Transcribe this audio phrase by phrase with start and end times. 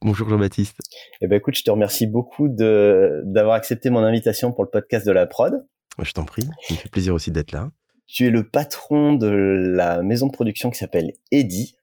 [0.00, 0.78] Bonjour Jean-Baptiste.
[1.20, 5.04] Eh ben écoute, je te remercie beaucoup de d'avoir accepté mon invitation pour le podcast
[5.04, 5.66] de la prod.
[6.00, 7.72] Je t'en prie, ça me fait plaisir aussi d'être là.
[8.06, 11.74] Tu es le patron de la maison de production qui s'appelle Eddy.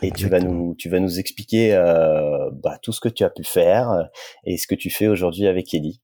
[0.00, 3.30] Et tu vas nous, tu vas nous expliquer euh, bah, tout ce que tu as
[3.30, 4.08] pu faire
[4.44, 6.00] et ce que tu fais aujourd'hui avec Eddy.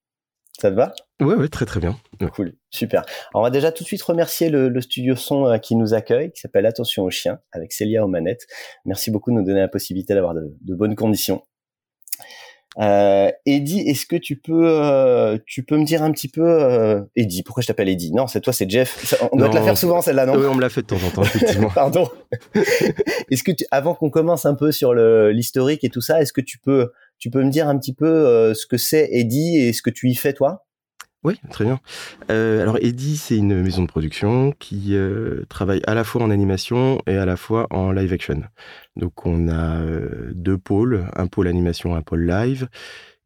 [0.60, 0.92] Ça te va?
[1.20, 1.96] Ouais, ouais, très très bien.
[2.34, 3.02] Cool, super.
[3.32, 5.94] Alors, on va déjà tout de suite remercier le, le studio son euh, qui nous
[5.94, 8.46] accueille, qui s'appelle Attention aux chiens, avec Célia aux manettes.
[8.84, 11.42] Merci beaucoup de nous donner la possibilité d'avoir de, de, bonnes conditions.
[12.80, 17.02] Euh, Eddie, est-ce que tu peux, euh, tu peux me dire un petit peu, euh,
[17.16, 19.16] Eddie, pourquoi je t'appelle Eddie Non, c'est toi, c'est Jeff.
[19.32, 20.36] On doit te la faire souvent celle-là, non?
[20.36, 21.70] Oui, on me l'a fait de temps en temps, effectivement.
[21.74, 22.08] Pardon.
[23.30, 26.40] est-ce que, tu, avant qu'on commence un peu sur l'historique et tout ça, est-ce que
[26.40, 29.72] tu peux, tu peux me dire un petit peu euh, ce que c'est Eddie et
[29.72, 30.64] ce que tu y fais toi?
[31.24, 31.80] Oui, très bien.
[32.30, 36.30] Euh, alors Eddy, c'est une maison de production qui euh, travaille à la fois en
[36.30, 38.44] animation et à la fois en live action.
[38.94, 42.68] Donc on a euh, deux pôles, un pôle animation, un pôle live,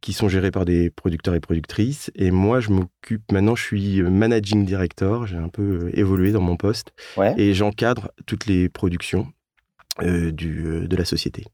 [0.01, 2.11] qui sont gérés par des producteurs et productrices.
[2.15, 6.57] Et moi, je m'occupe maintenant, je suis managing director, j'ai un peu évolué dans mon
[6.57, 7.35] poste, ouais.
[7.37, 9.29] et j'encadre toutes les productions
[10.01, 11.45] du, de la société.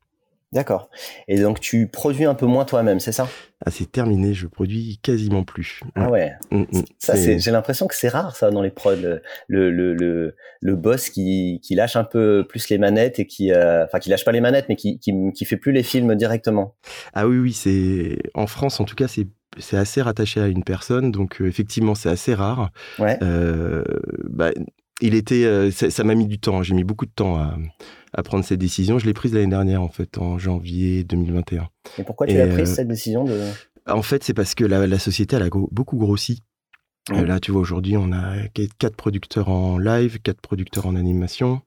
[0.52, 0.88] D'accord.
[1.28, 3.28] Et donc tu produis un peu moins toi-même, c'est ça?
[3.66, 5.80] Ah, c'est terminé, je produis quasiment plus.
[5.94, 6.32] Ah ouais.
[6.50, 6.82] Mmh, mmh.
[6.98, 7.38] Ça, c'est.
[7.38, 11.60] J'ai l'impression que c'est rare ça dans les prods, le le le le, boss qui
[11.62, 13.84] qui lâche un peu plus les manettes et qui, euh...
[13.84, 16.76] enfin qui lâche pas les manettes, mais qui qui qui fait plus les films directement.
[17.12, 19.26] Ah oui oui, c'est en France en tout cas c'est
[19.58, 22.70] c'est assez rattaché à une personne, donc euh, effectivement c'est assez rare.
[22.98, 23.18] Ouais.
[23.22, 23.84] Euh,
[24.28, 24.50] bah,
[25.00, 26.62] il était, euh, ça m'a mis du temps.
[26.62, 27.56] J'ai mis beaucoup de temps à,
[28.12, 28.98] à prendre cette décision.
[28.98, 31.68] Je l'ai prise l'année dernière, en fait, en janvier 2021.
[31.98, 33.38] Et pourquoi tu l'as prise, cette décision de...
[33.86, 36.42] En fait, c'est parce que la, la, société, elle a beaucoup grossi.
[37.10, 38.48] Euh, là, tu vois, aujourd'hui, on a
[38.78, 41.62] quatre producteurs en live, quatre producteurs en animation.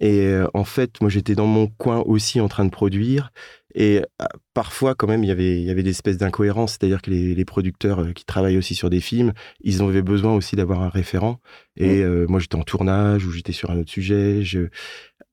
[0.00, 3.32] Et euh, en fait, moi, j'étais dans mon coin aussi en train de produire.
[3.74, 4.24] Et euh,
[4.54, 6.72] parfois, quand même, il y avait, il y avait des espèces d'incohérences.
[6.72, 10.56] C'est-à-dire que les, les, producteurs qui travaillent aussi sur des films, ils avaient besoin aussi
[10.56, 11.40] d'avoir un référent.
[11.76, 12.26] Et mmh.
[12.28, 14.42] moi, j'étais en tournage ou j'étais sur un autre sujet.
[14.42, 14.68] Je,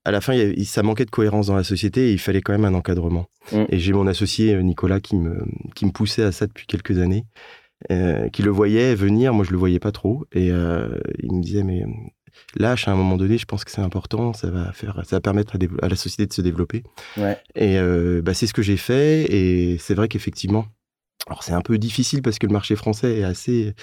[0.06, 2.54] à la fin, il, ça manquait de cohérence dans la société et il fallait quand
[2.54, 3.28] même un encadrement.
[3.52, 3.64] Mmh.
[3.70, 5.46] Et j'ai mon associé Nicolas qui me,
[5.76, 7.26] qui me poussait à ça depuis quelques années,
[7.92, 11.42] euh, qui le voyait venir, moi je le voyais pas trop, et euh, il me
[11.42, 11.86] disait mais
[12.56, 15.22] lâche à un moment donné, je pense que c'est important, ça va faire, ça va
[15.22, 16.84] permettre à, à, la société de se développer.
[17.18, 17.38] Ouais.
[17.56, 20.66] Et euh, bah, c'est ce que j'ai fait, et c'est vrai qu'effectivement,
[21.28, 23.74] alors c'est un peu difficile parce que le marché français est assez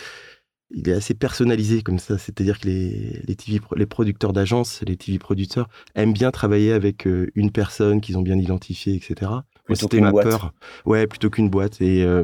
[0.71, 2.19] il est assez personnalisé comme ça.
[2.19, 7.07] C'est-à-dire que les, les, TV, les producteurs d'agences, les TV producteurs aiment bien travailler avec
[7.07, 9.31] euh, une personne qu'ils ont bien identifiée, etc.
[9.73, 10.29] C'était ma boîte.
[10.29, 10.53] peur.
[10.85, 11.81] Ouais, plutôt qu'une boîte.
[11.81, 12.23] Et euh,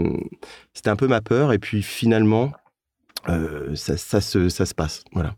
[0.74, 1.52] c'était un peu ma peur.
[1.52, 2.52] Et puis finalement,
[3.28, 5.04] euh, ça, ça, se, ça se passe.
[5.12, 5.34] Voilà.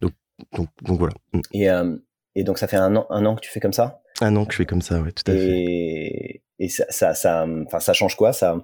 [0.00, 0.12] Donc,
[0.52, 1.14] donc, donc voilà.
[1.52, 1.96] Et, euh,
[2.34, 4.00] et donc ça fait un an, un an que tu fais comme ça?
[4.20, 6.42] Un an que je fais comme ça, ouais, tout à et, fait.
[6.58, 7.46] Et ça, ça, ça,
[7.80, 8.32] ça change quoi?
[8.32, 8.56] Ça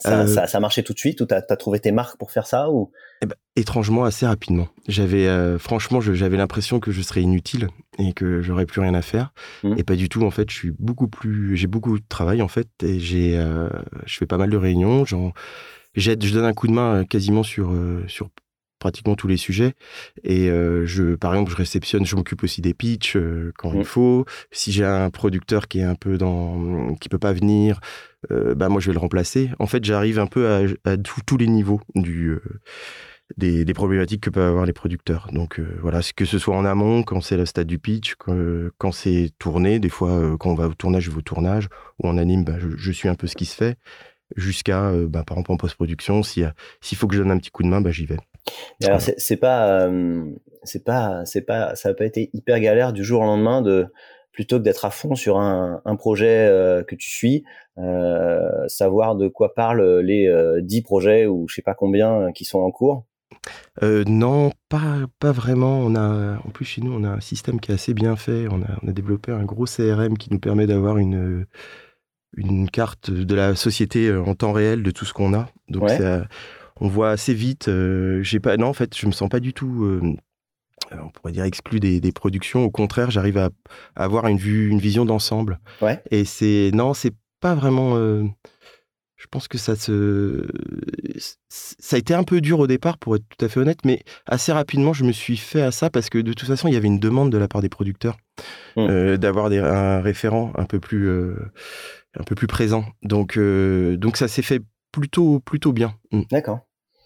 [0.00, 0.26] ça, euh...
[0.26, 2.46] ça, ça, a marché tout de suite ou t'as as trouvé tes marques pour faire
[2.46, 2.90] ça ou?
[3.22, 4.68] Eh ben, étrangement assez rapidement.
[4.88, 7.68] J'avais euh, franchement j'avais l'impression que je serais inutile
[7.98, 9.74] et que j'aurais plus rien à faire Mmh.
[9.76, 10.50] et pas du tout en fait.
[10.50, 13.68] Je suis beaucoup plus j'ai beaucoup de travail en fait et j'ai euh,
[14.06, 15.04] je fais pas mal de réunions.
[15.94, 17.74] J'aide je donne un coup de main quasiment sur
[18.08, 18.30] sur
[18.80, 19.74] pratiquement tous les sujets.
[20.24, 23.78] Et euh, je par exemple je réceptionne je m'occupe aussi des pitchs euh, quand mmh.
[23.78, 24.24] il faut.
[24.50, 27.78] Si j'ai un producteur qui est un peu dans qui peut pas venir
[28.32, 29.50] euh, bah moi je vais le remplacer.
[29.60, 32.36] En fait j'arrive un peu à, à tous les niveaux du
[33.36, 35.28] des, des, problématiques que peuvent avoir les producteurs.
[35.32, 38.36] Donc voilà que ce soit en amont quand c'est le stade du pitch quand,
[38.78, 41.68] quand c'est tourné des fois quand on va au tournage je vais au tournage
[42.02, 43.78] ou en anime bah, je, je suis un peu ce qui se fait
[44.36, 47.62] jusqu'à bah, par exemple en post-production s'il s'il faut que je donne un petit coup
[47.62, 48.18] de main bah, j'y vais
[48.84, 50.24] alors c'est pas euh,
[50.62, 53.86] c'est pas c'est pas ça n'a pas été hyper galère du jour au lendemain de
[54.32, 57.44] plutôt que d'être à fond sur un, un projet euh, que tu suis
[57.78, 60.32] euh, savoir de quoi parlent les
[60.62, 63.04] 10 projets ou je sais pas combien qui sont en cours?
[63.82, 65.78] Non, pas, pas vraiment.
[65.78, 68.46] On a, en plus, chez nous, on a un système qui est assez bien fait.
[68.50, 71.46] On a, on a développé un gros CRM qui nous permet d'avoir une,
[72.36, 75.48] une carte de la société en temps réel de tout ce qu'on a.
[75.68, 75.96] Donc, ouais.
[75.96, 76.26] ça,
[76.80, 77.68] on voit assez vite.
[77.68, 80.16] Euh, j'ai pas, non, en fait, je me sens pas du tout, euh,
[80.92, 82.64] on pourrait dire exclu des, des productions.
[82.64, 83.50] Au contraire, j'arrive à,
[83.96, 85.60] à, avoir une vue, une vision d'ensemble.
[85.82, 86.02] Ouais.
[86.10, 87.96] Et c'est, non, c'est pas vraiment.
[87.96, 88.24] Euh,
[89.20, 90.48] je pense que ça se.
[91.50, 94.02] Ça a été un peu dur au départ, pour être tout à fait honnête, mais
[94.24, 96.76] assez rapidement, je me suis fait à ça parce que de toute façon, il y
[96.76, 98.16] avait une demande de la part des producteurs
[98.76, 98.80] mmh.
[98.80, 101.36] euh, d'avoir un référent un peu plus, euh,
[102.18, 102.86] un peu plus présent.
[103.02, 105.94] Donc, euh, donc ça s'est fait plutôt, plutôt bien.
[106.12, 106.22] Mmh.
[106.30, 106.60] D'accord.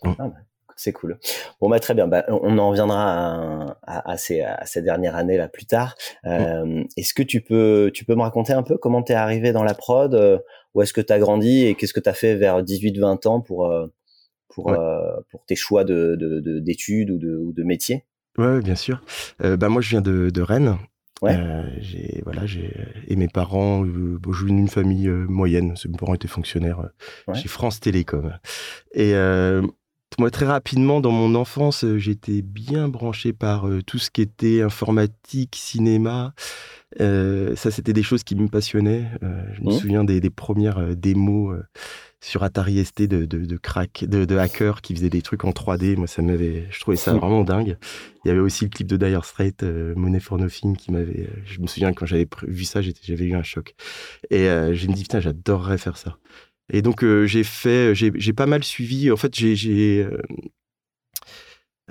[0.05, 0.15] Mmh.
[0.19, 0.37] Ah bah,
[0.77, 1.19] c'est cool.
[1.61, 2.09] Bon, bah, très bien.
[2.09, 5.95] Bah, on en reviendra à, à, ces, à ces, dernières années là plus tard.
[6.25, 9.63] Est-ce que tu peux, tu peux me raconter un peu comment tu es arrivé dans
[9.63, 10.43] la prod
[10.75, 13.41] où est-ce que tu as grandi et qu'est-ce que tu as fait vers 18-20 ans
[13.41, 13.87] pour, euh,
[14.49, 14.99] pour, euh,
[15.31, 18.05] pour tes choix d'études de, d'études ou, de, ou de métier?
[18.37, 19.01] Ouais, bien sûr.
[19.43, 20.77] Euh, bah, moi, je viens de, de Rennes.
[21.23, 21.39] Ouais.
[21.79, 22.71] j'ai voilà, j'ai
[23.07, 25.75] et mes parents, euh, bon, je viens d'une famille moyenne.
[25.89, 26.91] Mes parents étaient fonctionnaires
[27.33, 28.37] chez France Télécom.
[28.93, 29.15] Et
[30.19, 35.57] moi, très rapidement, dans mon enfance, j'étais bien branché par tout ce qui était informatique,
[35.57, 36.35] cinéma.
[37.01, 39.11] Euh, ça, c'était des choses qui me passionnaient.
[39.23, 39.79] Euh, je me mmh.
[39.79, 41.57] souviens des, premières euh, démos
[42.21, 45.97] sur Atari ST de, de, crack, de, de hackers qui faisaient des trucs en 3D.
[45.97, 47.19] Moi, ça m'avait, je trouvais ça mmh.
[47.19, 47.77] vraiment dingue.
[48.25, 51.29] Il y avait aussi le clip de Dire Straits, Money for Nothing, qui m'avait.
[51.45, 53.75] je me souviens quand j'avais vu ça, j'avais eu un choc.
[54.31, 56.17] Et je me dis putain, j'adorerais faire ça.
[56.73, 59.11] Et donc j'ai fait, j'ai pas mal suivi.
[59.11, 60.07] En fait, j'ai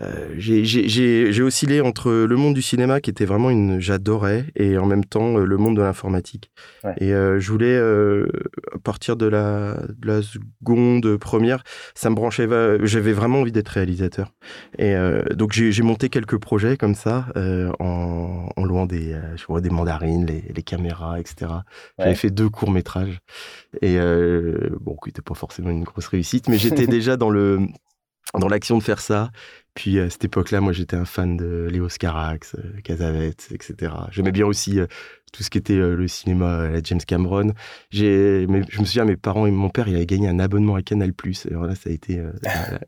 [0.02, 4.88] euh, j'ai oscillé entre le monde du cinéma qui était vraiment une j'adorais et en
[4.88, 6.52] même temps euh, le monde de l'informatique.
[6.98, 11.64] Et euh, je voulais à partir de la, de la, seconde première.
[11.94, 12.48] Ça me branchait
[12.84, 14.32] j'avais vraiment envie d'être réalisateur.
[14.78, 14.96] Et
[15.36, 17.28] donc j'ai monté quelques projets comme ça
[17.80, 21.52] en, en, louant des je vois des mandarines les, les caméras etc
[22.00, 23.20] j'avais fait deux courts métrages
[23.82, 23.98] et
[24.80, 27.68] bon qui n'était pas forcément une grosse réussite mais j'étais déjà dans le
[28.40, 29.32] dans l'action de faire ça
[29.76, 33.92] puis à cette époque-là, moi j'étais un fan de Léo Scarax, euh, Casavetes, etc.
[34.12, 34.86] J'aimais bien aussi euh,
[35.32, 37.54] tout ce qui était euh, le cinéma, la James Cameron.
[37.90, 40.84] J'ai, je me souviens, mes parents et mon père, il avait gagné un abonnement à
[40.84, 41.12] Canal+.
[41.50, 42.80] Alors là, ça a été la,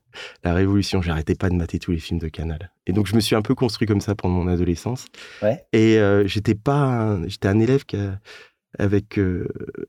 [0.43, 1.01] la, révolution.
[1.01, 2.71] J'arrêtais pas de mater tous les films de Canal.
[2.85, 5.05] Et donc je me suis un peu construit comme ça pendant mon adolescence.
[5.41, 5.65] Ouais.
[5.73, 7.97] Et j'étais pas, j'étais un élève qui
[8.77, 9.17] avec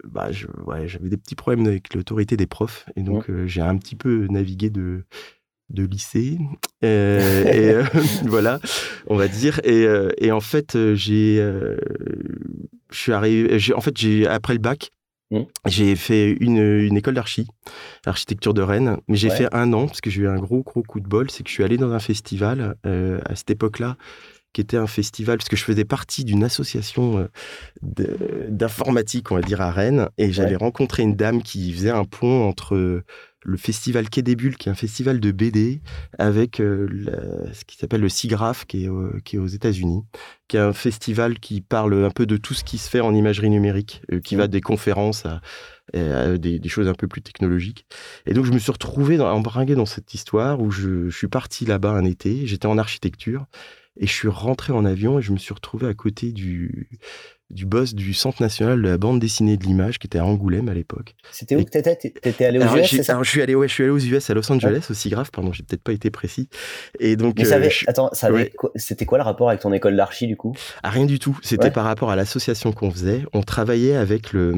[0.04, 0.28] bah,
[0.64, 4.28] ouais, j'avais des petits problèmes avec l'autorité des profs et donc j'ai un petit peu
[4.30, 5.04] navigué de
[5.70, 6.38] de lycée.
[6.84, 7.84] Euh, et euh,
[8.24, 8.60] voilà,
[9.06, 9.60] on va dire.
[9.64, 11.36] Et, euh, et en fait, j'ai,
[12.90, 13.58] je suis arrivé.
[13.74, 14.90] En fait, j'ai après le bac,
[15.30, 15.40] mmh.
[15.66, 17.46] j'ai fait une, une école d'archi,
[18.04, 18.98] architecture de Rennes.
[19.08, 21.30] Mais j'ai fait un an parce que j'ai eu un gros gros coup de bol,
[21.30, 23.96] c'est que je suis allé dans un festival à cette époque-là
[24.52, 27.28] qui était un festival, parce que je faisais partie d'une association
[27.82, 32.48] d'informatique, on va dire, à Rennes, et j'avais rencontré une dame qui faisait un pont
[32.48, 33.02] entre
[33.46, 35.80] le festival Quai des Bulles, qui est un festival de BD,
[36.18, 36.88] avec euh,
[37.52, 40.02] ce qui s'appelle le SIGGRAPH, qui est, qui est aux États-Unis,
[40.48, 43.14] qui est un festival qui parle un peu de tout ce qui se fait en
[43.14, 45.40] imagerie numérique, euh, qui va des conférences à,
[46.36, 47.86] des, choses un peu plus technologiques.
[48.26, 51.28] Et donc, je me suis retrouvé dans, embringué dans cette histoire où je, je suis
[51.28, 53.46] parti là-bas un été, j'étais en architecture,
[53.96, 56.88] et je suis rentré en avion et je me suis retrouvé à côté du,
[57.50, 60.68] du boss du Centre national de la bande dessinée de l'image qui était à Angoulême
[60.68, 61.14] à l'époque.
[61.30, 61.96] C'était où que t'étais?
[61.96, 64.34] T'étais allé aux US alors, je suis allé, ouais, je suis allé aux US à
[64.34, 66.48] Los Angeles, aussi grave, pardon, j'ai peut-être pas été précis.
[66.98, 68.10] Et donc, Mais euh, attends,
[68.74, 70.54] c'était quoi le rapport avec ton école d'archi du coup?
[70.82, 71.38] Ah, Rien du tout.
[71.42, 73.22] C'était par rapport à l'association qu'on faisait.
[73.32, 74.54] On travaillait avec le,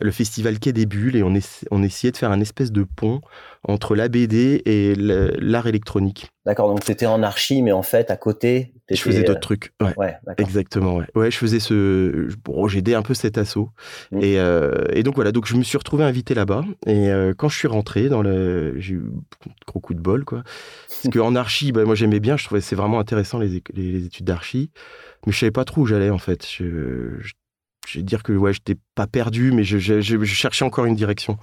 [0.00, 1.32] le festival Quai des Bulles et on,
[1.70, 3.20] on essayait de faire un espèce de pont
[3.66, 6.28] entre la BD et l'art électronique.
[6.46, 9.40] D'accord, donc tu étais en archi, mais en fait, à côté, je faisais d'autres euh,
[9.40, 9.72] trucs.
[9.80, 10.96] Ouais, exactement.
[10.96, 11.06] Ouais.
[11.14, 12.28] ouais, je faisais ce.
[12.44, 13.70] Bon, j'aidais un peu cet assaut.
[14.10, 14.22] Mmh.
[14.22, 16.64] Et, euh, et, donc voilà, donc je me suis retrouvé invité là-bas.
[16.86, 19.02] Et euh, quand je suis rentré dans le, j'ai eu
[19.46, 20.42] un gros coup de bol, quoi.
[20.88, 22.36] Parce qu'en archi, bah, moi j'aimais bien.
[22.36, 24.70] Je trouvais c'est vraiment intéressant les, les, études d'archi,
[25.26, 26.46] mais je savais pas trop où j'allais en fait.
[26.46, 27.32] Je, je
[27.90, 31.38] je vais dire que ouais, j'étais pas perdu, mais je, je, cherchais encore une direction.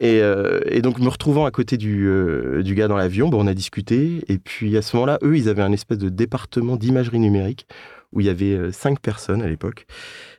[0.00, 3.44] Et, euh, et, donc, me retrouvant à côté du, euh, du gars dans l'avion, bon,
[3.44, 4.24] on a discuté.
[4.28, 7.66] Et puis, à ce moment-là, eux, ils avaient un espèce de département d'imagerie numérique
[8.12, 9.86] où il y avait euh, cinq personnes à l'époque.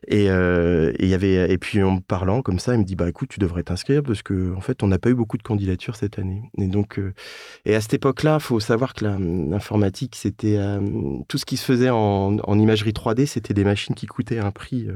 [0.08, 2.96] Et, et, il y avait, et puis, en me parlant comme ça, il me dit
[2.96, 5.44] Bah écoute, tu devrais t'inscrire parce qu'en en fait, on n'a pas eu beaucoup de
[5.44, 6.42] candidatures cette année.
[6.58, 7.00] Et donc,
[7.66, 10.60] et à cette époque-là, il faut savoir que l'informatique, c'était
[11.30, 14.52] tout ce qui se faisait en, en imagerie 3D, c'était des machines qui coûtaient un
[14.52, 14.90] prix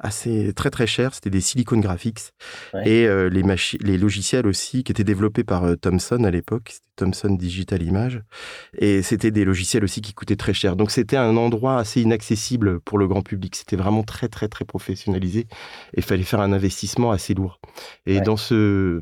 [0.00, 1.14] assez très très cher.
[1.14, 2.32] C'était des Silicon Graphics
[2.84, 3.42] et euh, les,
[3.80, 6.70] les logiciels aussi qui étaient développés par euh, Thomson à l'époque.
[6.70, 8.22] C'était Thomson Digital Image
[8.76, 10.76] et c'était des logiciels aussi qui coûtaient très cher.
[10.76, 13.56] Donc c'était un endroit assez inaccessible pour le grand public.
[13.56, 17.60] C'était vraiment très très très professionnalisé et il fallait faire un investissement assez lourd.
[18.06, 18.98] Et dans ce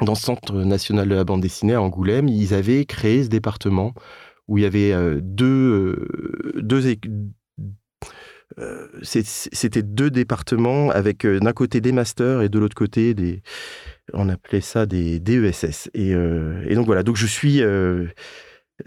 [0.00, 3.92] dans ce centre national de la bande dessinée à Angoulême, ils avaient créé ce département
[4.48, 6.08] où il y avait euh, deux,
[6.56, 6.96] deux,
[9.02, 13.42] c'était deux départements avec euh, d'un côté des masters et de l'autre côté des,
[14.12, 15.90] on appelait ça des DESS.
[15.94, 17.62] Et, et donc voilà, donc je suis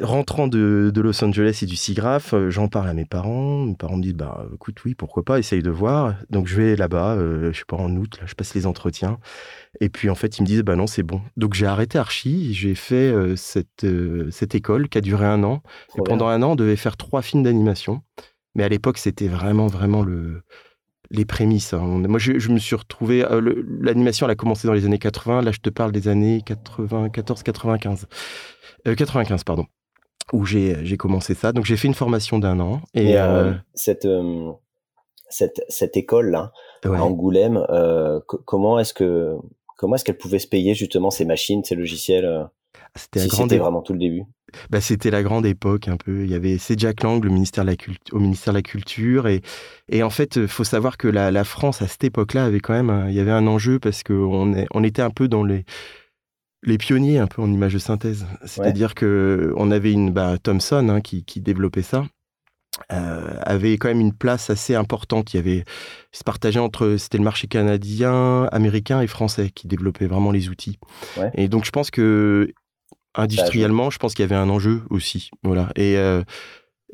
[0.02, 3.66] rentrant de, Los Angeles et du SIGRAPH, euh, j'en parle à mes parents.
[3.66, 6.16] Mes parents me disent, bah, écoute, oui, pourquoi pas, essaye de voir.
[6.30, 9.20] Donc, je vais là-bas, euh, je sais pas, en août, là, je passe les entretiens.
[9.82, 11.22] Et puis, en fait, ils me disent, bah non, c'est bon.
[11.38, 13.86] Donc, j'ai arrêté Archie, j'ai fait euh, cette,
[14.32, 15.62] cette école qui a duré un an.
[15.98, 18.02] Et pendant un an, on devait faire trois films d'animation.
[18.56, 20.42] Mais à l'époque, c'était vraiment, vraiment le,
[21.12, 21.74] les prémices.
[21.74, 21.86] Hein.
[22.08, 23.26] Moi, je, me suis retrouvé.
[23.82, 25.42] L'animation, elle a commencé dans les années 80.
[25.42, 28.08] Là, je te parle des années 94, 95.
[28.86, 29.66] 95, pardon
[30.34, 31.52] où j'ai commencé ça.
[31.52, 32.82] Donc j'ai fait une formation d'un an.
[32.94, 34.52] Et, euh, euh, cette, euh,
[35.30, 36.52] cette, cette école-là,
[36.84, 37.66] à Angoulême,
[38.26, 39.36] comment est-ce que
[39.78, 42.48] comment est-ce qu'elle pouvait se payer justement ces machines, ces logiciels
[42.96, 44.24] C'était si c'était vraiment tout le début.
[44.70, 46.24] Bah, c'était la grande époque un peu.
[46.24, 47.76] Il y avait c'est Jack Lang, le ministère de la
[48.14, 49.28] au ministère de la Culture.
[49.28, 49.42] Et,
[49.90, 52.74] et en fait, il faut savoir que la, la, France, à cette époque-là, avait quand
[52.74, 55.66] même, il y avait un enjeu parce qu'on on était un peu dans les,
[56.66, 58.26] les pionniers un peu en image de synthèse.
[58.46, 62.06] C'est-à-dire que on avait une bah, Thomson hein, qui, développait ça.
[62.92, 65.34] Euh, avait quand même une place assez importante.
[65.34, 65.64] Il y avait,
[66.12, 70.78] se partageait entre, c'était le marché canadien, américain et français qui développait vraiment les outils.
[71.36, 72.52] Et donc je pense que
[73.18, 75.30] industriellement, je pense qu'il y avait un enjeu aussi.
[75.44, 75.70] Voilà.
[75.76, 76.24] Et euh,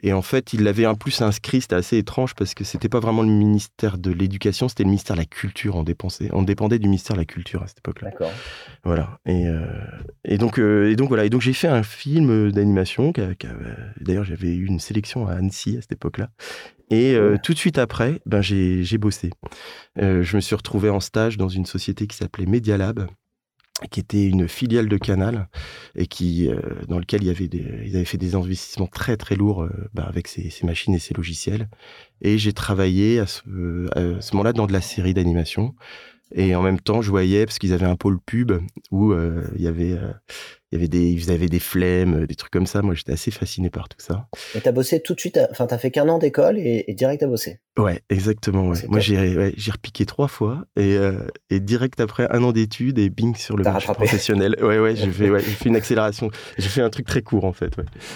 [0.04, 3.00] et en fait, il l'avait en plus inscrit, c'était assez étrange parce que c'était pas
[3.00, 5.75] vraiment le ministère de l'Éducation, c'était le ministère de la Culture.
[5.75, 8.10] On, dépensait, on dépendait du ministère de la Culture à cette époque-là.
[8.10, 8.32] D'accord.
[8.84, 9.20] Voilà.
[9.25, 9.66] Et, euh,
[10.25, 11.25] et, donc, euh, et donc, voilà.
[11.25, 13.13] Et donc, j'ai fait un film d'animation.
[14.00, 16.30] D'ailleurs, j'avais eu une sélection à Annecy à cette époque-là.
[16.90, 19.30] Et euh, tout de suite après, ben, j'ai bossé.
[19.98, 23.08] je me suis retrouvé en stage dans une société qui s'appelait Media Lab
[23.90, 25.48] qui était une filiale de Canal
[25.96, 29.18] et qui euh, dans lequel il y avait des, ils avaient fait des investissements très
[29.18, 31.70] très lourds euh, bah, avec ces, machines et ces logiciels.
[32.22, 33.42] Et j'ai travaillé à ce,
[33.96, 35.76] à ce moment-là dans de la série d'animation.
[36.34, 38.54] Et en même temps je voyais parce qu'ils avaient un pôle pub
[38.92, 39.98] où euh, il y avait
[40.72, 42.82] il y avait des, ils avaient des flemmes, des trucs comme ça.
[42.82, 44.28] Moi, j'étais assez fasciné par tout ça.
[44.56, 47.28] Et t'as bossé tout de suite, enfin, t'as fait qu'un an d'école et, direct à
[47.28, 47.60] bosser.
[47.78, 48.70] Ouais, exactement.
[48.70, 48.78] Ouais.
[48.88, 53.10] Moi, j'ai ouais, repiqué trois fois et, euh, et, direct après un an d'études et
[53.10, 54.56] bing sur le marché professionnel.
[54.62, 56.30] Ouais, ouais, j'ai fait, ouais, fait une accélération.
[56.58, 57.74] J'ai fait un truc très court en fait.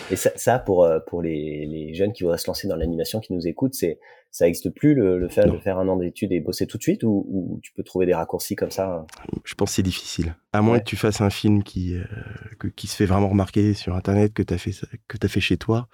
[0.10, 3.20] Et ça, ça pour euh, pour les, les jeunes qui voudraient se lancer dans l'animation,
[3.20, 4.00] qui nous écoutent, c'est
[4.36, 7.04] ça n'existe plus le, fait de faire un an d'études et bosser tout de suite
[7.06, 9.06] ou, tu peux trouver des raccourcis comme ça
[9.46, 10.36] Je pense que c'est difficile.
[10.52, 13.96] À moins que tu fasses un film qui, euh, qui se fait vraiment remarquer sur
[13.96, 14.72] Internet, que tu as, fait,
[15.08, 15.88] que as fait chez toi.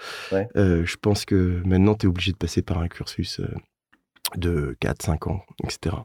[0.55, 3.47] Euh, je pense que maintenant, tu es obligé de passer par un cursus euh,
[4.37, 5.97] de 4-5 ans, etc.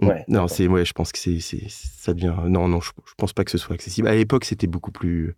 [0.00, 3.34] Ouais, non, c'est ouais, je pense que c'est ça devient non non, je, je, pense
[3.34, 4.08] pas que ce soit accessible.
[4.08, 5.36] À l'époque, c'était beaucoup plus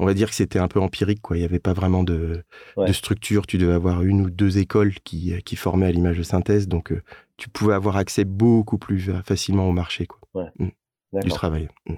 [0.00, 1.36] on va dire que c'était un peu empirique, quoi.
[1.36, 2.42] Il n'y avait pas vraiment de,
[2.92, 3.46] structure.
[3.46, 6.90] Tu devais avoir une ou deux écoles qui, qui formaient à l'image de synthèse, donc
[6.90, 7.02] euh,
[7.36, 10.50] tu pouvais avoir accès beaucoup plus facilement au marché, quoi.
[10.58, 10.68] Mmh.
[11.20, 11.68] Du travail.
[11.86, 11.94] Mmh.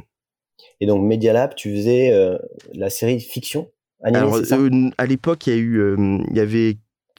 [0.81, 2.39] Et donc Media Lab, tu faisais euh,
[2.75, 3.71] la série fiction
[4.03, 5.97] animée, euh, À l'époque, il y a eu,
[6.29, 6.79] il y avait,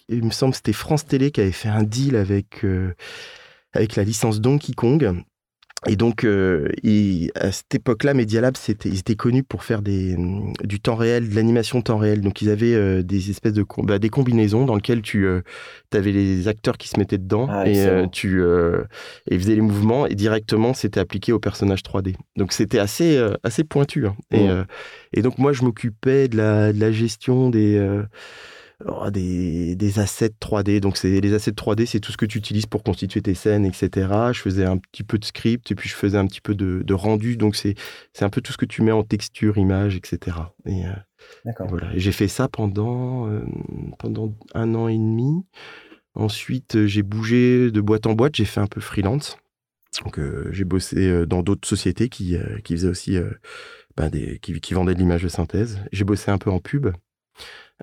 [0.09, 2.65] il me semble, c'était France Télé qui avait fait un deal avec
[3.73, 5.23] avec la licence Donkey Kong
[5.87, 6.69] et donc, euh,
[7.35, 11.29] à cette époque-là, Media Lab, ils étaient connus pour faire des, mm, du temps réel,
[11.29, 12.21] de l'animation temps réel.
[12.21, 15.41] Donc, ils avaient euh, des espèces de bah, des combinaisons dans lesquelles tu euh,
[15.93, 18.41] avais les acteurs qui se mettaient dedans ah, et tu
[19.29, 22.15] et faisaient les mouvements et directement, c'était appliqué au personnage 3D.
[22.37, 24.07] Donc, c'était assez, assez pointu.
[24.07, 24.15] Hein.
[24.31, 24.47] Et,
[25.13, 27.77] et, donc, moi, je m'occupais de la, de la gestion des
[28.85, 30.79] Oh, des, des, assets 3D.
[30.79, 33.65] Donc, c'est les assets 3D, c'est tout ce que tu utilises pour constituer tes scènes,
[33.65, 34.09] etc.
[34.33, 36.93] Je faisais un petit peu de script et puis je faisais un petit peu de,
[36.93, 37.37] rendu.
[37.37, 37.75] Donc, c'est
[38.21, 40.37] un peu tout ce que tu mets en texture, image, etc.
[40.65, 41.91] Et, euh, voilà.
[41.95, 43.45] j'ai fait ça pendant, euh,
[43.99, 45.45] pendant un an et demi.
[46.15, 48.35] Ensuite, j'ai bougé de boîte en boîte.
[48.35, 49.37] J'ai fait un peu freelance.
[50.03, 53.17] Donc, euh, j'ai bossé dans d'autres sociétés qui, qui faisaient aussi
[53.95, 55.79] ben, des, qui, qui vendaient de l'image de synthèse.
[55.91, 56.89] J'ai bossé un peu en pub.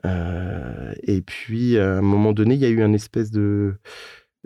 [0.04, 3.74] Euh, et puis, à un moment donné, il y a eu un espèce de,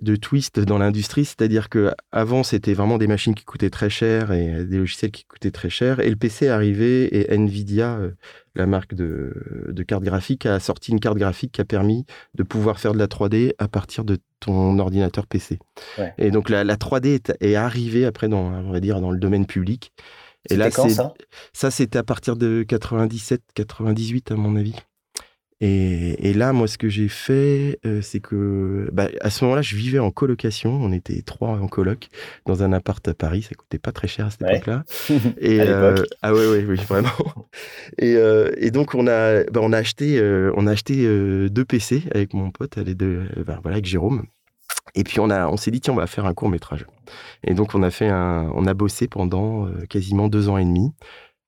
[0.02, 4.32] de twist dans l'industrie, c'est-à-dire que avant c'était vraiment des machines qui coûtaient très cher
[4.32, 8.10] et des logiciels qui coûtaient très cher, et le PC est arrivé et Nvidia, euh,
[8.56, 12.42] la marque de, de carte graphique, a sorti une carte graphique qui a permis de
[12.42, 15.58] pouvoir faire de la 3D à partir de ton ordinateur PC.
[16.18, 19.18] Et donc la, la 3D est, est, arrivée après dans, on va dire, dans le
[19.18, 19.92] domaine public.
[20.50, 21.14] Et là, quand, ça,
[21.52, 24.74] ça c'était à partir de 97, 98 à mon avis.
[25.60, 29.76] Et, là, moi, ce que j'ai fait, euh, c'est que bah, à ce moment-là, je
[29.76, 30.72] vivais en colocation.
[30.72, 32.08] On était trois en coloc
[32.44, 33.42] dans un appart à Paris.
[33.42, 34.84] Ça coûtait pas très cher à cette époque-là.
[35.38, 37.08] Et euh, ah ouais, ouais, oui, vraiment.
[37.98, 40.20] Et, euh, et donc on a, bah, on a acheté,
[40.56, 41.06] on a acheté
[41.48, 44.26] deux PC avec mon pote, les deux, bah, voilà, avec Jérôme.
[44.94, 46.86] Et puis on a, on s'est dit tiens on va faire un court métrage.
[47.42, 50.92] Et donc on a fait un, on a bossé pendant quasiment deux ans et demi.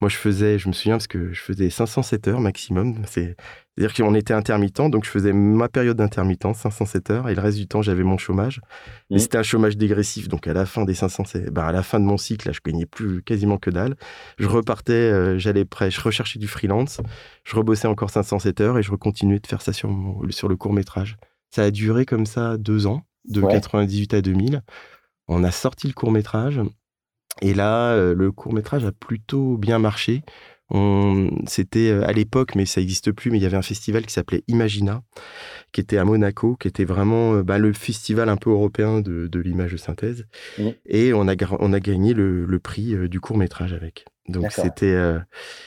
[0.02, 3.02] Moi je faisais, je me souviens parce que je faisais 507 heures maximum.
[3.06, 3.34] C'est,
[3.78, 7.40] à dire qu'on était intermittent, donc je faisais ma période d'intermittence 507 heures et le
[7.40, 8.60] reste du temps j'avais mon chômage.
[9.10, 9.20] Mais mmh.
[9.20, 12.04] c'était un chômage dégressif, donc à la fin des 507, bah à la fin de
[12.04, 13.96] mon cycle, là, je gagnais plus quasiment que dalle.
[14.38, 17.00] Je repartais, euh, j'allais près, je recherchais du freelance,
[17.44, 19.90] je rebossais encore 507 heures et je recontinuais de faire ça sur,
[20.30, 21.16] sur le court métrage.
[21.50, 24.62] Ça a duré comme ça deux ans de 98 à 2000.
[25.28, 26.60] On a sorti le court métrage.
[27.42, 30.22] Et là, euh, le court métrage a plutôt bien marché.
[31.46, 34.12] C'était euh, à l'époque, mais ça n'existe plus, mais il y avait un festival qui
[34.12, 35.02] s'appelait Imagina,
[35.72, 39.38] qui était à Monaco, qui était vraiment euh, bah, le festival un peu européen de,
[39.38, 40.26] l'image de synthèse.
[40.58, 40.68] Mmh.
[40.86, 44.06] Et on a, on a gagné le, prix du court métrage avec.
[44.28, 44.96] Donc c'était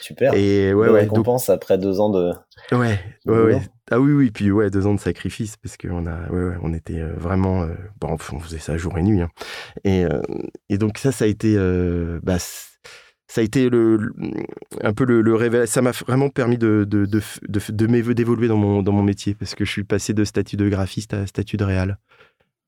[0.01, 0.33] super.
[0.33, 2.33] Et ouais, ouais récompense après deux ans de.
[2.71, 3.61] Ouais, ouais, ouais.
[3.91, 6.73] Ah oui, oui, puis ouais, deux ans de sacrifice parce qu'on a, ouais, ouais, on
[6.73, 9.21] était euh, vraiment, euh, bon, on faisait ça jour et nuit.
[9.21, 9.29] Hein.
[9.83, 10.21] Et, euh,
[10.69, 11.57] et donc ça, ça a été,
[12.21, 14.13] bah, ça a été le,
[14.81, 15.67] un peu le, le réveil.
[15.67, 19.55] Ça m'a vraiment permis de, de, de, de, d'évoluer dans mon, dans mon métier parce
[19.55, 21.97] que je suis passé de statut de graphiste à statut de réal.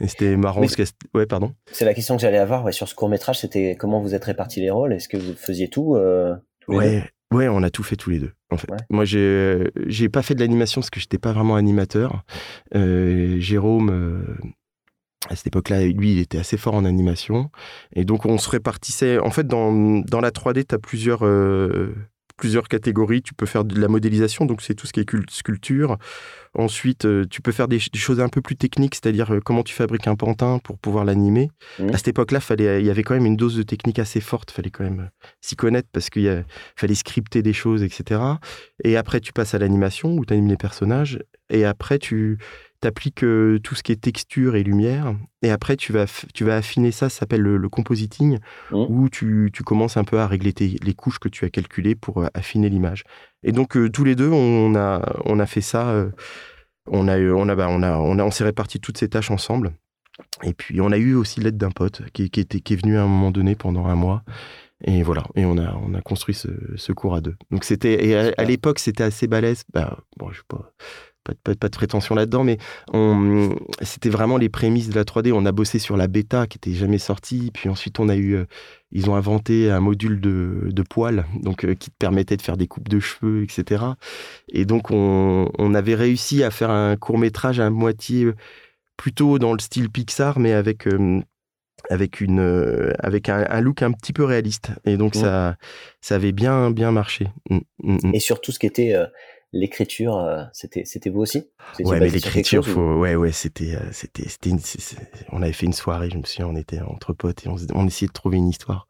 [0.02, 0.62] Et c'était marrant.
[0.62, 1.54] Parce que, ouais, pardon.
[1.72, 3.40] C'est la question que j'allais avoir ouais, sur ce court métrage.
[3.40, 4.94] C'était comment vous êtes répartis les rôles?
[4.94, 5.96] Est-ce que vous faisiez tout
[6.68, 8.34] Ouais, Ouais, on a tout fait tous les deux.
[8.52, 12.24] En fait, moi j'ai j'ai pas fait de l'animation parce que j'étais pas vraiment animateur.
[12.76, 14.36] Euh, Jérôme, euh,
[15.30, 17.50] à cette époque-là, lui, il était assez fort en animation,
[17.96, 19.18] et donc on se répartissait.
[19.20, 21.96] En fait, dans dans la 3D, tu as plusieurs euh,
[22.42, 23.22] plusieurs catégories.
[23.22, 25.98] Tu peux faire de la modélisation, donc c'est tout ce qui est sculpture.
[26.56, 29.76] Ensuite, euh, tu peux faire des, choses un peu plus techniques, c'est-à-dire euh, comment tu
[29.76, 31.52] fabriques un pantin pour pouvoir l'animer.
[31.78, 31.90] Mmh.
[31.90, 34.50] À cette époque-là, il y avait quand même une dose de technique assez forte.
[34.52, 36.44] Il fallait quand même euh, s'y connaître parce qu'il
[36.76, 38.20] fallait scripter des choses, etc.
[38.84, 41.20] Et après, tu passes à l'animation où tu animes les personnages.
[41.52, 42.40] Et après, tu
[42.88, 43.26] appliques
[43.64, 45.16] tout ce qui est texture et lumière.
[45.42, 48.40] Et après, tu vas, tu vas affiner ça, ça s'appelle le, compositing,
[48.72, 48.76] mmh.
[48.90, 52.70] où tu, commences un peu à régler les couches que tu as calculées pour affiner
[52.70, 53.04] l'image.
[53.44, 56.08] Et donc, tous les deux, on a, on a fait ça
[56.88, 59.32] on a, on a, bah, on a, on a, on s'est réparti toutes ces tâches
[59.32, 59.74] ensemble.
[60.44, 62.98] Et puis on a eu aussi l'aide d'un pote qui, qui, était, qui est venu
[62.98, 64.24] à un moment donné pendant un mois.
[64.84, 67.36] Et voilà, et on a, on a construit ce, cours à deux.
[67.52, 69.64] Donc c'était, et à, l'époque c'était assez balèze.
[69.72, 70.74] Bah, bon, je sais pas,
[71.24, 72.58] pas, pas, de prétention là-dedans, mais
[73.82, 75.32] c'était vraiment les prémices de la 3D.
[75.34, 78.36] On a bossé sur la bêta qui était jamais sortie, puis ensuite on a eu,
[78.36, 78.46] euh,
[78.92, 82.58] ils ont inventé un module de, de poils, donc euh, qui te permettait de faire
[82.58, 83.84] des coupes de cheveux, etc.
[84.50, 88.36] Et donc on, on avait réussi à faire un court métrage à moitié euh,
[88.98, 90.88] plutôt dans le style Pixar, mais avec
[91.90, 95.56] avec une avec un, look un petit peu réaliste et donc ça
[96.00, 98.12] ça avait bien bien marché mmh, mmh, mmh.
[98.14, 98.96] et surtout ce qui était
[99.54, 101.44] l'écriture, euh, c'était c'était vous aussi?
[101.80, 103.00] Ouais, mais l'écriture, faut...
[103.00, 104.52] ouais, ouais, c'était euh, c'était c'était
[105.32, 107.86] on avait fait une soirée, je me souviens, on était entre potes et on, on
[107.86, 108.88] essayait de trouver une histoire.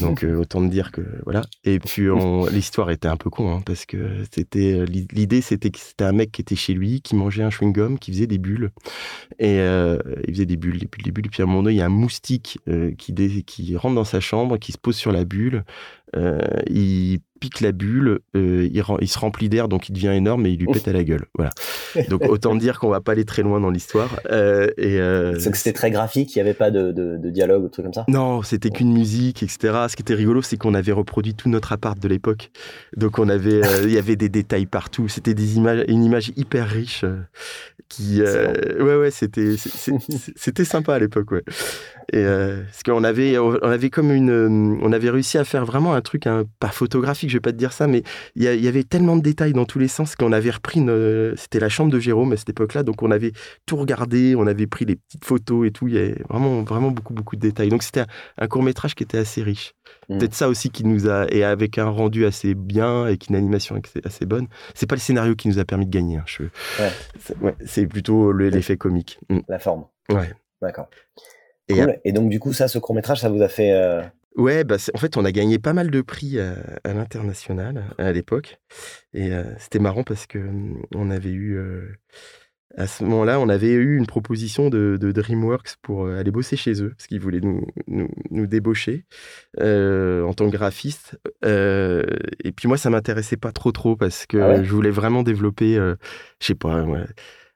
[0.00, 1.42] Donc euh, autant de dire que voilà.
[1.64, 2.06] Et puis
[2.52, 6.30] l'histoire était un peu con hein, parce que c'était l'idée, c'était que c'était un mec
[6.30, 8.70] qui était chez lui, qui mangeait un chewing gum, qui faisait des bulles
[9.38, 11.26] et il faisait des bulles, des bulles, des bulles.
[11.26, 12.58] Et puis à un moment donné, il y a un moustique
[12.96, 13.14] qui
[13.44, 15.64] qui rentre dans sa chambre, qui se pose sur la bulle.
[16.68, 18.68] il pique la bulle, euh,
[19.00, 21.26] il, se remplit d'air, donc il devient énorme et il lui pète à la gueule.
[21.34, 21.50] Voilà.
[22.08, 24.20] Donc autant dire qu'on va pas aller très loin dans l'histoire.
[24.30, 27.94] Euh, et euh, c'était très graphique, il n'y avait pas de, dialogue ou truc comme
[27.94, 28.04] ça.
[28.08, 29.86] Non, c'était qu'une musique, etc.
[29.88, 32.50] Ce qui était rigolo, c'est qu'on avait reproduit tout notre appart de l'époque.
[32.96, 35.08] Donc on avait, il y avait des détails partout.
[35.08, 37.04] C'était des images, une image hyper riche.
[37.88, 39.54] qui, ouais, ouais, c'était,
[40.36, 41.44] c'était sympa à l'époque, ouais.
[42.12, 46.00] Et parce qu'on avait, on avait comme une, on avait réussi à faire vraiment un
[46.00, 48.02] truc, un, pas photographique je vais pas te dire ça, mais
[48.34, 50.84] il y, avait tellement de détails dans tous les sens qu'on avait repris,
[51.36, 53.32] c'était la chambre de Jérôme à cette époque-là, donc on avait
[53.66, 56.90] tout regardé, on avait pris les petites photos et tout, il y avait vraiment, vraiment
[56.90, 57.68] beaucoup, beaucoup de détails.
[57.68, 58.04] Donc c'était
[58.38, 59.74] un, court métrage qui était assez riche.
[60.08, 60.18] Mmh.
[60.18, 63.80] Peut-être ça aussi qui nous a, et avec un rendu assez bien et une animation
[64.04, 64.46] assez bonne.
[64.74, 66.18] C'est pas le scénario qui nous a permis de gagner.
[66.18, 66.90] Hein,
[67.64, 69.18] c'est plutôt l'effet comique.
[69.28, 69.40] Mmh.
[69.48, 69.86] La forme.
[70.10, 70.32] Ouais.
[70.62, 70.88] D'accord.
[71.68, 74.02] Et, donc, du coup, ça, ce court-métrage, ça vous a fait euh,
[74.36, 78.60] Ouais, bah en fait, on a gagné pas mal de prix à, l'international à l'époque.
[79.14, 81.88] Et euh, c'était marrant parce que mmh, on avait eu, euh,
[82.76, 86.82] à ce moment-là, on avait eu une proposition de, DreamWorks pour euh, aller bosser chez
[86.82, 89.06] eux, parce qu'ils voulaient nous, nous, débaucher
[89.58, 91.18] en tant que graphiste.
[91.42, 95.76] et puis moi, ça m'intéressait pas trop trop parce que ah je voulais vraiment développer,
[95.76, 96.84] je sais pas.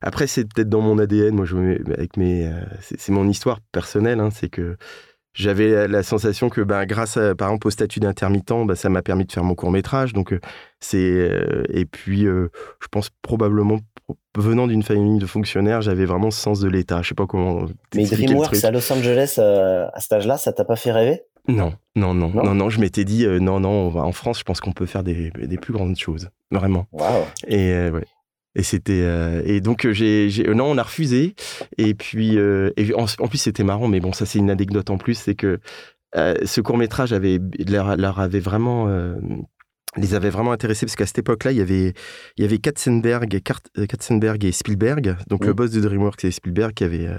[0.03, 1.35] Après, c'est peut-être dans mon ADN.
[1.35, 1.57] Moi, je,
[1.93, 4.21] avec mes, c'est mon histoire personnelle.
[4.21, 4.77] Hein, c'est que
[5.33, 9.03] j'avais la sensation que ben, grâce à, par exemple au statut d'intermittent, ben, ça m'a
[9.03, 10.13] permis de faire mon court métrage.
[10.13, 10.41] Donc euh,
[10.81, 12.49] c'est euh, et puis euh,
[12.81, 13.79] je pense probablement
[14.37, 17.03] venant d'une famille de fonctionnaires, j'avais vraiment ce sens de l'État.
[17.03, 17.67] Je sais pas comment.
[17.95, 21.23] Mais DreamWorks à Los Angeles, euh, à cet âge-là, ça t'a pas fait rêver?
[21.49, 24.39] Non, non, non, non, non, Je m'étais dit, euh, non, non, on va, en France,
[24.39, 26.87] je pense qu'on peut faire des, des, plus grandes choses, vraiment.
[26.93, 27.25] Wow.
[27.49, 28.05] Et ouais.
[28.57, 29.07] Et c'était
[29.45, 31.35] et donc j'ai non on a refusé.
[31.79, 35.15] Et puis et en, plus c'était marrant mais bon ça c'est une anecdote en plus
[35.15, 35.61] c'est que
[36.15, 38.89] ce court métrage avait leur, leur avait vraiment
[39.97, 41.95] les avait vraiment intéressés parce qu'à cette époque-là, il y avait,
[42.37, 43.43] il y avait Katzenberg, et,
[43.79, 47.19] euh, Katzenberg et Spielberg, donc le boss de DreamWorks et Spielberg qui avaient, euh,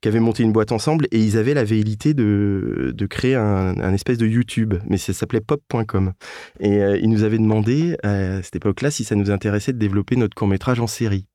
[0.00, 3.78] qui avaient monté une boîte ensemble et ils avaient la velléité de, de créer un,
[3.80, 6.12] un espèce de YouTube, mais ça s'appelait pop.com.
[6.60, 10.14] Et euh, ils nous avaient demandé à cette époque-là si ça nous intéressait de développer
[10.14, 11.26] notre court-métrage en série.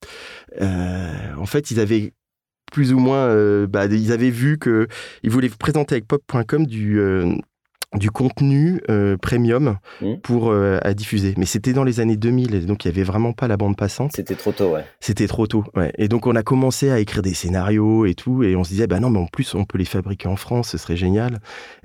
[0.61, 2.13] en fait, ils avaient
[2.71, 4.87] plus ou moins, bah, ils avaient vu que
[5.23, 6.99] ils voulaient présenter avec pop.com du
[7.95, 10.15] du contenu euh, premium mmh.
[10.21, 11.33] pour euh, à diffuser.
[11.37, 14.11] Mais c'était dans les années 2000, donc il y avait vraiment pas la bande passante.
[14.15, 14.85] C'était trop tôt, ouais.
[14.99, 15.91] C'était trop tôt, ouais.
[15.97, 18.87] Et donc on a commencé à écrire des scénarios et tout, et on se disait
[18.87, 21.39] bah non, mais en plus on peut les fabriquer en France, ce serait génial.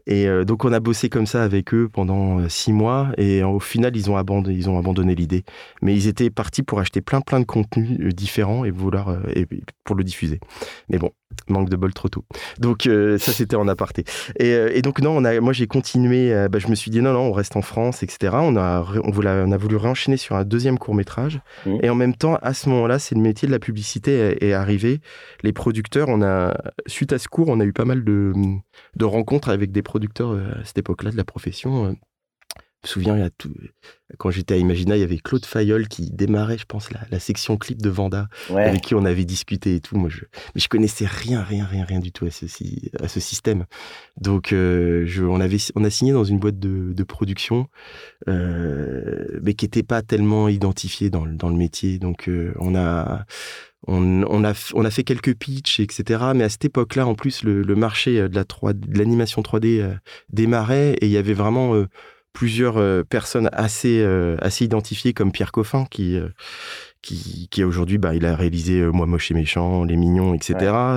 [0.07, 3.61] Et euh, donc on a bossé comme ça avec eux pendant six mois, et au
[3.61, 5.45] final ils ont abandonné, ils ont abandonné l'idée.
[5.83, 9.47] Mais ils étaient partis pour acheter plein plein de contenus différents et vouloir et
[9.85, 10.41] pour le diffuser.
[10.89, 11.11] Mais bon,
[11.49, 12.25] manque de bol trop tôt.
[12.59, 12.89] Donc
[13.19, 14.05] ça c'était en aparté.
[14.39, 17.01] Et, et donc non, on a, moi j'ai continué euh, bah, je me suis dit
[17.01, 18.35] non, non, on reste en France, etc.
[18.41, 21.41] On a, on, voulait, on a voulu réenchaîner sur un deuxième court métrage.
[21.67, 21.79] Mmh.
[21.83, 25.01] Et en même temps, à ce moment-là, c'est le métier de la publicité est, arrivé.
[25.43, 28.33] Les producteurs, on a, suite à ce cours, on a eu pas mal de,
[28.97, 29.94] de rencontres avec des producteurs
[30.35, 31.87] euh, à cette époque-là de la profession.
[31.87, 31.93] Euh,
[32.85, 33.51] me souviens, tout...
[34.19, 37.19] quand j'étais à Imagina, il y avait Claude Fayol qui démarrait, je pense, la, la
[37.19, 39.97] section clip de Vanda, avec qui on avait discuté et tout.
[39.97, 40.25] Moi, je...
[40.55, 42.45] Mais je connaissais rien, rien, rien, rien du tout à ce,
[43.03, 43.65] à ce système.
[44.21, 47.69] Donc, euh, je, on, avait, on a signé dans une boîte de, de production,
[48.29, 51.99] euh, mais qui n'était pas tellement identifiée dans, dans le métier.
[51.99, 53.25] Donc, euh, on a...
[53.87, 56.25] On, on, a, on a fait quelques pitchs, etc.
[56.35, 59.81] Mais à cette époque-là, en plus, le, le marché de la 3, de l'animation 3D
[59.81, 59.95] euh,
[60.33, 61.87] démarrait et il y avait vraiment euh,
[62.35, 66.29] plusieurs euh, personnes assez, euh, assez identifiées comme Pierre Coffin qui, euh,
[67.01, 70.57] qui, qui aujourd'hui, bah, il a réalisé Moi moche et méchant, Les Mignons, etc.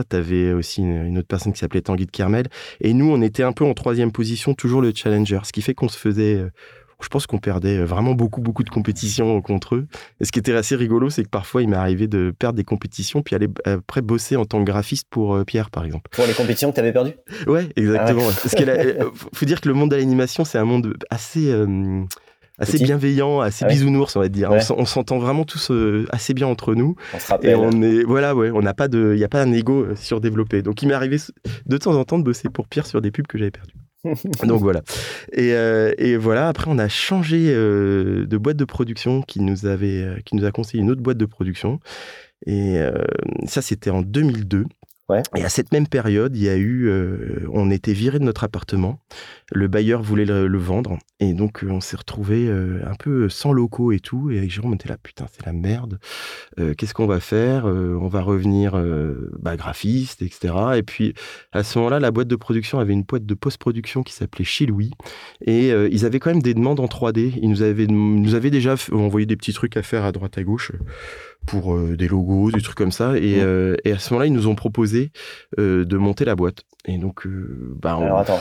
[0.10, 2.48] Tu avais aussi une, autre personne qui s'appelait Tanguy de Kermel.
[2.82, 5.76] Et nous, on était un peu en troisième position, toujours le challenger, ce qui fait
[5.76, 6.44] qu'on se faisait
[7.02, 9.88] je pense qu'on perdait vraiment beaucoup, beaucoup de compétitions contre eux.
[10.20, 12.64] Et ce qui était assez rigolo, c'est que parfois, il m'est arrivé de perdre des
[12.64, 16.10] compétitions, puis aller après bosser en tant que graphiste pour euh, Pierre, par exemple.
[16.12, 17.14] Pour les compétitions que tu avais perdues?
[17.46, 18.24] Ouais, exactement.
[18.30, 21.52] Ah Parce qu'il euh, faut dire que le monde de l'animation, c'est un monde assez.
[21.52, 22.04] Euh,
[22.60, 24.50] assez bienveillant, assez ah bisounours, on va dire.
[24.52, 25.72] On s'entend vraiment tous
[26.10, 26.96] assez bien entre nous.
[27.14, 27.52] On se rappelle.
[27.52, 29.94] Et on est, voilà, ouais, on n'a pas de, il n'y a pas un ego
[29.96, 30.64] surdéveloppé.
[30.64, 31.18] Donc, il m'est arrivé
[31.68, 33.76] de temps en temps de bosser pour Pierre sur des pubs que j'avais perdues.
[34.44, 34.82] Donc voilà.
[35.34, 39.66] Et, euh, et, voilà, après on a changé euh, de boîte de production qui nous,
[39.66, 41.80] avait, euh, qui nous a conseillé une autre boîte de production.
[42.46, 42.80] Et
[43.48, 44.66] ça, c'était en 2002.
[45.36, 48.44] Et à cette même période, il y a eu, euh, on était viré de notre
[48.44, 49.00] appartement.
[49.54, 53.54] Le bailleur voulait le, vendre, et donc euh, on s'est retrouvé euh, un peu sans
[53.54, 54.32] locaux et tout.
[54.32, 56.00] Et avec Jérôme, on était là, putain, c'est la merde.
[56.78, 57.66] Qu'est-ce qu'on va faire?
[57.66, 58.82] On va revenir
[59.40, 60.54] bah, graphiste, etc.
[60.76, 61.14] Et puis
[61.52, 64.66] à ce moment-là, la boîte de production avait une boîte de post-production qui s'appelait Chez
[64.66, 64.92] Louis,
[65.46, 67.34] et ils avaient quand même des demandes en 3D.
[67.42, 70.44] Ils nous avaient, nous avaient déjà envoyé des petits trucs à faire à droite à
[70.44, 70.72] gauche
[71.48, 73.18] pour euh, des logos, des trucs comme ça.
[73.18, 75.12] Et, euh, et à ce moment-là, ils nous ont proposé
[75.58, 76.62] euh, de monter la boîte.
[76.86, 78.40] Et donc, bah, Alors attends,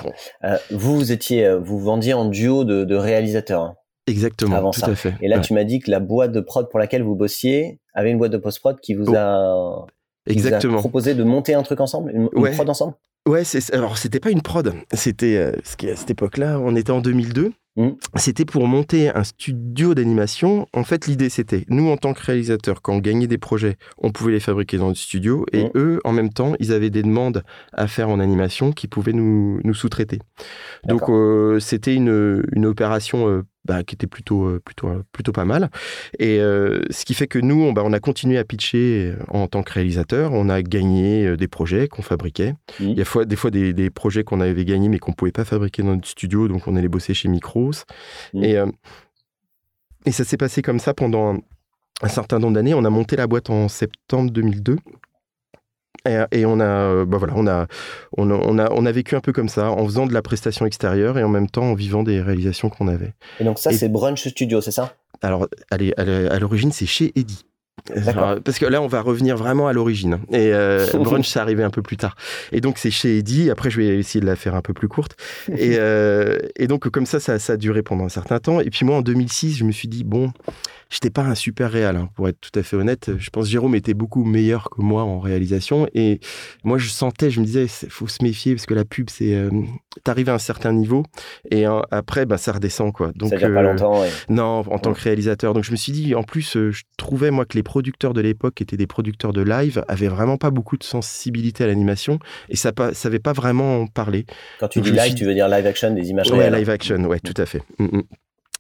[0.71, 3.63] vous, vous étiez, vous vendiez en duo de, de réalisateurs.
[3.63, 3.75] Hein,
[4.09, 4.89] Exactement, avant tout ça.
[4.89, 5.15] à fait.
[5.21, 8.11] Et là, tu m'as dit que la boîte de prod pour laquelle vous bossiez avait
[8.11, 9.17] une boîte de post-prod qui vous, oh.
[9.17, 9.87] a,
[10.27, 10.79] Exactement.
[10.79, 12.95] proposé de monter un truc ensemble, une, une prod ensemble?
[13.27, 13.43] Ouais,
[13.73, 17.53] alors c'était pas une prod, c'était à cette époque-là, on était en 2002.
[17.77, 17.91] Mmh.
[18.15, 20.67] C'était pour monter un studio d'animation.
[20.73, 24.13] En fait, l'idée, c'était, nous, en tant que réalisateurs, quand on gagnait des projets, on
[24.13, 25.45] pouvait les fabriquer dans le studio.
[25.53, 25.71] Et mmh.
[25.75, 29.61] eux, en même temps, ils avaient des demandes à faire en animation qui pouvaient nous,
[29.63, 30.21] nous sous-traiter.
[30.85, 35.33] Donc, euh, c'était une, une opération euh, bah, qui était plutôt, euh, plutôt, euh, plutôt
[35.33, 35.71] pas mal.
[36.19, 39.47] Et euh, ce qui fait que nous, on, bah, on a continué à pitcher en
[39.49, 40.33] tant que réalisateur.
[40.33, 42.53] On a gagné des projets qu'on fabriquait.
[42.81, 42.85] Mmh.
[42.85, 45.17] Il y a fois, des fois des, des projets qu'on avait gagnés mais qu'on ne
[45.17, 47.73] pouvait pas fabriquer dans notre studio, donc on allait bosser chez Micros.
[48.35, 48.45] Mmh.
[48.45, 48.57] Et,
[50.07, 51.39] et ça s'est passé comme ça pendant
[52.03, 52.75] un certain nombre d'années.
[52.75, 54.77] On a monté la boîte en septembre 2002.
[56.33, 57.67] Et, on a, euh, bah voilà, on a,
[58.17, 61.19] on, a, on a vécu un peu comme ça, en faisant de la prestation extérieure
[61.19, 63.15] et en même temps en vivant des réalisations qu'on avait.
[63.41, 64.95] Et donc ça, c'est Brunch Studio, c'est ça?
[65.23, 67.45] Alors, allez, à l'origine, c'est chez Eddie.
[68.45, 70.19] Parce que là, on va revenir vraiment à l'origine.
[70.31, 72.17] Et euh, Brunch, ça arrivait un peu plus tard.
[72.53, 73.51] Et donc, c'est chez Eddie.
[73.51, 75.17] Après, je vais essayer de la faire un peu plus courte.
[75.49, 78.61] Et, euh, et donc, comme ça, ça, ça, a duré pendant un certain temps.
[78.61, 80.33] Et puis, moi, en 2006, je me suis dit, bon,
[80.91, 83.11] j'étais pas un super réal, hein, pour être tout à fait honnête.
[83.19, 85.89] Je pense que Jérôme était beaucoup meilleur que moi en réalisation.
[85.95, 86.21] Et
[86.65, 89.35] moi, je sentais, je me disais, il faut se méfier parce que la pub, c'est.
[89.35, 89.51] Euh,
[90.05, 91.05] T'arrives à un certain niveau
[91.51, 93.13] et après, bah, ça redescend, quoi.
[93.15, 94.03] Donc, ça dure pas longtemps.
[94.29, 95.55] Non, en tant que réalisateur.
[95.55, 98.57] Donc, je me suis dit, en plus, je trouvais, moi, que les producteurs de l'époque,
[98.57, 102.19] qui étaient des producteurs de live, avaient vraiment pas beaucoup de sensibilité à l'animation
[102.49, 104.27] et ça ne savait pas vraiment en parler.
[104.61, 107.21] Quand tu dis live, tu veux dire live action, des images Ouais, live action, ouais,
[107.21, 107.63] tout à fait.
[107.79, 108.03] Mm, mm.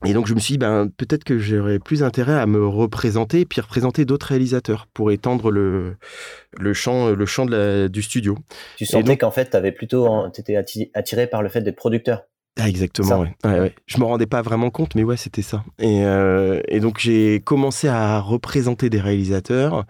[0.04, 3.46] Et donc je me suis dit, ben, peut-être que j'aurais plus intérêt à me représenter,
[3.46, 5.96] puis représenter d'autres réalisateurs pour étendre le,
[6.58, 8.36] le champ, le champ de la, du studio.
[8.76, 10.56] Tu sentais qu'en fait, tu plutôt étais
[10.94, 12.24] attiré par le fait d'être producteur.
[12.58, 13.34] Ah, exactement, ouais.
[13.44, 13.74] Ouais, ouais.
[13.86, 15.62] Je me rendais pas vraiment compte, mais ouais, c'était ça.
[15.78, 19.84] Et, euh, et, donc j'ai commencé à représenter des réalisateurs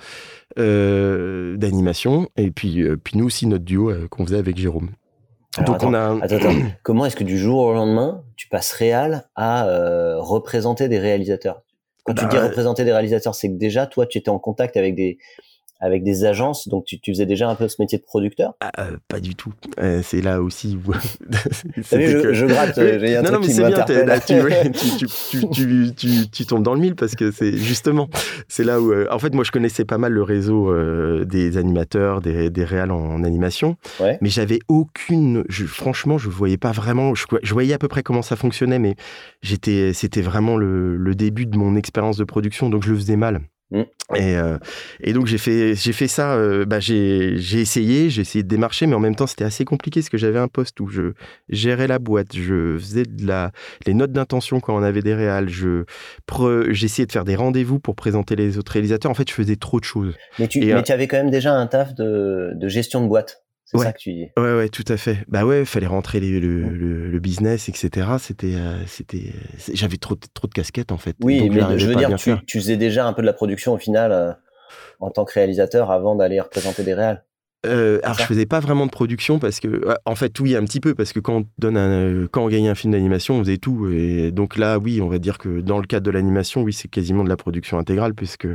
[0.58, 4.90] euh, d'animation, et puis, euh, puis nous aussi notre duo qu'on faisait avec Jérôme.
[5.64, 6.18] Donc on a.
[6.22, 6.54] Attends, attends.
[6.82, 11.62] Comment est-ce que du jour au lendemain, tu passes réal à euh, représenter des réalisateurs?
[12.04, 14.76] Quand tu dis bah, représenter des réalisateurs, c'est que déjà, toi, tu étais en contact
[14.76, 15.18] avec des
[15.80, 18.54] avec des agences, donc tu, tu, faisais déjà un peu ce métier de producteur?
[18.60, 19.52] Ah, euh, Pas du tout.
[19.78, 20.92] Euh, c'est là aussi où.
[21.76, 25.06] je, je, gratte, j'ai un non, truc non, mais c'est bien, là, tu,
[25.52, 28.08] tu, tu, tu, tombes dans le mille parce que c'est justement,
[28.48, 28.90] c'est là où.
[28.92, 32.64] Euh, en fait, moi, je connaissais pas mal le réseau euh, des animateurs, des, des
[32.64, 34.18] réals en, animation, ouais.
[34.22, 35.44] mais j'avais aucune.
[35.48, 37.14] Je, franchement, je voyais pas vraiment.
[37.14, 38.94] Je, je, voyais à peu près comment ça fonctionnait, mais
[39.42, 43.16] j'étais, c'était vraiment le, le début de mon expérience de production, donc je le faisais
[43.16, 43.42] mal.
[43.72, 43.80] Mmh.
[44.14, 44.58] Et, euh,
[45.00, 48.86] et, donc j'ai fait j'ai fait ça euh, bah, j'ai essayé j'ai essayé de démarcher
[48.86, 51.14] mais en même temps c'était assez compliqué parce que j'avais un poste où je
[51.48, 53.50] gérais la boîte je faisais de la
[53.84, 55.84] les notes d'intention quand on avait des réals je
[56.70, 59.10] j'essayais de faire des rendez-vous pour présenter les autres réalisateurs.
[59.10, 60.14] En fait je faisais trop de choses.
[60.38, 63.08] Mais tu, mais euh, tu avais quand même déjà un taf de, de gestion de
[63.08, 63.84] boîte c'est ouais.
[63.84, 64.28] ça que tu dis.
[64.36, 65.18] Ouais, ouais, tout à fait.
[65.26, 68.06] Bah ouais, il fallait rentrer les, le, le, le, business, etc.
[68.20, 69.32] C'était, euh, c'était,
[69.74, 71.16] j'avais trop, trop de casquettes en fait.
[71.20, 73.78] Oui, mais je veux dire, tu, tu, faisais déjà un peu de la production au
[73.78, 74.32] final euh,
[75.00, 77.24] en tant que réalisateur avant d'aller représenter des réals.
[77.64, 80.78] Euh, alors je faisais pas vraiment de production parce que en fait oui un petit
[80.78, 83.56] peu parce que quand on donne un, quand on gagne un film d'animation on faisait
[83.56, 86.72] tout et donc là oui on va dire que dans le cadre de l'animation oui
[86.72, 88.46] c'est quasiment de la production intégrale puisque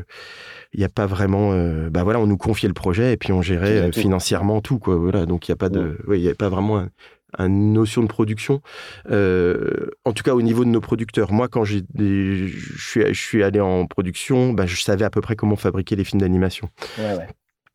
[0.74, 3.34] il n'y a pas vraiment euh, bah voilà on nous confiait le projet et puis
[3.34, 5.26] on gérait euh, financièrement tout quoi voilà.
[5.26, 6.20] Donc il y a pas de ouais.
[6.20, 6.88] y a pas vraiment
[7.38, 8.62] une notion de production.
[9.10, 11.32] Euh, en tout cas au niveau de nos producteurs.
[11.32, 15.22] Moi quand j'ai je suis je suis allé en production bah, je savais à peu
[15.22, 16.70] près comment fabriquer les films d'animation.
[16.98, 17.28] Ouais, ouais.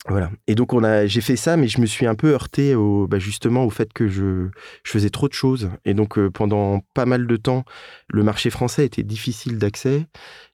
[0.09, 0.31] Voilà.
[0.47, 3.07] Et donc on a, j'ai fait ça, mais je me suis un peu heurté au,
[3.07, 4.49] bah justement au fait que je,
[4.85, 5.71] je faisais trop de choses.
[5.85, 7.65] Et donc euh, pendant pas mal de temps,
[8.09, 10.07] le marché français était difficile d'accès.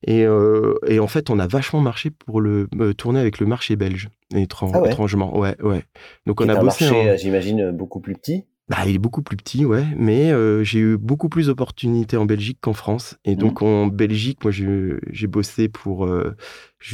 [0.06, 3.46] Et, euh, et, en fait, on a vachement marché pour le euh, tourner avec le
[3.46, 4.88] marché belge, ah ouais?
[4.88, 5.38] étrangement.
[5.38, 5.84] Ouais, ouais.
[6.26, 6.86] Donc on a bossé.
[6.86, 7.16] Marché, en...
[7.16, 8.44] j'imagine, beaucoup plus petit.
[8.68, 12.26] Bah, il est beaucoup plus petit, ouais, mais euh, j'ai eu beaucoup plus d'opportunités en
[12.26, 13.18] Belgique qu'en France.
[13.24, 13.66] Et donc mmh.
[13.66, 16.36] en Belgique, moi, j'ai bossé pour, euh,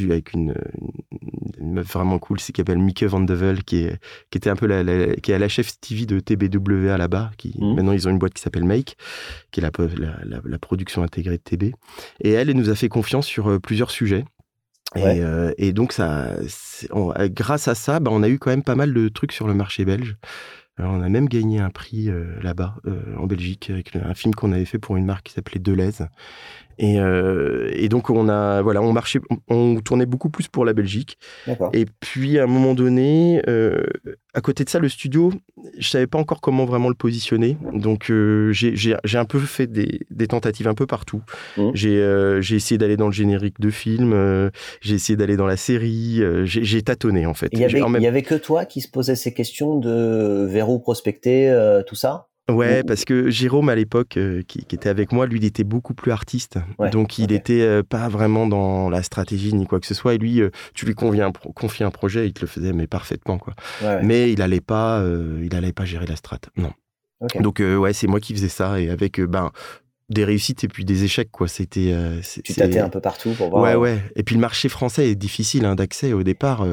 [0.00, 0.54] avec une,
[1.61, 4.00] une, meuf vraiment cool, c'est qui s'appelle Mieke Van de Vel, qui, est,
[4.31, 7.33] qui était un peu la, la, qui est la chef TV de TBWA là-bas.
[7.37, 7.74] Qui mmh.
[7.74, 8.96] maintenant ils ont une boîte qui s'appelle Make,
[9.50, 9.70] qui est la,
[10.24, 11.74] la, la, production intégrée de TB.
[12.22, 14.24] Et elle, elle nous a fait confiance sur euh, plusieurs sujets.
[14.96, 15.18] Ouais.
[15.18, 16.31] Et, euh, et, donc, ça,
[16.92, 19.46] on, grâce à ça, bah, on a eu quand même pas mal de trucs sur
[19.46, 20.16] le marché belge.
[20.78, 24.52] On a même gagné un prix euh, là-bas, euh, en Belgique, avec un film qu'on
[24.52, 26.06] avait fait pour une marque qui s'appelait Deleuze.
[26.78, 30.72] Et, euh, et, donc on a voilà, on marchait, on, tournait beaucoup plus pour la
[30.72, 31.18] Belgique.
[31.72, 33.84] Et puis à un moment donné, euh,
[34.32, 35.32] à côté de ça, le studio,
[35.76, 37.56] je savais pas encore comment vraiment le positionner.
[37.72, 41.22] Donc euh, j'ai un peu fait des, des, tentatives un peu partout.
[41.56, 41.70] Mmh.
[41.74, 46.82] J'ai essayé d'aller dans le générique de film, j'ai essayé d'aller dans la série, j'ai
[46.82, 47.48] tâtonné en fait.
[47.52, 48.02] Il y avait, même...
[48.02, 51.52] y avait que toi qui se posais ces questions de vers où prospecter,
[51.86, 52.28] tout ça?
[52.50, 55.64] Ouais, parce que Jérôme à l'époque, euh, qui, qui, était avec moi, lui, il était
[55.64, 56.58] beaucoup plus artiste.
[56.78, 57.34] Ouais, donc, il okay.
[57.34, 60.14] était euh, pas vraiment dans la stratégie ni quoi que ce soit.
[60.14, 62.87] Et lui, euh, tu lui confiais un, confiais un projet, il te le faisait mais
[62.87, 63.54] parfaitement quoi.
[63.82, 65.04] Ouais, mais il allait pas,
[65.42, 66.40] il allait pas gérer la strat.
[66.56, 66.72] Non.
[67.20, 67.40] Okay.
[67.40, 69.50] Donc ouais, c'est moi qui faisais ça et avec ben
[70.08, 71.48] des réussites et puis des échecs quoi.
[71.48, 71.94] C'était.
[72.44, 73.62] tu tâtais un peu partout pour voir.
[73.62, 73.98] Ouais ouais.
[74.16, 76.64] Et puis le marché français est difficile hein, d'accès au départ.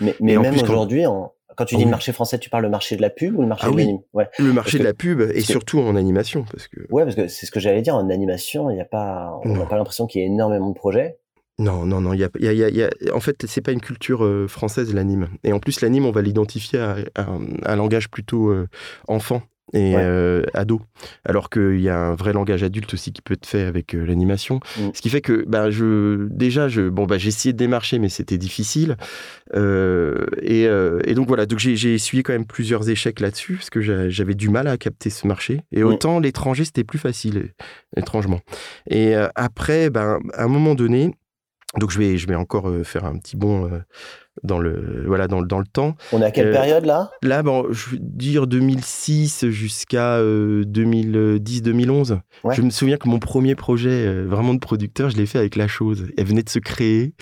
[0.00, 1.32] mais mais même aujourd'hui en
[1.62, 3.46] quand tu dis le marché français, tu parles le marché de la pub ou le
[3.46, 3.82] marché ah de oui.
[3.84, 4.00] l'anime?
[4.12, 4.28] Ouais.
[4.38, 6.44] Le marché de la pub et surtout en animation.
[6.50, 6.80] Parce que...
[6.90, 7.94] Ouais, parce que c'est ce que j'allais dire.
[7.94, 10.74] En animation, il n'y a pas, on n'a pas l'impression qu'il y ait énormément de
[10.74, 11.18] projets.
[11.58, 12.14] Non, non, non.
[12.14, 15.28] Y a, y a, y a, en fait, c'est pas une culture euh, française l'anime.
[15.44, 18.68] Et en plus, l'anime, on va l'identifier à, à, à, un langage plutôt euh,
[19.06, 20.02] enfant et ouais.
[20.02, 20.80] euh, ado.
[21.24, 24.04] Alors qu'il y a un vrai langage adulte aussi qui peut être fait avec euh,
[24.04, 24.60] l'animation.
[24.78, 24.90] Mm.
[24.94, 28.08] Ce qui fait que bah, je, déjà, je, bon, bah, j'ai essayé de démarcher, mais
[28.08, 28.96] c'était difficile.
[29.54, 33.80] Euh, et, et, donc voilà, donc j'ai essuyé quand même plusieurs échecs là-dessus, parce que
[34.10, 35.60] j'avais du mal à capter ce marché.
[35.72, 35.86] Et mm.
[35.86, 37.52] autant l'étranger, c'était plus facile,
[37.96, 38.40] étrangement.
[38.90, 41.14] Et après, bah, à un moment donné,
[41.78, 43.70] Donc je vais, je vais encore faire un petit bond
[44.42, 45.94] dans le voilà dans, dans le temps.
[46.12, 47.10] On est à quelle Euh, période là?
[47.22, 52.20] Là, bon, je veux dire 2006 jusqu'à 2010-2011.
[52.44, 52.54] Ouais.
[52.54, 55.56] Je me souviens que mon premier projet euh, vraiment de producteur, je l'ai fait avec
[55.56, 56.06] La Chose.
[56.16, 57.14] Elle venait de se créer.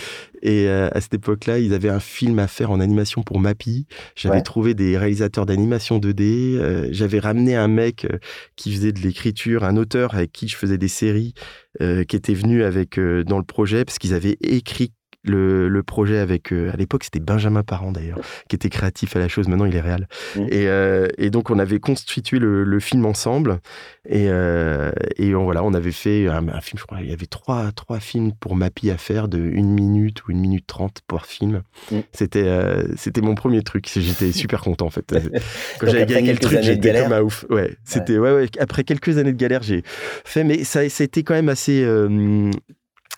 [0.42, 3.86] Et euh, à cette époque-là, ils avaient un film à faire en animation pour Mappy.
[4.16, 4.42] J'avais Ouais.
[4.42, 6.56] trouvé des réalisateurs d'animation 2D.
[6.56, 8.18] euh, J'avais ramené un mec euh,
[8.56, 11.34] qui faisait de l'écriture, un auteur avec qui je faisais des séries,
[11.82, 14.92] euh, qui était venu avec euh, dans le projet parce qu'ils avaient écrit
[15.22, 19.18] le, le projet avec euh, à l'époque c'était Benjamin Parent d'ailleurs qui était créatif à
[19.18, 19.48] la chose.
[19.48, 20.08] Maintenant il est réel.
[20.36, 23.60] Et, euh, et donc on avait constitué le, le film ensemble.
[24.08, 27.12] Et, euh, et on, voilà on avait fait un, un film je crois il y
[27.12, 31.00] avait trois, trois films pour Mappy à faire de une minute ou une minute trente
[31.06, 31.62] par film.
[31.90, 32.02] Mhm.
[32.12, 32.46] c'était
[32.96, 33.90] c'était mon premier truc.
[33.94, 35.14] J'étais super content en fait.
[35.78, 37.44] Quand j'avais gagné le truc j'étais comme un ouf.
[37.50, 38.32] Ouais c'était ouais.
[38.32, 41.84] ouais après quelques années de galère j'ai fait mais ça c'était quand même assez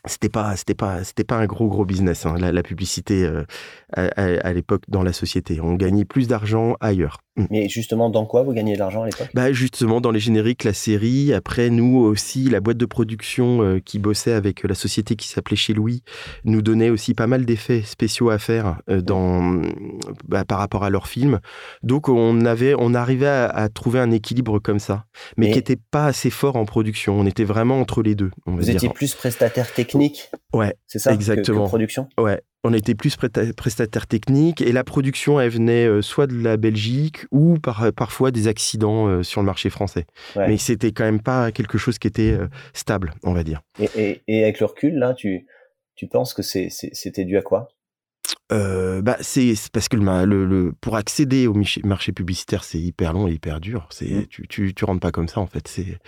[0.07, 3.45] c'était pas c'était pas c'était pas un gros gros business hein, la, publicité euh,
[3.93, 7.19] à, à- l'époque dans la société on gagnait plus d'argent ailleurs.
[7.51, 9.29] Mais justement, dans quoi vous gagnez de l'argent à l'époque?
[9.33, 11.33] Bah justement dans les génériques la série.
[11.33, 15.57] Après nous aussi la boîte de production euh, qui bossait avec la société qui s'appelait
[15.57, 16.03] chez Louis
[16.45, 19.63] nous donnait aussi pas mal d'effets spéciaux à faire euh, dans
[20.29, 21.41] bah, par rapport à leurs films.
[21.83, 25.07] Donc on avait on arrivait à, à trouver un équilibre comme ça
[25.39, 27.19] mais, Mais- qui était pas assez fort en production.
[27.19, 28.75] On était vraiment entre les deux on Vous dire.
[28.77, 31.11] étiez plus prestataire technique ouais C'est ça?
[31.11, 31.65] Que- Exactement.
[31.65, 32.09] Que, production?
[32.19, 36.35] Ouais, on était plus presta- prestataire technique et la production, elle venait euh, soit de
[36.41, 40.07] la Belgique ou par, parfois des accidents euh, sur le marché français.
[40.37, 40.47] Ouais.
[40.49, 43.63] Mais c'était quand même pas quelque chose qui était euh, stable, on va dire.
[43.81, 45.47] et, et, et avec le recul, là, tu,
[45.97, 47.69] tu penses que c'était dû à quoi?
[48.53, 52.79] Euh, bah, c'est parce que le, ma- le- le- pour accéder au marché publicitaire, c'est
[52.79, 53.87] hyper long et hyper dur.
[53.91, 54.27] C'est Mm.
[54.27, 55.67] tu, tu, tu rentres pas comme ça en fait.
[55.69, 55.99] C'est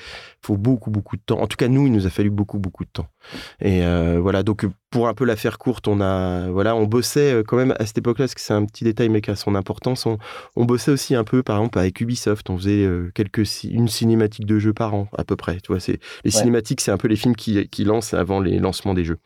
[0.43, 1.41] faut beaucoup beaucoup de temps.
[1.41, 3.07] En tout cas, nous, il nous a fallu beaucoup beaucoup de temps.
[3.61, 4.43] Et euh, voilà.
[4.43, 7.75] Donc pour un peu la faire courte, on a voilà, on bossait euh, quand même
[7.79, 10.07] à cette époque-là, parce que c'est un petit détail mais qui a son importance.
[10.07, 10.19] On,
[10.57, 12.49] on bossait aussi un peu, par exemple, avec Ubisoft.
[12.51, 15.57] On faisait euh, quelques une cinématique de jeu par an à peu près.
[15.61, 16.41] Tu vois, c'est les Ouais.
[16.41, 19.19] cinématiques, c'est un peu les films qui, qui lancent avant les lancements des jeux.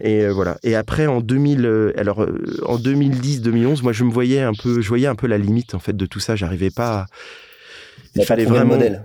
[0.00, 0.58] Et euh, voilà.
[0.62, 2.26] Et après, en 2000, euh, alors
[2.66, 5.78] en 2010-2011, moi, je me voyais un peu, je voyais un peu la limite en
[5.78, 6.36] fait de tout ça.
[6.36, 7.06] J'arrivais pas.
[8.18, 9.02] à- pas trouvé le modèle.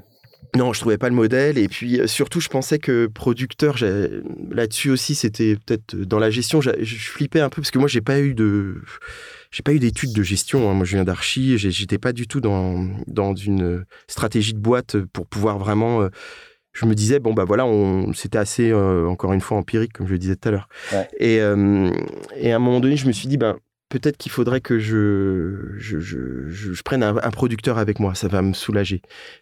[0.55, 1.57] Non, je trouvais pas le modèle.
[1.57, 3.77] Et puis euh, surtout, je pensais que producteur,
[4.49, 6.59] là-dessus aussi, c'était peut-être dans la gestion.
[6.61, 8.75] Je flippais un peu parce que moi, j'ai pas eu de,
[9.51, 10.69] j'ai pas eu d'études de gestion.
[10.69, 10.73] hein.
[10.73, 11.57] Moi, je viens d'archi.
[11.57, 16.01] J'étais pas du tout dans dans une stratégie de boîte pour pouvoir vraiment.
[16.01, 16.09] euh,
[16.73, 20.07] je me disais bon bah voilà, on, c'était assez euh, encore une fois empirique comme
[20.07, 20.69] je le disais tout à l'heure.
[20.93, 21.07] Ouais.
[21.19, 21.91] Et euh,
[22.37, 23.57] et à un moment donné, je me suis dit ben
[23.91, 28.15] peut-être qu'il faudrait que je je, je, je- je prenne un, un producteur avec moi,
[28.15, 29.01] ça va me soulager.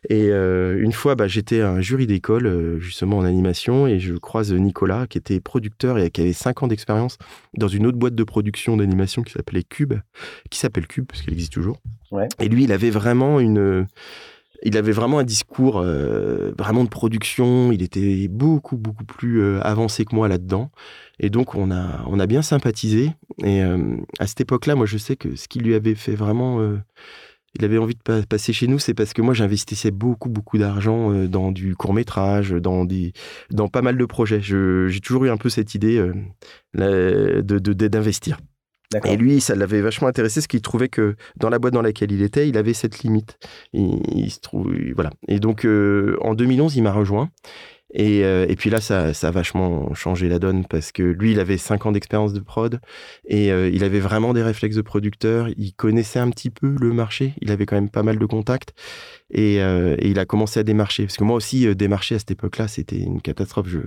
[0.09, 4.15] Et euh, une fois, bah, j'étais un jury d'école, euh, justement en animation, et je
[4.15, 7.17] croise Nicolas, qui était producteur et qui avait 5 ans d'expérience
[7.57, 9.93] dans une autre boîte de production d'animation qui s'appelait Cube,
[10.49, 11.77] qui s'appelle Cube, parce qu'elle existe toujours.
[12.11, 12.27] Ouais.
[12.39, 13.87] Et lui, il avait vraiment une...
[14.63, 17.71] Il avait vraiment un discours euh, vraiment de production.
[17.71, 20.69] Il était beaucoup, beaucoup plus euh, avancé que moi là-dedans.
[21.19, 23.11] Et donc, on a, on a bien sympathisé.
[23.43, 26.59] Et euh, à cette époque-là, moi, je sais que ce qui lui avait fait vraiment
[26.61, 26.77] euh,
[27.55, 30.59] il avait envie de pa- passer chez nous, c'est parce que moi j'investissais beaucoup beaucoup
[30.59, 33.11] d'argent euh, dans du court métrage, dans des,
[33.49, 34.39] dans pas mal de projets.
[34.39, 35.97] Je- J'ai toujours eu un peu cette idée
[36.73, 38.37] la- de de- d'investir.
[39.05, 42.11] Et lui, ça l'avait vachement intéressé, parce qu'il trouvait que dans la boîte dans laquelle
[42.11, 43.37] il était, il avait cette limite.
[43.73, 45.11] Il, il se trouve, voilà.
[45.27, 47.29] Et donc, euh, en 2011, il m'a rejoint.
[47.93, 51.31] Et, euh, et puis là, ça, ça a vachement changé la donne parce que lui,
[51.31, 52.79] il avait 5 ans d'expérience de prod
[53.27, 55.47] et euh, il avait vraiment des réflexes de producteur.
[55.57, 57.33] Il connaissait un petit peu le marché.
[57.41, 58.73] Il avait quand même pas mal de contacts
[59.31, 61.03] et, euh, et il a commencé à démarcher.
[61.05, 63.67] Parce que moi aussi, euh, démarcher à cette époque-là, c'était une catastrophe.
[63.69, 63.79] Je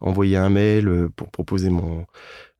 [0.00, 2.04] envoyais un mail euh, pour proposer mon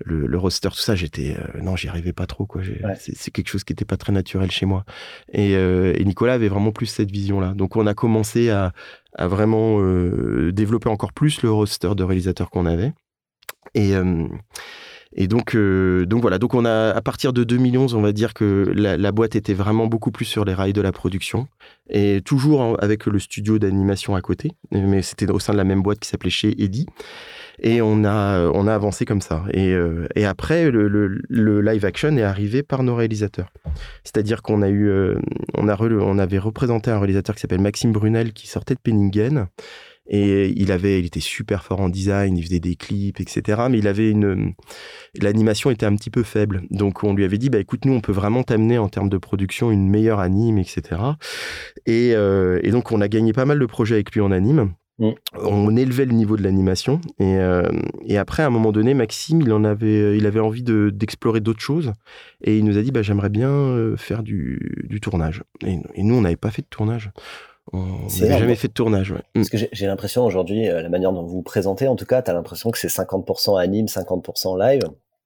[0.04, 0.94] le, le roster, tout ça.
[0.94, 2.44] J'étais non, j'y arrivais pas trop.
[2.46, 2.62] quoi.
[2.62, 2.94] J'ai- Ouais.
[2.98, 4.84] C'est quelque chose qui n'était pas très naturel chez moi.
[5.32, 7.54] Et, euh, et Nicolas avait vraiment plus cette vision-là.
[7.54, 8.72] Donc on a commencé à,
[9.16, 12.92] à vraiment euh, développer encore plus le roster de réalisateurs qu'on avait.
[13.74, 14.26] Et, euh,
[15.12, 18.34] et donc, euh, donc voilà, donc on a à partir de 2011, on va dire
[18.34, 21.48] que la, la boîte était vraiment beaucoup plus sur les rails de la production
[21.88, 25.82] et toujours avec le studio d'animation à côté, mais c'était au sein de la même
[25.82, 26.86] boîte qui s'appelait chez Eddy.
[27.62, 29.44] Et on a, on a avancé comme ça.
[29.52, 33.50] Et, euh, et après, le, le- le live action est arrivé par nos réalisateurs.
[34.04, 35.18] C'est-à-dire qu'on a eu, euh,
[35.56, 38.80] on, a re- on avait représenté un réalisateur qui s'appelle Maxime Brunel qui sortait de
[38.80, 39.46] Penningen.
[40.08, 43.62] Et il avait, il était super fort en design, il faisait des clips, etc.
[43.68, 44.52] Mais il avait une,
[45.20, 46.62] l'animation était un petit peu faible.
[46.70, 49.18] Donc on lui avait dit, bah écoute, nous on peut vraiment t'amener en termes de
[49.18, 50.82] production une meilleure anime, etc.
[51.86, 54.74] Et, euh, et donc on a gagné pas mal de projets avec lui en anime.
[54.98, 55.10] Mm.
[55.34, 57.68] On élevait le niveau de l'animation et, euh,
[58.06, 61.60] et, après à un moment donné, Maxime, il en avait, il avait envie d'explorer d'autres
[61.60, 61.92] choses
[62.42, 65.42] et il nous a dit bah, j'aimerais bien euh, faire du, du tournage.
[65.66, 67.10] Et, nous, on n'avait pas fait de tournage.
[67.72, 69.12] On n'avait jamais fait de tournage.
[69.12, 69.18] Mm.
[69.34, 72.22] Parce que j'ai l'impression aujourd'hui, euh, la manière dont vous vous présentez, en tout cas,
[72.22, 74.82] tu as l'impression que c'est 50% anime, 50% live.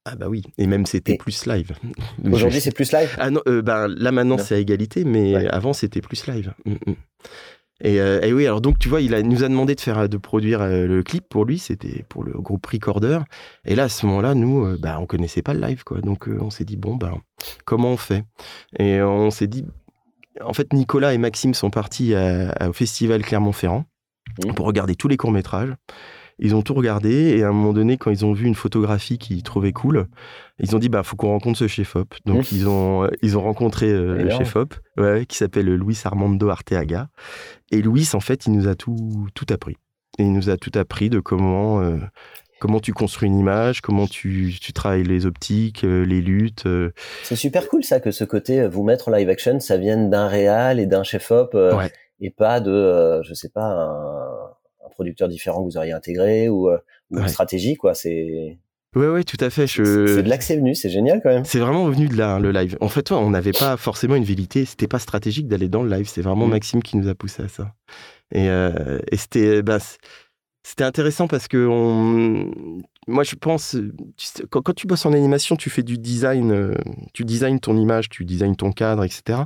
[0.07, 1.73] Ah bah oui, et même c'était plus live.
[2.33, 3.15] Aujourd'hui c'est plus live?
[3.19, 6.55] Ah non, bah, là maintenant c'est à égalité, mais avant c'était plus live.
[6.65, 6.95] Mm,
[7.85, 10.17] euh, et, oui, alors donc tu vois, il, a, nous a demandé de faire, de
[10.17, 13.21] produire euh, le clip pour lui, c'était pour le groupe Recorder.
[13.65, 16.01] Et là, à ce moment-là, nous, euh, bah, on connaissait pas le live, quoi.
[16.01, 17.15] Donc on s'est dit bon, ben,
[17.65, 18.25] comment on fait?
[18.79, 19.65] Et on s'est dit,
[20.43, 23.85] en fait, Nicolas et Maxime sont partis au festival Clermont-Ferrand
[24.45, 24.53] mmh.
[24.55, 25.75] pour regarder tous les courts métrages.
[26.43, 29.19] Ils ont tout regardé et à un moment donné, quand ils ont vu une photographie
[29.19, 30.07] qu'ils trouvaient cool,
[30.59, 32.15] ils ont dit bah faut qu'on rencontre ce chef-op.
[32.25, 37.09] Donc ils ont ils ont rencontré le chef-op ouais, qui s'appelle Luis Armando Arteaga.
[37.71, 39.77] Et Luis en fait il nous a tout tout appris.
[40.19, 41.99] Et il nous a tout appris de comment euh,
[42.59, 46.65] comment tu construis une image, comment tu, tu travailles les optiques, euh, les luttes.
[46.67, 46.91] Euh.
[47.23, 50.81] C'est super cool ça que ce côté vous mettre live action, ça vienne d'un réal
[50.81, 51.55] et d'un chef-op
[52.23, 54.50] et pas de je sais pas un
[55.01, 56.77] producteurs différents que vous auriez intégré ou, euh,
[57.11, 57.95] une stratégie, quoi.
[57.95, 58.59] C'est.
[58.95, 59.67] Oui, oui, tout à fait.
[59.67, 61.45] C'est de là que c'est venu, c'est génial quand même.
[61.45, 62.77] C'est vraiment venu de là, le live.
[62.81, 66.07] En fait, on n'avait pas forcément une vérité, c'était pas stratégique d'aller dans le live,
[66.09, 66.51] c'est vraiment mm.
[66.51, 67.73] Maxime qui nous a poussé à ça.
[68.33, 69.79] Et, euh, et c'était bah,
[70.63, 72.51] c'était intéressant parce que on,
[73.11, 73.77] moi, je pense,
[74.51, 76.75] quand, quand, tu bosses en animation, tu fais du design, euh,
[77.13, 79.41] tu designs ton image, tu designs ton cadre, etc.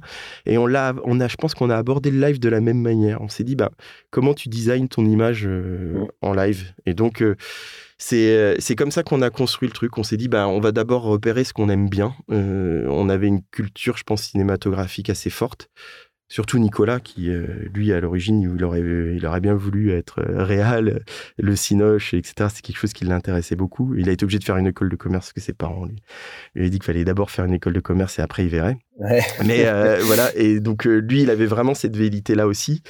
[0.45, 2.81] Et on l'a, on a, je pense qu'on a abordé le live de la même
[2.81, 3.21] manière.
[3.21, 3.71] On s'est dit, bah,
[4.11, 6.75] comment tu designs ton image euh, en live?
[6.85, 7.37] Et donc, euh,
[7.97, 9.97] c'est, c'est comme ça qu'on a construit le truc.
[9.99, 12.15] On s'est dit, bah, on va d'abord repérer ce qu'on aime bien.
[12.29, 15.71] on avait une culture, je pense, cinématographique assez forte.
[16.35, 18.83] Surtout Nicolas, qui, euh, lui, à l'origine, il aurait,
[19.25, 21.05] aurait bien voulu être euh, réel,
[21.39, 22.49] le cinoche, etc.
[22.53, 23.95] C'est quelque chose qui l'intéressait beaucoup.
[23.95, 25.95] Il a été obligé de faire une école de commerce parce que ses parents lui,
[26.57, 28.79] lui ont dit qu'il fallait d'abord faire une école de commerce et après il verrait.
[29.45, 32.83] Mais euh, voilà, et donc lui, il avait vraiment cette vérité-là aussi.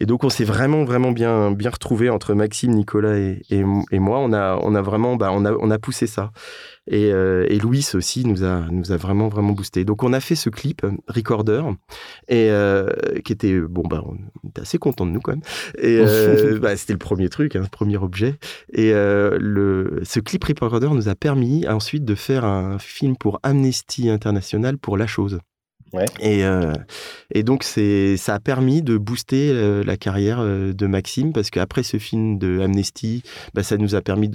[0.00, 4.18] Et donc on s'est vraiment, vraiment bien, bien retrouvé entre Maxime, Nicolas et, et, moi.
[4.20, 6.32] On a, on a vraiment, bah, on a, on a poussé ça.
[6.86, 9.84] Et, euh, et, Louis aussi nous a, nous a vraiment, vraiment boosté.
[9.84, 11.62] Donc, on a fait ce clip, Recorder,
[12.28, 12.88] et, euh,
[13.24, 15.42] qui était, bon, bah, on était assez content de nous quand même.
[15.78, 18.36] Et euh, bah, c'était le premier truc, hein, le premier objet.
[18.72, 24.08] Et le, ce clip Recorder nous a permis ensuite de faire un film pour Amnesty
[24.08, 25.38] International pour La Chose.
[26.20, 26.72] Et, euh,
[27.34, 31.82] et donc, ça a permis de booster euh, la carrière euh, de Maxime parce qu'après
[31.82, 33.22] ce film de Amnesty,
[33.54, 34.30] bah, ça nous a permis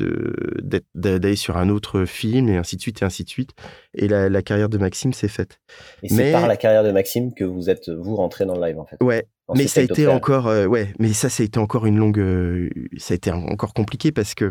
[0.95, 3.51] d'aller sur un autre film et ainsi de suite et ainsi de suite.
[3.93, 5.60] Et la, la carrière de Maxime s'est faite.
[6.03, 8.80] Et c'est par la carrière de Maxime que vous êtes, vous, rentré dans le live
[8.80, 8.97] en fait.
[9.01, 11.98] Ouais, mais ça a été encore, euh, ouais, mais ça, ça a été encore une
[11.98, 14.50] longue, euh, ça a été encore compliqué parce que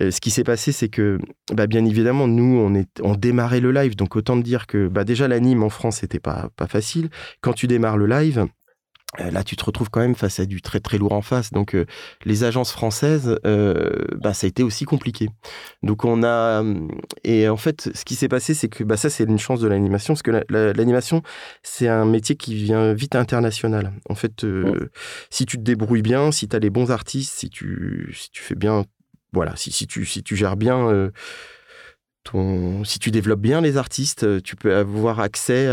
[0.00, 1.18] euh, ce qui s'est passé, c'est que,
[1.52, 5.04] bah, bien évidemment, nous, on est, on démarrait le live, donc autant dire que, bah,
[5.04, 7.10] déjà l'anime en France, c'était pas pas facile.
[7.40, 8.46] Quand tu démarres le live,
[9.18, 11.50] là, tu te retrouves quand même face à du très très lourd en face.
[11.50, 11.86] Donc, euh,
[12.24, 15.28] les agences françaises, euh, bah, ça a été aussi compliqué.
[15.82, 16.62] Donc, on a
[17.24, 19.68] et en fait, ce qui s'est passé, c'est que bah, ça, c'est une chance de
[19.68, 21.22] l'animation, parce que l'animation,
[21.62, 23.92] c'est un métier qui vient vite international.
[24.08, 24.46] En fait,
[25.30, 28.42] si tu te débrouilles bien, si tu as les bons artistes, si tu si tu
[28.42, 28.84] fais bien,
[29.32, 31.10] voilà, si si tu si tu gères bien
[32.84, 35.68] si tu développes bien les artistes, euh, tu peux avoir accès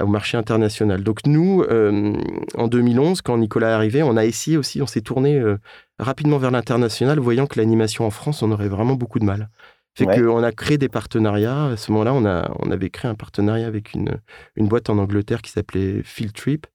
[0.00, 1.02] au marché international.
[1.02, 2.14] Donc nous, euh,
[2.54, 5.58] en 2011, quand Nicolas est arrivé, on a essayé aussi, on s'est tourné euh,
[5.98, 9.50] rapidement vers l'international, voyant que l'animation en France, on aurait vraiment beaucoup de mal.
[9.98, 11.66] Fait qu'on a créé des partenariats.
[11.66, 14.18] À ce moment-là, on, a, on avait créé un partenariat avec une,
[14.56, 16.66] une boîte en Angleterre qui s'appelait Field Trip,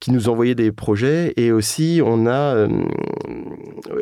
[0.00, 1.32] qui nous envoyait des projets.
[1.36, 2.68] Et aussi, on a, euh,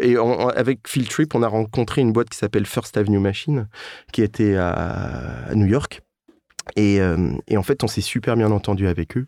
[0.01, 0.17] et
[0.57, 3.69] avec Field Trip, on a rencontré une boîte qui s'appelle First Avenue Machine,
[4.13, 6.03] qui était à, à New York.
[6.75, 9.27] Et, euh, et, en fait, on s'est super bien entendu avec eux.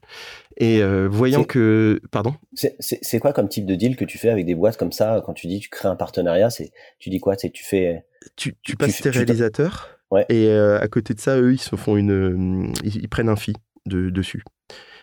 [0.56, 2.34] Et euh, voyant que, pardon?
[2.54, 5.34] C'est quoi comme type de deal que tu fais avec des boîtes comme ça quand
[5.34, 7.36] tu dis tu crées un partenariat C'est tu dis quoi?
[7.36, 8.04] C'est tu fais
[8.36, 10.00] tu, tu, passes tes réalisateurs.
[10.28, 13.54] Et euh, à côté de ça, eux, ils se font une, ils, prennent un fee
[13.86, 14.42] de, dessus.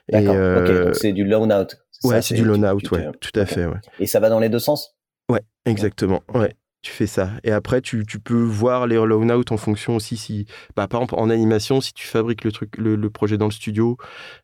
[0.10, 0.36] D'accord.
[0.36, 0.96] ok.
[0.96, 1.78] c'est du loan out.
[2.04, 2.92] Ouais, c'est du loan out.
[2.92, 3.66] Ouais, tout à fait.
[3.66, 3.80] Ouais.
[4.00, 4.98] Et ça va dans les deux sens?
[5.30, 6.22] Ouais, exactement.
[6.34, 6.54] Ouais
[6.86, 7.32] tu fais ça.
[7.44, 11.02] Et après, tu, tu peux voir les loan out en fonction aussi si, bah, par
[11.02, 13.98] exemple, en animation, si tu fabriques le truc, le, projet dans le studio,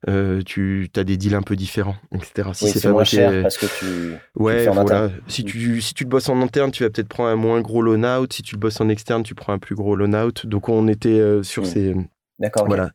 [0.09, 2.49] euh, tu as des deals un peu différents, etc.
[2.53, 5.11] Si c'est moins cher parce que tu, ouais, voilà.
[5.27, 7.83] Si tu, si tu le bosses en interne, tu vas peut-être prendre un moins gros
[7.83, 8.33] loan out.
[8.33, 10.47] Si tu le bosses en externe, tu prends un plus gros loan out.
[10.47, 11.65] Donc, on était euh, sur mm.
[11.65, 11.95] ces
[12.41, 12.65] D'accord.
[12.65, 12.89] Voilà.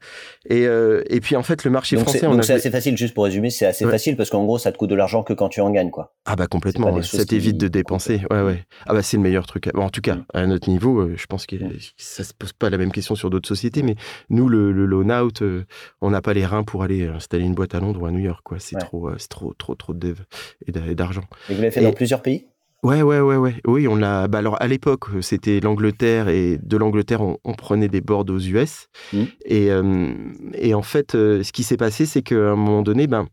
[0.51, 3.15] Et, euh, et puis en fait, le marché français, on donc c'est assez facile, juste
[3.15, 5.49] pour résumer, c'est assez facile parce qu'en gros, ça te coûte de l'argent que quand
[5.49, 6.13] tu en gagnes, quoi.
[6.25, 7.01] Ah bah complètement.
[7.03, 8.23] Ça t'évite de dépenser.
[8.31, 8.65] Ouais, ouais.
[8.87, 9.71] Ah bah c'est le meilleur truc.
[9.73, 10.25] en tout cas, mm.
[10.35, 11.79] à notre niveau, euh, je pense que mm.
[11.97, 13.95] ça se pose pas la même question sur d'autres sociétés, mais
[14.31, 15.65] nous, le, le loan out, euh,
[16.01, 18.19] on n'a pas les reins pour aller installer une boîte à Londres ou à New
[18.19, 18.59] York, quoi.
[18.59, 20.19] C'est trop, c'est trop, trop, trop de dev
[20.67, 21.25] et d'argent.
[21.49, 22.47] Et vous l'avez fait dans plusieurs pays?
[22.87, 23.57] Ouais, ouais, ouais, ouais.
[23.67, 24.29] Oui, on l'a.
[24.29, 28.87] Bah alors, à l'époque, c'était l'Angleterre et de l'Angleterre, on, prenait des boards aux US.
[29.13, 29.23] Mmh.
[29.45, 30.15] Et, euh,
[30.55, 33.27] et, en fait, euh, ce qui s'est passé, c'est qu'à un moment donné, ben,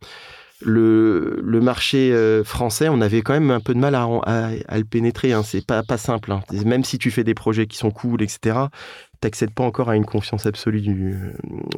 [0.66, 4.78] le, le marché euh, français, on avait quand même un peu de mal à, à,
[4.80, 5.34] le pénétrer.
[5.34, 5.44] Hein.
[5.44, 6.32] C'est pas, pas simple.
[6.32, 6.42] Hein.
[6.66, 8.58] Même si tu fais des projets qui sont cool, etc.,
[9.24, 11.16] t'accèdes pas encore à une confiance absolue du,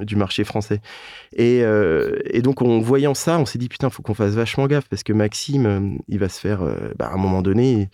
[0.02, 0.82] du marché français.
[1.34, 4.66] Et, euh, et, donc, en voyant ça, on s'est dit, putain, faut qu'on fasse vachement
[4.66, 7.90] gaffe parce que Maxime, euh, il va se faire, euh, bah, à un moment donné,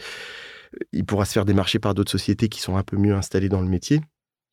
[0.93, 3.61] il pourra se faire démarcher par d'autres sociétés qui sont un peu mieux installées dans
[3.61, 3.99] le métier.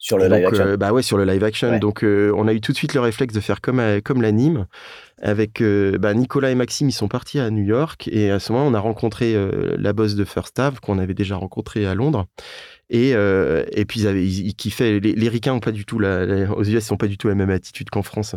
[0.00, 0.76] Sur le live action.
[0.78, 1.76] bah ouais, sur le live action.
[1.78, 4.66] Donc, on a eu tout de suite le réflexe de faire comme, comme l'anime.
[5.20, 8.08] Avec bah, Nicolas et Maxime, ils sont partis à New York.
[8.12, 9.34] Et à ce moment, on a rencontré
[9.76, 12.28] la boss de First Ave, qu'on avait déjà rencontré à Londres.
[12.90, 14.98] Et, euh, et puis, ils, avaient, ils, kiffaient.
[15.00, 17.28] Les, les Ricains ont pas du tout la, aux US, ils n'ont pas du tout
[17.28, 18.34] la même attitude qu'en France.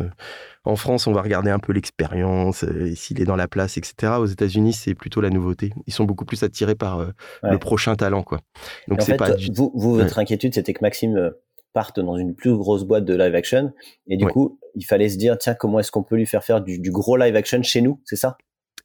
[0.64, 4.14] En France, on va regarder un peu l'expérience, euh, s'il est dans la place, etc.
[4.18, 5.72] Aux États-Unis, c'est plutôt la nouveauté.
[5.86, 7.10] Ils sont beaucoup plus attirés par euh,
[7.42, 8.40] le prochain talent, quoi.
[8.88, 9.30] Donc, c'est pas.
[9.54, 11.32] Vous, vous, votre inquiétude, c'était que Maxime
[11.72, 13.72] parte dans une plus grosse boîte de live action.
[14.06, 16.60] Et du coup, il fallait se dire, tiens, comment est-ce qu'on peut lui faire faire
[16.60, 18.36] du, du gros live action chez nous, c'est ça?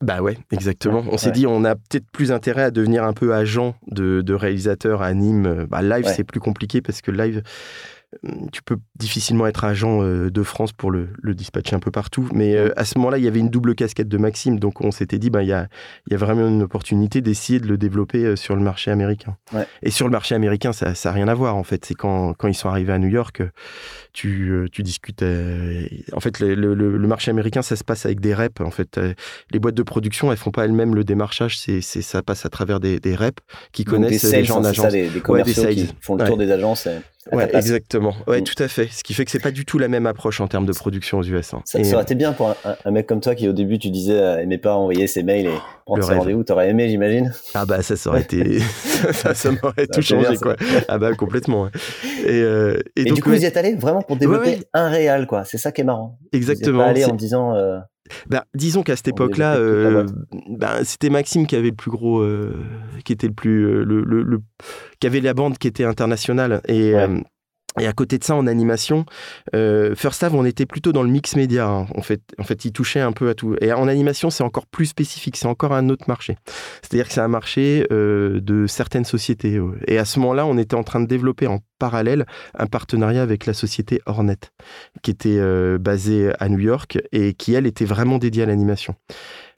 [0.02, 1.04] Bah ouais, exactement.
[1.12, 4.34] On s'est dit, on a peut-être plus intérêt à devenir un peu agent de, de
[4.36, 5.66] réalisateur anime.
[5.70, 7.42] Bah, live, c'est plus compliqué parce que live,
[8.54, 12.28] tu peux difficilement être agent euh, de France pour le, dispatcher un peu partout.
[12.34, 14.60] Mais euh, à ce moment-là, il y avait une double casquette de Maxime.
[14.60, 15.68] Donc on s'était dit, ben, il, y a,
[16.08, 19.38] il y a vraiment une opportunité d'essayer de le développer euh, sur le marché américain.
[19.82, 21.86] Et sur le marché américain, ça n'a rien à voir, en fait.
[21.86, 23.44] C'est quand, quand ils sont arrivés à New York,
[24.14, 25.24] tu, tu discutes.
[25.24, 28.62] en fait, le, le, marché américain, ça se passe avec des reps.
[28.62, 29.00] En fait,
[29.52, 31.58] les boîtes de production, elles font pas elles-mêmes le démarchage.
[31.58, 33.42] C'est, ça passe à travers des, des reps
[33.74, 34.92] qui connaissent des les gens en agence.
[34.92, 36.88] des, commerciaux qui font le tour des agences.
[37.32, 38.14] Ouais, exactement.
[38.28, 38.44] Ouais, mm.
[38.44, 38.88] tout à fait.
[38.92, 41.20] Ce qui fait que c'est pas du tout la même approche en termes de production
[41.20, 41.54] aux US.
[41.54, 41.62] Hein.
[41.66, 42.56] Ça, aurait été bien pour
[42.86, 45.48] un, mec comme toi qui au début tu disais euh, aimait pas envoyer ses mails
[45.48, 46.44] et prendre ses rendez-vous.
[46.44, 47.34] T'aurais aimé, j'imagine.
[47.54, 48.60] Ah bah ça, ça aurait été,
[49.14, 50.56] ça, ça m'aurait tout changé quoi.
[50.88, 51.68] Ah bah complètement.
[52.26, 55.28] Et, euh, et, donc, du coup vous y êtes allé vraiment pour développer un réal
[55.28, 55.44] quoi.
[55.46, 56.20] C'est ça qui est marrant.
[56.34, 56.78] Exactement.
[56.78, 57.56] Vous pas allé en disant.
[57.56, 57.80] Euh...
[58.30, 60.06] Ben, disons qu'à cette époque-là, euh,
[60.50, 62.54] ben, c'était Maxime qui avait le plus gros, euh,
[63.04, 64.42] qui était le plus, euh, le, le, le,
[65.00, 67.24] qui avait la bande qui était internationale et ouais.
[67.80, 69.06] Et à côté de ça, en animation,
[69.54, 71.68] euh, First Ave, on était plutôt dans le mix média.
[71.68, 71.88] Hein.
[71.96, 73.56] En fait, en fait, il touchait un peu à tout.
[73.62, 75.38] Et en animation, c'est encore plus spécifique.
[75.38, 76.38] C'est encore un autre marché.
[76.82, 79.60] C'est-à-dire que c'est un marché euh, de certaines sociétés.
[79.88, 82.26] Et à ce moment-là, on était en train de développer en parallèle
[82.58, 84.38] un partenariat avec la société Hornet,
[85.02, 88.96] qui était euh, basée à New York et qui, elle, était vraiment dédiée à l'animation.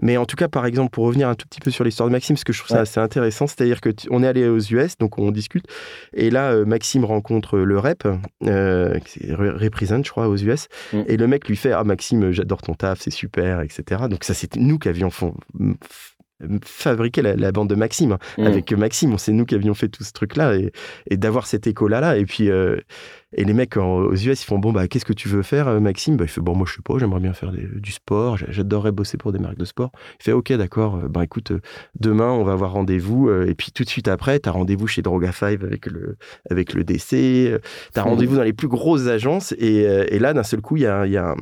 [0.01, 2.13] Mais en tout cas, par exemple, pour revenir un tout petit peu sur l'histoire de
[2.13, 4.97] Maxime, parce que je trouve ça assez intéressant, c'est-à-dire que on est allé aux US,
[4.97, 5.65] donc on discute,
[6.13, 8.07] et là, euh, Maxime rencontre le rep,
[8.45, 8.97] euh,
[9.29, 11.01] Represent, je crois, aux US, mm.
[11.07, 14.03] et le mec lui fait Ah, Maxime, j'adore ton taf, c'est super, etc.
[14.09, 15.09] Donc ça, c'était nous qui avions
[16.63, 18.13] fabriqué la, bande de Maxime.
[18.13, 18.19] Hein.
[18.37, 18.45] Mm.
[18.45, 20.71] Avec Maxime, c'est nous qui avions fait tout ce truc-là, et,
[21.09, 22.49] et d'avoir cet écho-là, là, et puis.
[22.49, 22.77] Euh,
[23.33, 25.79] et les mecs aux US, ils font bon bah qu'est-ce que tu veux faire, euh,
[25.79, 26.17] Maxime?
[26.17, 29.17] Bah il fait bon moi je sais pas, j'aimerais bien faire du sport, j'adorerais bosser
[29.17, 29.91] pour des marques de sport.
[30.19, 31.61] Il fait ok d'accord, euh, bah écoute euh,
[31.99, 35.31] demain on va avoir rendez-vous et puis tout de suite après t'as rendez-vous chez Droga
[35.31, 36.17] 5 avec le
[36.49, 37.61] avec le DC,
[37.93, 40.87] t'as rendez-vous dans les plus grosses agences et, et là d'un seul coup il y
[40.87, 41.35] a, y a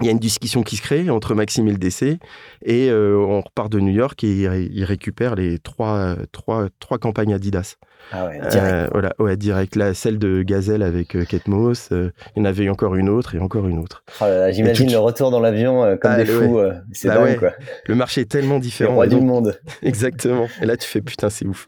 [0.00, 2.18] il y a une discussion qui se crée entre Maxime et le DC
[2.64, 7.76] et on repart de New York et il, récupère les trois, trois, trois campagnes Adidas.
[8.10, 8.56] Ah ouais, direct.
[8.56, 9.76] Euh, voilà, ouais, direct.
[9.76, 11.90] Là, celle de Gazelle avec euh, Kate Moss.
[11.92, 14.02] Euh, il y en avait encore une autre et encore une autre.
[14.20, 16.58] Oh J'imagine le retour dans l'avion comme ah, des fous.
[16.92, 17.52] c'est bah dingue, quoi.
[17.86, 18.92] Le marché est tellement différent.
[18.92, 19.58] Le roi du monde.
[19.82, 20.48] Exactement.
[20.62, 21.66] Et là, tu fais putain, c'est ouf.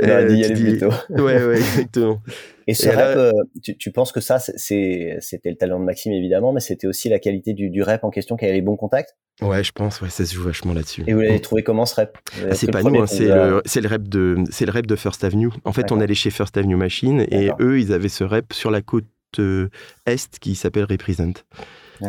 [0.00, 0.92] On aurait dû y aller plus tôt.
[1.10, 2.20] ouais, ouais, exactement.
[2.66, 6.60] Et ce rep, tu, tu, penses que ça, c'était le talent de Maxime évidemment, mais
[6.60, 9.16] c'était aussi la qualité du, du rep en question qui avait les bons contacts?
[9.40, 11.04] Ouais, je pense, ouais, ça se joue vachement là-dessus.
[11.06, 13.88] Et vous l'avez trouvé comment ce rep ah, C'est pas nous, hein, c'est le, le,
[13.88, 15.48] rep de, c'est le rep de First Avenue.
[15.64, 18.70] En fait, on allait chez First Avenue Machine et eux, ils avaient ce rep sur
[18.70, 19.04] la côte
[19.38, 19.68] euh,
[20.06, 21.32] est qui s'appelle Represent.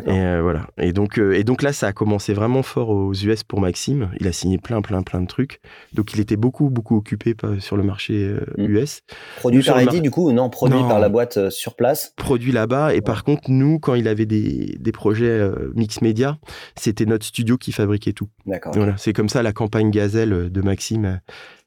[0.05, 0.67] Et euh, voilà.
[0.77, 4.09] Et donc, euh, et donc là, ça a commencé vraiment fort aux US pour Maxime.
[4.19, 5.59] Il a signé plein, plein, plein de trucs.
[5.93, 9.01] Donc il était beaucoup, beaucoup occupé sur le marché US.
[9.01, 9.13] Mm.
[9.37, 12.13] Produit par Eddie, du coup, non Produit par la boîte sur place?
[12.17, 12.93] Produit là-bas.
[12.93, 16.37] Et par contre, nous, quand il avait des, des projets mix média,
[16.75, 18.29] c'était notre studio qui fabriquait tout.
[18.45, 18.73] D'accord.
[18.75, 18.95] Voilà.
[18.97, 21.19] C'est comme ça la campagne Gazelle de Maxime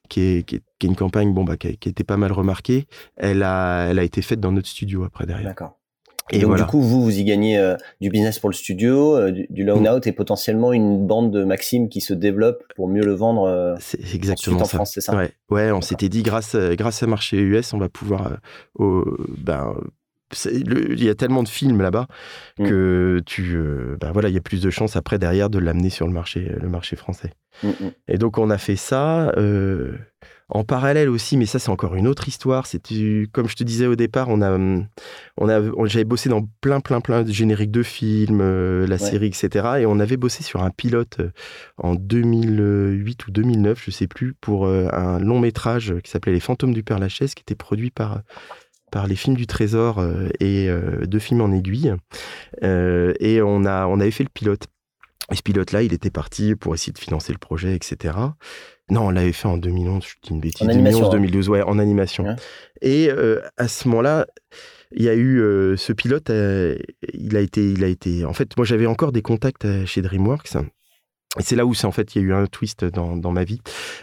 [0.07, 3.43] qui est, qui, est, une campagne bon, bah, qui, a, été pas mal remarquée, elle
[3.43, 5.47] a, elle a été faite dans notre studio après derrière.
[5.47, 5.76] D'accord.
[6.31, 9.31] Et, donc, du coup, vous, vous y gagnez euh, du business pour le studio, euh,
[9.31, 10.09] du, loan-out mm.
[10.09, 14.13] et potentiellement une bande de Maxime qui se développe pour mieux le vendre euh, c'est
[14.13, 14.77] exactement en ça.
[14.77, 17.89] France, c'est ça Ouais, ouais on s'était dit, grâce, grâce à marché US, on va
[17.89, 18.37] pouvoir.
[18.77, 19.73] ben,
[20.51, 22.07] il y a tellement de films là-bas
[22.59, 22.67] mm.
[22.67, 23.57] que tu,
[23.99, 26.51] ben voilà, il y a plus de chances après derrière de l'amener sur le marché,
[26.59, 27.31] le marché français.
[27.63, 27.69] Mm,
[28.09, 29.31] et donc on a fait ça.
[30.49, 32.67] En parallèle aussi, mais ça c'est encore une autre histoire.
[32.67, 32.81] C'est
[33.33, 34.57] comme je te disais au départ, on a,
[35.37, 39.27] on a, j'avais bossé dans plein, plein, plein de génériques de films, euh, la série,
[39.27, 39.79] etc.
[39.79, 41.31] Et on avait bossé sur un pilote euh,
[41.77, 46.39] en 2008 ou 2009, je sais plus, pour euh, un long métrage qui s'appelait Les
[46.39, 48.21] Fantômes du Père Lachaise, qui était produit par
[48.89, 50.01] par les films du Trésor
[50.39, 50.69] et
[51.07, 51.93] deux films en aiguille.
[52.61, 54.67] et on a, on avait fait le pilote.
[55.29, 58.13] Et ce pilote-là, il était parti pour essayer de financer le projet, etc.
[58.89, 60.65] Non, on l'avait fait en 2011, je dis une bêtise.
[60.65, 62.35] 2011, 2012, ouais, en animation.
[62.81, 64.27] Et euh, à ce moment-là,
[64.91, 66.77] il y a eu euh, ce pilote, euh,
[67.13, 68.23] il a été, il a été.
[68.23, 70.55] En fait, moi, j'avais encore des contacts chez DreamWorks
[71.37, 73.31] et c'est là où c'est en fait il y a eu un twist dans, dans
[73.31, 73.59] ma vie.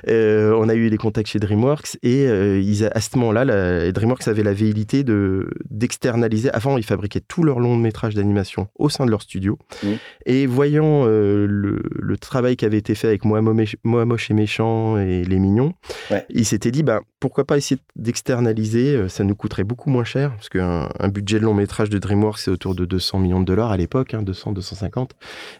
[0.08, 4.28] Euh, on a eu des contacts chez DreamWorks et euh, ils, à ce moment-là, DreamWorks
[4.28, 6.50] avait la véhilité de d'externaliser.
[6.50, 9.58] Avant, ils fabriquaient tous leurs longs métrages d'animation au sein de leur studio.
[9.82, 9.88] Mmh.
[10.26, 14.98] Et voyant euh, le, le, travail qui avait été fait avec Moi, Moche et Méchant
[14.98, 15.74] et Les Mignons,
[16.30, 20.48] ils s'étaient dit bah, pourquoi pas essayer d'externaliser Ça nous coûterait beaucoup moins cher parce
[20.50, 23.72] qu'un un budget de long métrage de DreamWorks c'est autour de 200 millions de dollars
[23.72, 25.12] à l'époque, hein, 200, 250.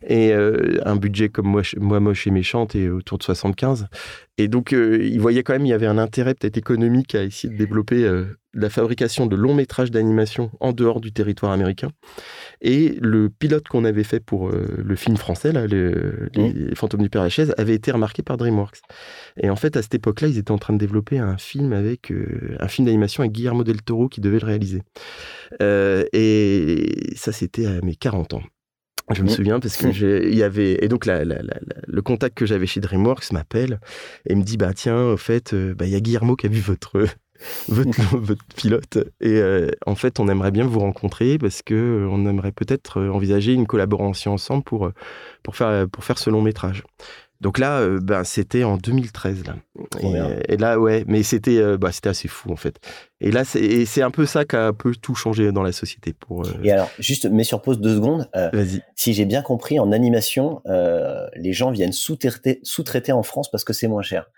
[0.06, 3.86] Et un budget comme Moi, moi moche et méchante et autour de 75.
[4.38, 7.22] Et donc, euh, il voyait quand même, il y avait un intérêt peut-être économique à
[7.22, 11.90] essayer de développer euh, la fabrication de longs métrages d'animation en dehors du territoire américain.
[12.60, 15.94] Et le pilote qu'on avait fait pour euh, le film français, là, les,
[16.36, 16.74] mmh.
[16.74, 18.80] Fantômes du Père Lachaise, avait été remarqué par DreamWorks.
[19.40, 22.12] Et en fait, à cette époque-là, ils étaient en train de développer un film avec
[22.58, 24.82] un film d'animation avec Guillermo del Toro qui devait le réaliser.
[25.60, 28.42] et ça, c'était à mes 40 ans.
[29.10, 29.30] Je me mmh.
[29.30, 30.28] souviens parce que mmh.
[30.30, 33.78] il y avait et donc le contact que j'avais chez DreamWorks m'appelle
[34.26, 36.48] et me dit bah tiens au fait euh, bah, il y a Guillermo qui a
[36.48, 37.06] vu votre
[37.68, 42.08] votre, votre pilote et euh, en fait on aimerait bien vous rencontrer parce que euh,
[42.10, 44.90] on aimerait peut-être envisager une collaboration ensemble pour
[45.42, 46.82] pour faire pour faire ce long métrage.
[47.44, 49.44] Donc là, euh, ben, c'était en 2013.
[49.44, 49.56] Là.
[50.48, 52.78] Et, là, ouais, mais c'était euh, bah, c'était assez fou en fait.
[53.20, 56.14] Et là, c'est un peu ça qui a un peu tout changé dans la société.
[56.14, 58.30] Pour, euh, Et alors, juste mets sur pause deux secondes.
[58.32, 58.80] Vas-y.
[58.96, 60.62] Si j'ai bien compris, en animation,
[61.36, 64.30] les gens viennent sous-traiter sous -traiter en France parce que c'est moins cher.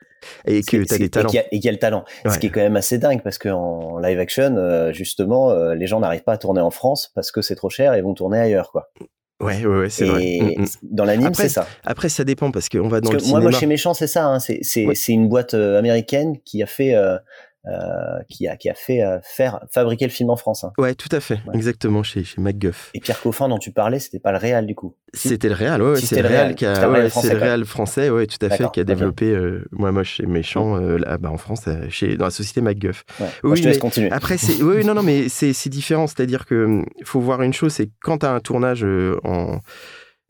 [0.44, 1.28] Et que tu as des talents.
[1.28, 2.04] Et qu'il y, a le talent.
[2.28, 6.24] Ce qui est quand même assez dingue parce qu'en live action, justement, les gens n'arrivent
[6.24, 8.72] pas à tourner en France parce que c'est trop cher et vont tourner ailleurs.
[8.72, 8.90] quoi.
[9.38, 10.38] Ouais, ouais, ouais c'est vrai.
[10.40, 10.66] Mm, mm.
[10.82, 11.66] Dans l'anime, c'est ça.
[11.84, 13.40] Après, ça dépend parce qu'on va dans le cinéma.
[13.40, 14.26] Moi, moi, chez Méchant, c'est ça.
[14.26, 17.18] Hein, c'est c'est une boîte euh, américaine qui a fait euh,
[17.66, 20.62] euh, qui a qui a fait euh, faire fabriquer le film en France.
[20.62, 20.72] Hein.
[20.78, 22.90] Ouais, tout à fait, exactement chez chez MacGuff.
[22.94, 24.94] Et Pierre Coffin dont tu parlais, c'était pas le réal du coup.
[25.12, 28.44] C'était le réal, ouais, c'est le réal qui a, ouais, c'est le français, ouais, tout
[28.44, 32.16] à fait, qui a développé euh, moi moche et méchant là, bah, en France, chez
[32.16, 33.04] dans la société MacGuff.
[33.18, 33.26] Ouais.
[33.42, 34.12] Oui, je te laisse continuer.
[34.12, 37.52] Après, c'est oui, non, non, mais c'est c'est différent, c'est-à-dire que hum, faut voir une
[37.52, 38.86] chose, c'est quand tu as un tournage
[39.24, 39.58] en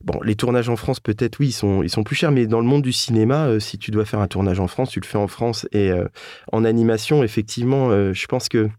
[0.03, 2.59] Bon, les tournages en France, peut-être, oui, ils sont, ils sont plus chers, mais dans
[2.59, 5.05] le monde du cinéma, euh, si tu dois faire un tournage en France, tu le
[5.05, 5.67] fais en France.
[5.71, 6.07] Et euh,
[6.51, 8.69] en animation, effectivement, euh, je pense que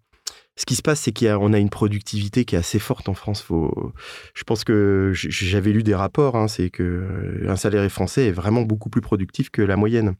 [0.54, 3.14] ce qui se passe, c'est qu'on a, a, une productivité qui est assez forte en
[3.14, 3.42] France.
[3.42, 3.92] Faut,
[4.34, 8.62] je pense que j'avais lu des rapports, hein, c'est que un salarié français est vraiment
[8.62, 10.14] beaucoup plus productif que la moyenne.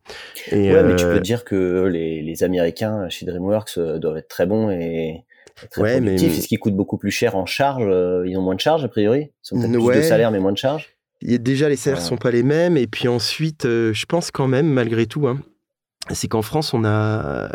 [0.50, 4.46] Et, ouais, mais tu peux dire que les, les Américains chez DreamWorks doivent être très
[4.46, 5.24] bons et
[5.70, 6.00] très ouais.
[6.00, 6.18] Mais...
[6.18, 7.84] ce qui coûte beaucoup plus cher en charge
[8.26, 10.52] Ils ont moins de charges, a priori Ils ont peut-être plus de salaire, mais moins
[10.52, 12.76] de charges Déjà, les salaires ne sont pas les mêmes.
[12.76, 15.40] Et puis ensuite, euh, je pense quand même, malgré tout, hein,
[16.12, 17.50] c'est qu'en France, on a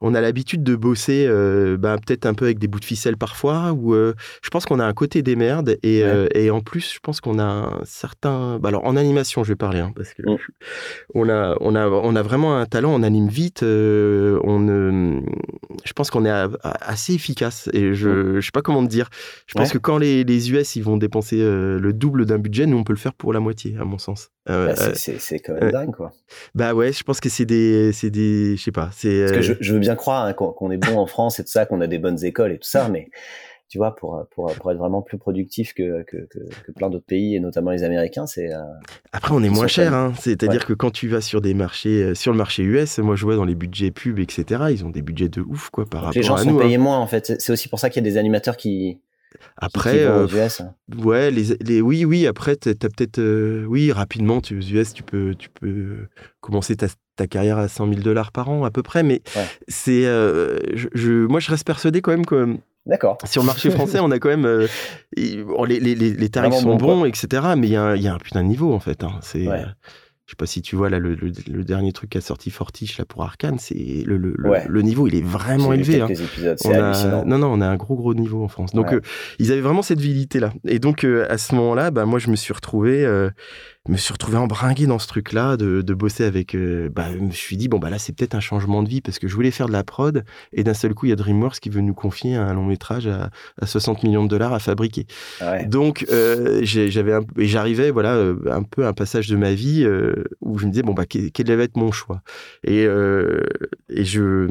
[0.00, 3.16] on a l'habitude de bosser euh, bah, peut-être un peu avec des bouts de ficelle
[3.16, 6.60] parfois, ou euh, je pense qu'on a un côté des merdes, et, euh, et en
[6.60, 8.58] plus, je pense qu'on a un certain...
[8.58, 10.38] Bah, alors, en animation, je vais parler, hein, parce que mm.
[11.14, 15.22] on, a, on, a, on a vraiment un talent, on anime vite, on,
[15.84, 18.42] je pense qu'on est assez efficace, et je ne mm.
[18.42, 19.10] sais pas comment te dire.
[19.46, 22.78] Je pense que quand les, les, US, ils vont dépenser le double d'un budget, nous,
[22.78, 24.30] on peut le faire pour la moitié, à mon sens.
[24.46, 26.12] Bah, c'est quand même dingue, quoi.
[26.54, 27.92] Bah ouais, je pense que c'est des...
[28.04, 29.20] des je sais pas, c'est...
[29.20, 31.50] Parce que je, je veux bien croire hein, qu'on est bon en France et tout
[31.50, 33.08] ça, qu'on a des bonnes écoles et tout ça, mais
[33.70, 37.36] tu vois, pour, pour, pour être vraiment plus productif que, que, que, plein d'autres pays,
[37.36, 38.52] et notamment les Américains, c'est...
[38.52, 38.58] Euh,
[39.12, 40.12] Après, on est moins cher, hein.
[40.18, 43.24] c'est-à-dire que quand tu vas sur des marchés, euh, sur le marché US, moi je
[43.24, 46.10] vois dans les budgets pub, etc., ils ont des budgets de ouf, quoi, par rapport
[46.10, 46.20] à nous.
[46.20, 46.78] Les gens sont payés hein.
[46.78, 47.40] moins, en fait.
[47.40, 48.98] C'est aussi pour ça qu'il y a des animateurs qui...
[49.56, 50.62] Après, euh, US.
[51.04, 52.26] ouais, les, les, oui, oui.
[52.26, 53.20] Après, tu as peut-être,
[53.66, 56.08] oui, rapidement, tu aux US, tu peux, tu peux
[56.40, 56.88] commencer ta,
[57.20, 59.02] ta carrière à 100 000 dollars par an à peu près.
[59.02, 59.22] Mais
[59.68, 62.56] c'est, je, moi, je reste persuadé quand même que
[62.86, 63.18] D'accord.
[63.24, 64.66] Sur le marché français, on a quand même.
[65.16, 67.42] les, les, les, tarifs sont bons, etc.
[67.56, 69.04] Mais il y, y, a un putain de niveau, en fait.
[69.04, 69.18] Hein.
[69.22, 69.46] C'est
[70.30, 73.04] je sais pas si tu vois là le, dernier truc qui a sorti Fortiche là
[73.04, 76.00] pour Arkane, c'est le, le, niveau il est vraiment élevé.
[76.02, 76.06] Hein.
[77.26, 78.72] non non, on a un gros gros niveau en France.
[78.72, 79.00] Donc euh,
[79.40, 80.52] ils avaient vraiment cette vilité là.
[80.68, 83.28] Et donc euh, à ce moment-là, bah, moi je me suis retrouvé euh,
[83.88, 86.54] me suis retrouvé embringué dans ce truc-là, de, de, bosser avec.
[86.54, 89.00] Euh, bah, je me suis dit, bon, bah là, c'est peut-être un changement de vie
[89.00, 91.16] parce que je voulais faire de la prod et d'un seul coup, il y a
[91.16, 94.58] DreamWorks qui veut nous confier un long métrage à, à 60 millions de dollars à
[94.58, 95.06] fabriquer.
[95.66, 99.86] Donc, euh, j'avais et j'arrivais, voilà, euh, un peu un passage de ma vie
[100.40, 102.22] où je me disais, bon, bah, quel, quel va être mon choix?
[102.64, 104.46] Et, et je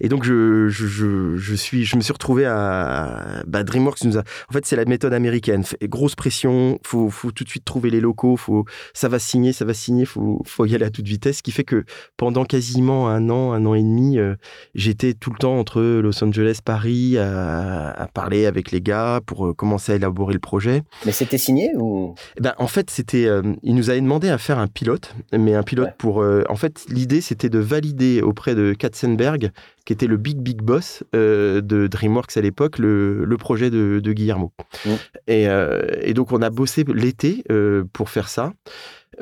[0.00, 4.20] et donc je, je, je, suis, je me suis retrouvé à bah, DreamWorks nous a.
[4.48, 5.64] En fait, c'est la méthode américaine.
[5.82, 9.64] Grosse pression, faut, faut tout de suite trouver les locaux, faut, ça va signer, ça
[9.64, 11.38] va signer, faut, faut y aller à toute vitesse.
[11.38, 11.84] Ce qui fait que
[12.16, 14.34] pendant quasiment un an, un an et demi, euh,
[14.74, 19.48] j'étais tout le temps entre Los Angeles, Paris, à, à, parler avec les gars pour
[19.48, 20.82] euh, commencer à élaborer le projet.
[21.04, 22.14] Mais c'était signé ou?
[22.36, 25.54] Eh ben, en fait, c'était, euh, il nous avait demandé à faire un pilote, mais
[25.54, 26.18] un pilote pour.
[26.48, 29.47] en fait, l'idée c'était de valider auprès de Katzenberg
[29.84, 34.52] qui était le big big boss euh, de DreamWorks à l'époque, le, projet de, Guillermo.
[34.84, 34.90] Mmh.
[35.30, 38.52] Euh, et, donc on a bossé l'été euh, pour faire ça.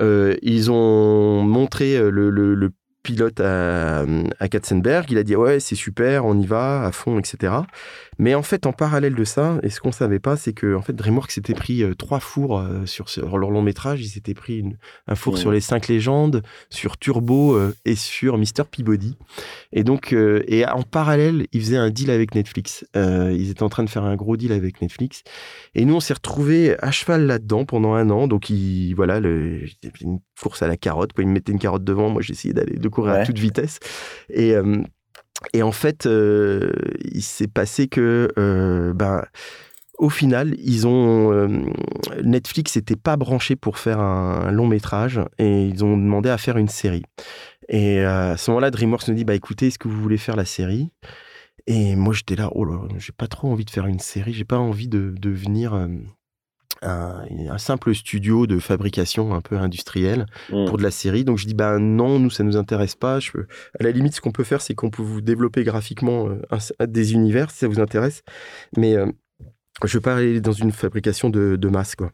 [0.00, 2.70] ils ont montré le, le
[3.02, 4.04] pilote à,
[4.40, 5.10] à Katzenberg.
[5.10, 7.52] Il a dit ouais, c'est super, on y va à fond, etc.
[8.18, 10.82] Mais en fait, en parallèle de ça, et ce qu'on savait pas, c'est que en
[10.82, 13.06] fait, DreamWorks s'était pris euh, trois fours euh, sur,
[13.36, 14.00] leur long métrage.
[14.00, 14.64] Ils s'étaient pris
[15.06, 19.16] un four sur les cinq légendes, sur Turbo euh, et sur Mr Peabody.
[19.72, 22.86] Et donc, et en parallèle, ils faisaient un deal avec Netflix.
[22.94, 25.22] ils étaient en train de faire un gros deal avec Netflix.
[25.74, 28.28] Et nous, on s'est retrouvés à cheval là-dedans pendant un an.
[28.28, 29.64] Donc, il, voilà, le,
[30.00, 31.12] une course à la carotte.
[31.12, 31.24] Quoi.
[31.24, 32.08] Ils me mettaient une carotte devant.
[32.08, 33.78] Moi, j'essayais d'aller de courir à toute vitesse.
[34.30, 34.54] Et
[35.52, 36.72] et en fait, euh,
[37.04, 39.24] il s'est passé que, euh, ben,
[39.98, 41.48] au final, ils ont euh,
[42.22, 46.58] Netflix n'était pas branché pour faire un, long métrage et ils ont demandé à faire
[46.58, 47.04] une série.
[47.68, 50.44] Et à ce moment-là, DreamWorks nous dit bah écoutez, est-ce que vous voulez faire la
[50.44, 50.90] série?
[51.66, 54.44] Et moi, j'étais là, oh là, j'ai pas trop envie de faire une série, j'ai
[54.44, 55.30] pas envie de, de
[56.82, 60.66] un, simple studio de fabrication un peu industriel mmh.
[60.66, 61.24] pour de la série.
[61.24, 63.20] Donc je dis bah non, nous ça nous intéresse pas.
[63.20, 63.32] Je
[63.78, 67.14] à la limite, ce qu'on peut faire, c'est qu'on peut vous développer graphiquement euh, des
[67.14, 68.22] univers si ça vous intéresse,
[68.76, 69.12] mais je euh,
[69.84, 72.10] je veux pas aller dans une fabrication de, de masse quoi.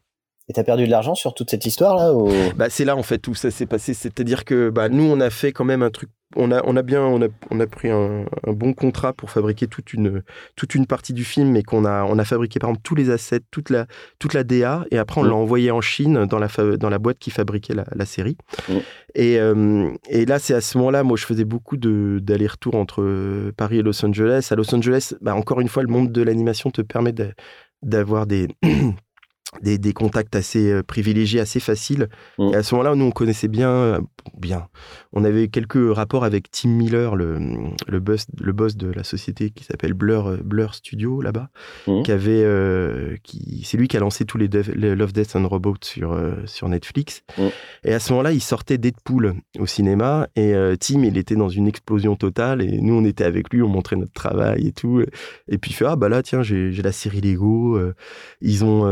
[0.49, 2.13] Et t'as perdu de l'argent sur toute cette histoire là
[2.57, 3.95] bah, c'est là en fait où ça s'est passé.
[3.95, 6.83] C'est-à-dire que bah, nous on a fait quand même un truc on a, on a
[6.83, 10.23] bien, on a, on a pris un, bon contrat pour fabriquer toute une,
[10.57, 13.11] toute une partie du film, mais qu'on a, on a fabriqué par exemple tous les
[13.11, 13.87] assets, toute la,
[14.19, 15.29] toute la DA, et après on mmh.
[15.29, 18.37] l'a envoyé en Chine dans la, dans la boîte qui fabriquait la, série.
[18.69, 18.73] Mmh.
[19.15, 23.79] Et, euh, et, là, c'est à ce moment-là, moi, je faisais beaucoup d'aller-retour entre Paris
[23.79, 24.49] et Los Angeles.
[24.51, 27.15] À Los Angeles, bah, encore une fois, le monde de l'animation te permet
[27.83, 28.49] d'avoir des
[29.61, 32.09] des, contacts assez euh, privilégiés, assez faciles.
[32.39, 32.53] Mm.
[32.53, 34.01] Et à ce moment-là, nous, on connaissait bien, euh,
[34.39, 34.69] bien.
[35.13, 37.39] On avait quelques rapports avec Tim Miller, le,
[37.87, 41.49] le, boss, le boss de la société qui s'appelle Blur, euh, Blur Studio, là-bas,
[41.87, 42.03] mm.
[42.03, 46.19] qui avait, qui, c'est lui qui a lancé tous les, Love, Death and Robots sur,
[46.47, 47.23] sur Netflix.
[47.37, 47.43] Mm.
[47.85, 51.69] Et à ce moment-là, il sortait Deadpool au cinéma et Tim, il était dans une
[51.69, 55.03] explosion totale et nous, on était avec lui, on montrait notre travail et tout.
[55.49, 57.79] Et puis il fait, ah bah là, tiens, j'ai la série Lego,
[58.41, 58.87] ils ont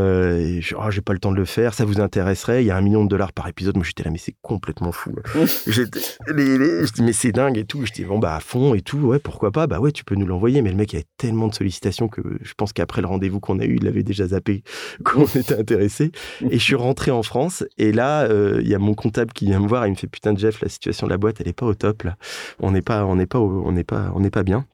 [0.59, 2.75] je oh, j'ai pas le temps de le faire, ça vous intéresserait, il y a
[2.75, 3.75] un million de dollars par épisode.
[3.77, 5.15] Moi, j'étais là, mais c'est complètement fou.
[5.67, 7.85] je dis, mais c'est dingue et tout.
[7.85, 10.15] Je dis, bon, bah, à fond et tout, ouais, pourquoi pas, bah ouais, tu peux
[10.15, 10.61] nous l'envoyer.
[10.61, 13.65] Mais le mec avait tellement de sollicitations que je pense qu'après le rendez-vous qu'on a
[13.65, 14.63] eu, il avait déjà zappé
[15.05, 16.11] qu'on était intéressé.
[16.49, 19.45] Et je suis rentré en France, et là, euh, il y a mon comptable qui
[19.45, 21.53] vient me voir, il me fait, putain, Jeff, la situation de la boîte, elle est
[21.53, 22.17] pas au top, là.
[22.59, 24.65] On n'est pas, on n'est pas, on n'est pas, on n'est pas bien.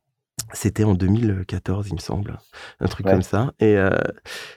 [0.54, 2.40] C'était en 2014, il me semble,
[2.80, 3.52] un truc comme ça.
[3.60, 3.90] Et, euh,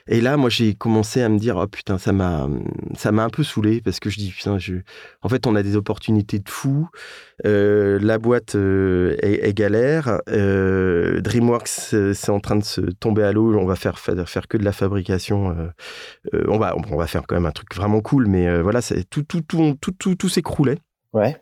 [0.07, 2.47] et là, moi, j'ai commencé à me dire, oh putain, ça m'a,
[2.95, 4.75] ça m'a un peu saoulé parce que je dis, putain, je...
[5.21, 6.87] en fait, on a des opportunités de fou.
[7.45, 10.21] Euh, la boîte euh, est, galère.
[10.27, 13.53] DreamWorks, c'est en train de se tomber à l'eau.
[13.57, 15.73] On va faire, faire, faire que de la fabrication.
[16.47, 19.41] on va, on va faire quand même un truc vraiment cool, mais voilà, tout, tout,
[19.41, 20.77] tout, tout, tout, tout s'écroulait.
[21.13, 21.37] Ouais.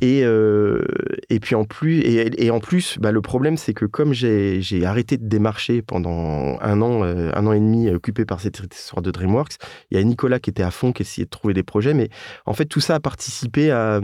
[0.00, 0.82] Et, euh,
[1.28, 4.84] et puis en plus, et, et en plus bah, le problème, c'est que comme j'ai
[4.84, 9.02] arrêté de démarcher pendant un an, euh, un an et demi occupé par cette histoire
[9.02, 9.58] de DreamWorks,
[9.90, 12.08] il y a Nicolas qui était à fond, qui essayait de trouver des projets, mais
[12.46, 14.00] en fait, tout ça a participé à,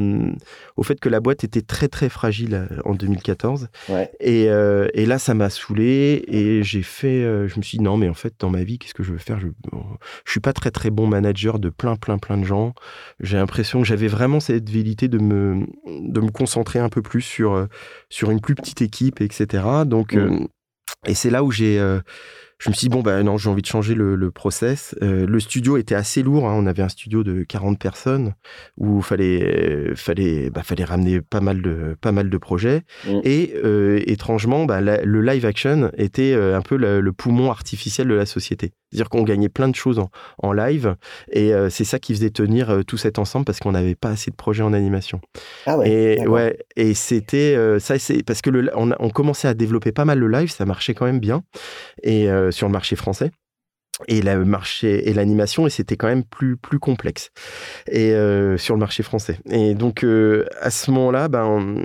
[0.76, 3.68] au fait que la boîte était très très fragile euh, en 2014.
[3.88, 4.10] Ouais.
[4.20, 8.08] Et, et, là, ça m'a saoulé et j'ai fait, je me suis dit non, mais
[8.08, 9.40] en fait, dans ma vie, qu'est-ce que je veux faire?
[9.40, 9.48] Je,
[10.24, 12.74] je suis pas très très bon manager de plein plein plein de gens.
[13.20, 17.22] J'ai l'impression que j'avais vraiment cette vérité de me, de me concentrer un peu plus
[17.22, 17.66] sur, euh,
[18.08, 19.64] sur une plus petite équipe, etc.
[19.86, 20.18] Donc, mmh.
[20.18, 20.46] euh,
[21.06, 21.78] Et c'est là où j'ai
[22.58, 24.96] je me suis dit, bon, ben non, j'ai envie de changer le, le process.
[25.00, 26.48] Euh, le studio était assez lourd.
[26.48, 26.54] Hein.
[26.56, 28.34] On avait un studio de 40 personnes
[28.76, 32.82] où il fallait, fallait, bah, fallait ramener pas mal de, pas mal de projets.
[33.06, 33.20] Mm.
[33.22, 38.14] Et euh, étrangement, bah, le live action était euh, un peu le, poumon artificiel de
[38.14, 38.72] la société.
[38.90, 40.10] C'est-à-dire qu'on gagnait plein de choses en,
[40.42, 40.96] en live.
[41.30, 44.36] Et c'est ça qui faisait tenir tout cet ensemble parce qu'on n'avait pas assez de
[44.36, 45.20] projets en animation.
[45.66, 49.54] Ah ouais, et, ouais, et c'était ça, c'est parce que le, on, on, commençait à
[49.54, 51.42] développer pas mal le live, ça marchait quand même bien.
[52.02, 53.30] Et euh, sur le marché français
[54.06, 57.30] et le marché et l'animation et c'était quand même plus plus complexe.
[57.90, 59.38] Et euh, sur le marché français.
[59.50, 61.82] Et donc euh, à ce moment-là ben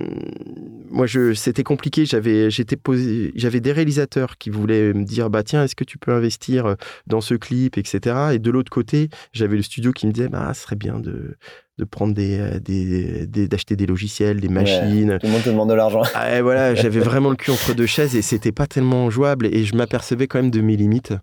[0.92, 2.06] moi je c'était compliqué.
[2.06, 5.98] J'avais j'étais posé j'avais des réalisateurs qui voulaient me dire bah tiens est-ce que tu
[5.98, 6.76] peux investir
[7.08, 10.54] dans ce clip etc et de l'autre côté j'avais le studio qui me disait bah
[10.54, 11.38] ce serait bien de
[11.80, 15.18] de prendre euh, des, des, d'acheter des logiciels, des machines.
[15.20, 16.04] tout le monde te demande de l'argent.
[16.14, 19.64] Ah, voilà, j'avais vraiment le cul entre deux chaises et c'était pas tellement jouable et
[19.64, 21.14] je m'apercevais quand même de mes limites.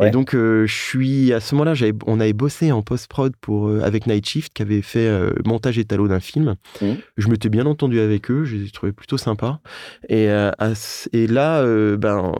[0.00, 3.34] Et donc euh, je suis à ce moment-là, j'avais, on avait bossé en post prod
[3.40, 5.10] pour euh, avec Night Shift qui avait fait
[5.46, 6.56] montage étalo d'un film.
[6.82, 6.86] Mmh.
[7.16, 9.60] Je m'étais bien entendu avec eux, je les trouvais plutôt sympas.
[10.10, 10.28] Et,
[11.12, 11.64] et là,
[11.96, 12.32] ben,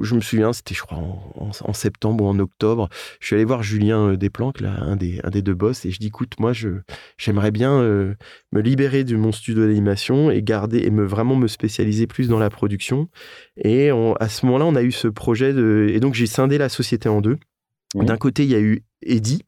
[0.00, 2.88] je me souviens, c'était je crois en, en, septembre ou en octobre,
[3.20, 5.98] je suis allé voir Julien Desplanques, là, un des un des deux boss, et je
[5.98, 6.68] dis écoute, moi je
[7.18, 8.14] j'aimerais bien euh,
[8.52, 12.38] me libérer de mon studio d'animation et garder et me vraiment me spécialiser plus dans
[12.38, 13.08] la production.
[13.56, 16.68] Et à ce moment-là, on a eu ce projet de et donc j'ai scindé la
[16.68, 17.38] société en deux.
[17.94, 19.42] D'un côté, il y a eu Eddy,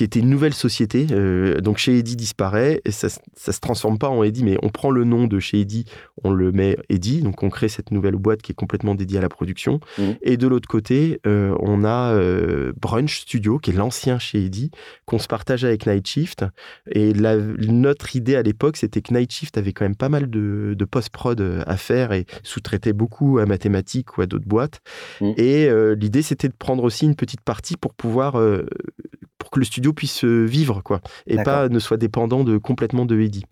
[0.00, 1.06] qui était une nouvelle société.
[1.10, 4.70] Euh, donc chez Eddy disparaît et ça, ça se transforme pas en Eddy, mais on
[4.70, 5.84] prend le nom de chez Eddy,
[6.24, 9.20] on le met Eddy, donc on crée cette nouvelle boîte qui est complètement dédiée à
[9.20, 9.78] la production.
[9.98, 10.02] Mmh.
[10.22, 14.70] Et de l'autre côté, euh, on a euh, Brunch Studio, qui est l'ancien chez Eddy,
[15.04, 16.46] qu'on se partage avec Night Shift.
[16.90, 20.30] Et la, notre idée à l'époque, c'était que Night Shift avait quand même pas mal
[20.30, 24.80] de, de post-prod à faire et sous-traitait beaucoup à mathématiques ou à d'autres boîtes.
[25.20, 25.32] Mmh.
[25.36, 28.40] Et l'idée, c'était de prendre aussi une petite partie pour pouvoir
[29.38, 33.06] pour que le studio puisse euh, vivre, quoi, et pas ne soit dépendant de complètement
[33.06, 33.44] de Eddie.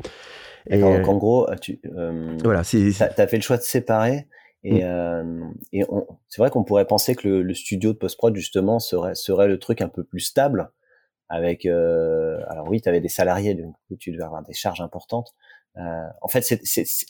[0.68, 2.90] Et donc, euh, en gros, tu euh, voilà, c'est.
[2.92, 4.26] T'as fait le choix de séparer.
[4.64, 5.54] Et, mm.
[5.72, 5.84] et
[6.28, 9.80] c'est vrai qu'on pourrait penser que le, studio de post-prod, justement, serait, serait le truc
[9.80, 10.70] un peu plus stable.
[11.30, 15.34] Avec, alors oui, tu avais des salariés, donc tu devais avoir des charges importantes.
[15.78, 16.44] Euh, en fait,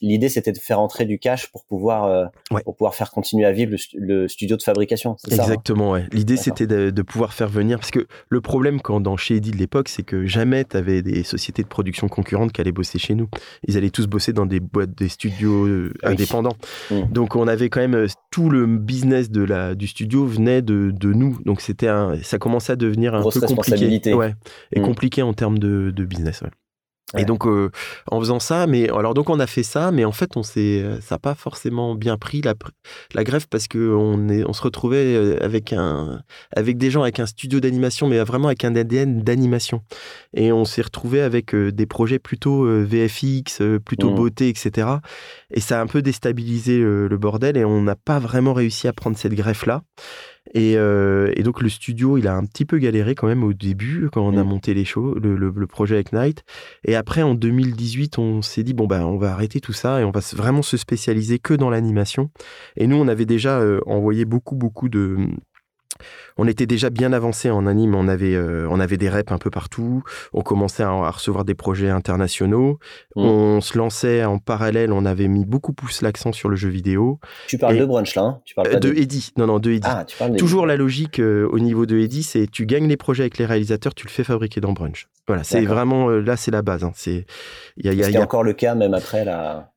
[0.02, 2.26] l'idée c'était de faire entrer du cash pour pouvoir euh,
[2.64, 5.12] pour pouvoir faire continuer à vivre le, studio de fabrication.
[5.12, 5.30] Hein?
[5.30, 5.92] Exactement.
[5.92, 6.04] ouais.
[6.12, 9.56] L'idée c'était de, pouvoir faire venir parce que le problème quand dans chez Eddy de
[9.56, 13.14] l'époque, c'est que jamais tu avais des sociétés de production concurrentes qui allaient bosser chez
[13.14, 13.28] nous.
[13.66, 16.56] Ils allaient tous bosser dans des boîtes, des studios euh, indépendants.
[16.90, 17.02] Mmh.
[17.10, 21.12] Donc on avait quand même tout le business de la du studio venait de, de
[21.14, 21.38] nous.
[21.46, 21.88] Donc c'était
[22.22, 24.12] ça commençait à devenir un peu compliqué.
[24.12, 24.34] Ouais,
[24.72, 24.84] et mmh.
[24.84, 26.42] compliqué en termes de, de business.
[26.42, 26.50] Ouais.
[27.16, 27.70] Et donc euh,
[28.10, 30.82] en faisant ça, mais alors donc on a fait ça, mais en fait on s'est,
[30.82, 32.54] euh, ça n'a pas forcément bien pris la,
[33.14, 36.22] la greffe parce que on est, on se retrouvait euh, avec un,
[36.54, 39.82] avec des gens avec un studio d'animation, mais vraiment avec un ADN d'animation.
[40.34, 44.14] Et on s'est retrouvé avec des projets plutôt VFX, plutôt mmh.
[44.14, 44.88] beauté, etc.
[45.50, 48.92] Et ça a un peu déstabilisé le bordel et on n'a pas vraiment réussi à
[48.92, 49.82] prendre cette greffe là.
[50.56, 54.08] Euh, et, donc le studio, il a un petit peu galéré quand même au début
[54.12, 54.48] quand on a mm.
[54.48, 56.44] monté les shows, le, projet avec Night.
[56.84, 60.04] Et après en 2018, on s'est dit bon ben on va arrêter tout ça et
[60.04, 62.30] on va vraiment se spécialiser que dans l'animation.
[62.76, 65.16] Et nous, on avait déjà euh, envoyé beaucoup beaucoup de
[66.36, 69.38] on était déjà bien avancé en anime, on avait, euh, on avait des reps un
[69.38, 72.78] peu partout, on commençait à, recevoir des projets internationaux,
[73.16, 73.20] mm.
[73.20, 77.18] on se lançait en parallèle, on avait mis beaucoup plus l'accent sur le jeu vidéo.
[77.46, 78.40] Tu parles de Brunch là hein?
[78.44, 79.88] Tu parles pas De, Eddy, non, non, de Eddy.
[79.88, 80.04] Ah,
[80.36, 83.46] Toujours la logique euh, au niveau de Eddy, c'est tu gagnes les projets avec les
[83.46, 85.08] réalisateurs, tu le fais fabriquer dans Brunch.
[85.26, 86.84] Voilà, c'est vraiment, euh, là c'est la base.
[86.84, 86.92] Hein.
[86.94, 87.26] C'est,
[87.76, 89.70] y a, y a, encore le cas même après la...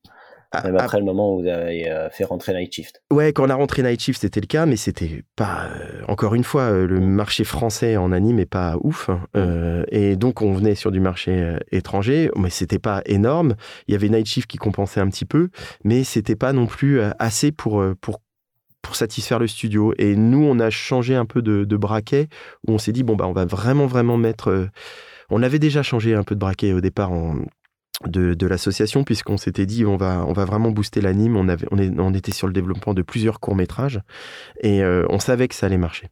[0.54, 1.00] Ah, Même après ah.
[1.00, 3.02] le moment où vous avez euh, fait rentrer Night Shift.
[3.10, 5.70] Ouais, quand on a rentré Night Shift, c'était le cas, mais c'était pas.
[5.70, 9.10] Euh, encore une fois, euh, le marché français en anime est pas ouf.
[9.10, 9.84] Hein.
[9.90, 13.56] et donc, on venait sur du marché étranger, mais c'était pas énorme.
[13.88, 15.50] Il y avait Night Shift qui compensait un petit peu,
[15.86, 18.22] mais c'était pas non plus assez pour, pour,
[18.82, 19.94] pour satisfaire le studio.
[19.98, 22.28] Et nous, on a changé un peu de, de braquet
[22.68, 24.70] où on s'est dit, bon, bah, on va vraiment, vraiment mettre.
[25.30, 27.38] On avait déjà changé un peu de braquet au départ en
[28.08, 31.36] de, de l'association puisqu'on s'était dit on va on va vraiment booster l'anime.
[31.36, 34.00] On avait on, est, on était sur le développement de plusieurs courts métrages
[34.62, 36.08] et euh, on savait que ça allait marcher.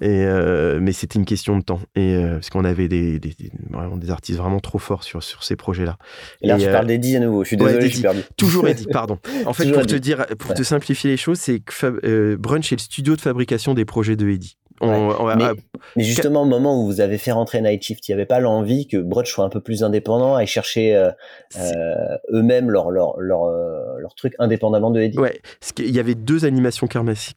[0.00, 3.34] Et euh, mais c'était une question de temps et euh, parce qu'on avait des, des,
[3.70, 5.96] vraiment des artistes vraiment trop forts sur sur ces projets là
[6.42, 7.44] et là je parle d'Eddie à nouveau.
[7.44, 8.20] Je suis désolé je suis perdu.
[8.36, 9.18] Toujours Eddie pardon.
[9.46, 12.80] En fait pour te dire pour te simplifier les choses c'est que Brunch est le
[12.80, 17.32] studio de fabrication des projets de Eddie mais, justement, au moment où vous avez fait
[17.32, 20.38] rentrer Night Shift, il n'y avait pas l'envie que Brunch soit un peu plus indépendant,
[20.38, 21.10] et chercher euh,
[21.56, 25.18] euh, eux-mêmes leur, leur, leur, euh, leur, truc indépendamment de Eddie?
[25.18, 25.40] Ouais,
[25.78, 26.86] il y avait deux animations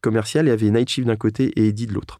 [0.01, 2.19] commerciales, il y avait Night Shift d'un côté et Eddie de l'autre.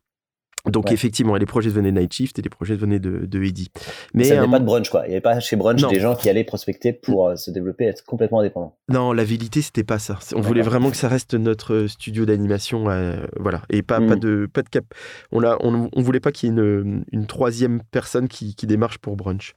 [0.71, 3.71] Donc effectivement, les projets venaient de Night Shift et les projets venaient de, de Eddie.
[4.13, 5.03] Mais ça n'avait pas de brunch quoi.
[5.05, 7.85] Il n'y avait pas chez brunch des gens qui allaient prospecter pour euh, se développer,
[7.85, 8.75] être complètement indépendants.
[8.89, 10.19] Non, la vérité c'était pas ça.
[10.35, 14.19] On voulait vraiment que ça reste notre studio d'animation, euh, voilà, et pas pas mm.
[14.19, 14.85] de pas de cap.
[15.31, 18.67] On a on, on voulait pas qu'il y ait une, une, troisième personne qui, qui
[18.67, 19.55] démarche pour brunch.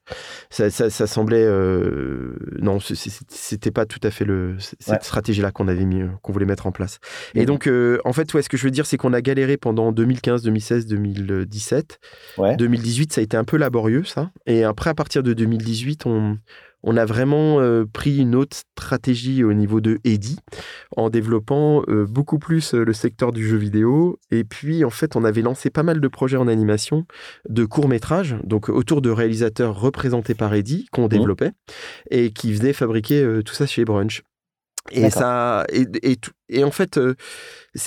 [0.50, 5.50] Ça, ça, ça semblait euh, non, c'était pas tout à fait le cette stratégie là
[5.50, 6.98] qu'on avait mis qu'on voulait mettre en place.
[7.34, 7.46] Et mm.
[7.46, 7.70] donc
[8.04, 10.86] en fait, ouais, ce que je veux dire, c'est qu'on a galéré pendant 2015, 2016,
[10.86, 10.97] 2017.
[12.56, 14.30] 2018, ça a été un peu laborieux, ça.
[14.46, 16.38] Et après, à partir de 2018, on,
[16.82, 20.38] on a vraiment euh, pris une autre stratégie au niveau de Eddy,
[20.96, 24.18] en développant euh, beaucoup plus euh, le secteur du jeu vidéo.
[24.30, 27.04] Et puis, en fait, on avait lancé pas mal de projets en animation,
[27.48, 31.08] de courts-métrages, donc autour de réalisateurs représentés par Eddy, qu'on mmh.
[31.08, 31.52] développait,
[32.10, 34.22] et qui venaient fabriquer tout ça chez Brunch.
[34.92, 35.86] Et ça, et,
[36.48, 37.14] et, en fait, euh,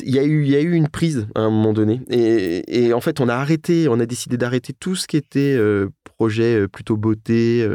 [0.01, 2.01] il y a eu, il y a eu une prise à un moment donné.
[2.09, 5.55] Et, et, en fait, on a arrêté, on a décidé d'arrêter tout ce qui était
[5.57, 7.67] euh, projet euh, plutôt beauté,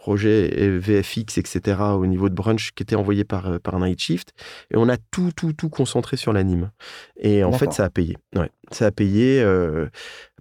[0.00, 0.48] projet
[0.78, 1.80] VFX, etc.
[1.94, 4.32] au niveau de brunch qui était envoyé par par Night Shift.
[4.72, 6.70] Et on a tout, tout, tout concentré sur l'anime.
[7.18, 8.16] Et en fait, ça a payé.
[8.34, 9.44] Ouais, ça a payé.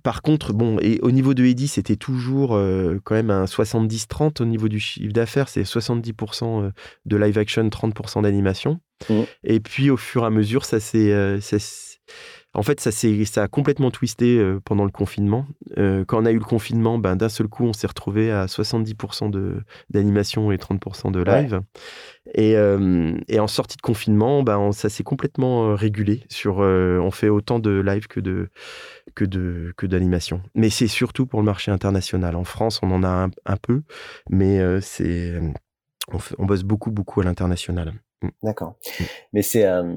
[0.03, 4.41] Par contre, bon, et au niveau de Eddy, c'était toujours euh, quand même un 70-30
[4.41, 5.49] au niveau du chiffre d'affaires.
[5.49, 6.71] C'est 70% euh,
[7.05, 8.79] de live action, 30% d'animation.
[9.09, 9.21] Mmh.
[9.43, 11.39] Et puis, au fur et à mesure, ça s'est.
[12.55, 15.45] Euh, en fait, ça, ça a complètement twisté pendant le confinement.
[15.77, 19.61] quand on a eu le confinement, ben, d'un seul coup, on s'est retrouvé à 70%
[19.89, 21.61] d'animation et 30% de live.
[22.33, 26.23] Et, et, en sortie de confinement, ben, ça s'est complètement régulé.
[26.29, 28.49] Sur, on fait autant de live que de,
[29.15, 30.41] que de que d'animation.
[30.55, 32.35] Mais c'est surtout pour le marché international.
[32.35, 33.81] En France, on en a un, peu,
[34.29, 35.39] mais euh, c'est
[36.37, 37.93] on, bosse beaucoup beaucoup à l'international.
[38.21, 38.29] Mm.
[38.43, 38.75] D'accord.
[38.99, 39.03] Mm.
[39.33, 39.93] Mais c'est euh,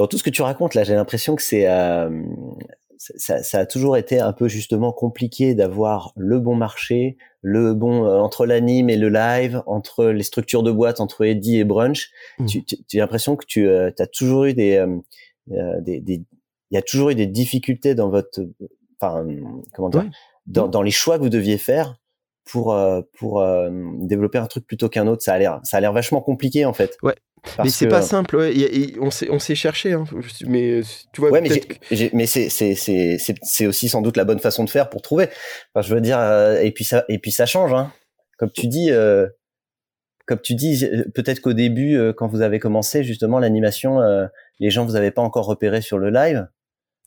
[0.00, 2.22] dans tout ce que tu racontes là, j'ai l'impression que c'est euh,
[2.96, 8.06] ça, ça, a toujours été un peu justement compliqué d'avoir le bon marché, le bon
[8.06, 12.10] entre l'anime et le live, entre les structures de boîte, entre Eddie et Brunch.
[12.38, 12.46] Mm.
[12.46, 14.82] Tu, as l'impression que tu as toujours eu des,
[15.48, 16.22] des, des,
[16.70, 18.40] il y a toujours eu des difficultés dans votre,
[19.00, 19.26] enfin,
[19.74, 20.08] comment dire,
[20.46, 22.00] dans, dans, les choix que vous deviez faire
[22.50, 23.70] pour euh, pour euh,
[24.00, 25.22] développer un truc plutôt qu'un autre.
[25.22, 26.96] Ça a l'air, ça a l'air vachement compliqué en fait.
[27.02, 27.14] Ouais.
[27.62, 28.36] Mais c'est pas simple.
[28.36, 28.94] Ouais.
[29.00, 30.04] on s'est on s'est cherché, hein.
[30.46, 30.80] mais
[31.12, 31.30] tu vois.
[31.30, 35.28] Ouais, mais, mais c'est aussi sans doute la bonne façon de faire pour trouver.
[35.74, 37.72] Enfin, je veux dire, euh, et puis ça et puis ça change.
[37.72, 37.92] Hein.
[38.38, 38.90] Comme tu dis.
[40.26, 40.84] comme tu dis,
[41.14, 44.00] peut-être qu'au début, quand vous avez commencé justement l'animation,
[44.58, 46.46] les gens vous avaient pas encore repéré sur le live.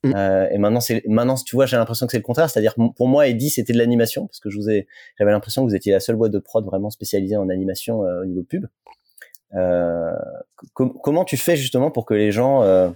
[0.03, 0.13] Mm.
[0.15, 2.49] Euh, et maintenant, c'est maintenant, tu vois, j'ai l'impression que c'est le contraire.
[2.49, 5.69] C'est-à-dire, pour moi, Eddie, c'était de l'animation parce que je vous ai, j'avais l'impression que
[5.69, 8.65] vous étiez la seule boîte de prod vraiment spécialisée en animation euh, au niveau pub.
[9.55, 10.11] Euh,
[10.73, 12.89] comment tu fais justement pour que les gens euh,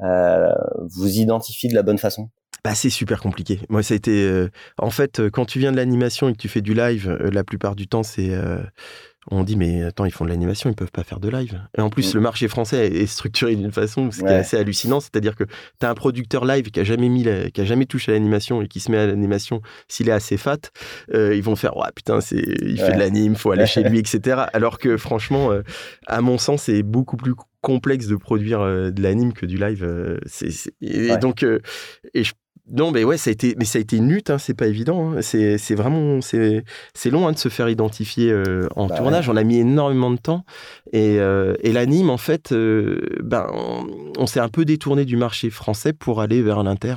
[0.00, 0.52] euh,
[0.88, 2.30] vous identifient de la bonne façon?
[2.64, 3.60] Bah, c'est super compliqué.
[3.68, 4.48] Moi, ça a été.
[4.78, 7.74] en fait, quand tu viens de l'animation et que tu fais du live, la plupart
[7.74, 8.30] du temps, c'est
[9.30, 11.60] on dit mais attends ils font de l'animation ils peuvent pas faire de live.
[11.76, 12.16] Et en plus mm.
[12.16, 15.86] le marché français est structuré d'une façon ce qui est assez hallucinant c'est-à-dire que tu
[15.86, 18.68] as un producteur live qui a jamais mis qui a jamais touché à l'animation et
[18.68, 20.58] qui se met à l'animation s'il est assez fat
[21.14, 23.98] euh, ils vont faire ouais putain c'est il fait de l'anime faut aller chez lui
[24.00, 25.62] etc alors que franchement euh,
[26.06, 30.18] à mon sens c'est beaucoup plus complexe de produire euh, de l'anime que du live
[30.26, 30.50] c'est
[30.80, 31.44] et donc
[32.14, 32.32] et je
[32.70, 34.66] non, mais ouais, ça a été, mais ça a été une lutte, hein, c'est pas
[34.66, 35.12] évident.
[35.12, 35.22] Hein.
[35.22, 36.64] C'est, vraiment, c'est,
[36.94, 39.28] c'est long hein, de se faire identifier euh, en bah tournage.
[39.28, 40.44] On a mis énormément de temps
[40.92, 43.46] et, euh, et l'anime, en fait, euh, ben,
[44.18, 46.94] on, s'est un peu détourné du marché français pour aller vers l'inter.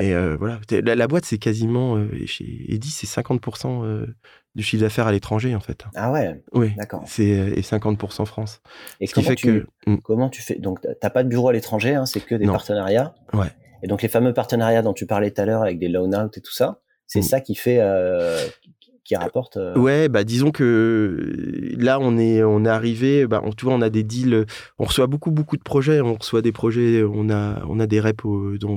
[0.00, 4.06] Et voilà, la, boîte, c'est quasiment chez Eddy, c'est 50%
[4.54, 5.84] du chiffre d'affaires à l'étranger, en fait.
[5.94, 6.42] Ah ouais?
[6.52, 6.72] Oui.
[6.76, 7.04] D'accord.
[7.06, 8.60] C'est et 50% France.
[9.00, 9.96] Et ce qui fait que hmm.
[9.98, 10.56] comment tu fais?
[10.58, 13.14] Donc, t'as pas de bureau à l'étranger, c'est que des partenariats?
[13.32, 13.48] Ouais.
[13.82, 16.36] Et donc les fameux partenariats dont tu parlais tout à l'heure avec des loan out
[16.36, 17.24] et tout ça, c'est mm.
[17.24, 18.38] ça qui fait euh,
[19.04, 19.56] qui rapporte.
[19.56, 19.76] Euh...
[19.76, 23.90] Ouais, bah disons que là on est on est arrivé, bah tu vois on a
[23.90, 24.46] des deals,
[24.78, 28.00] on reçoit beaucoup beaucoup de projets, on reçoit des projets, on a on a des
[28.00, 28.24] reps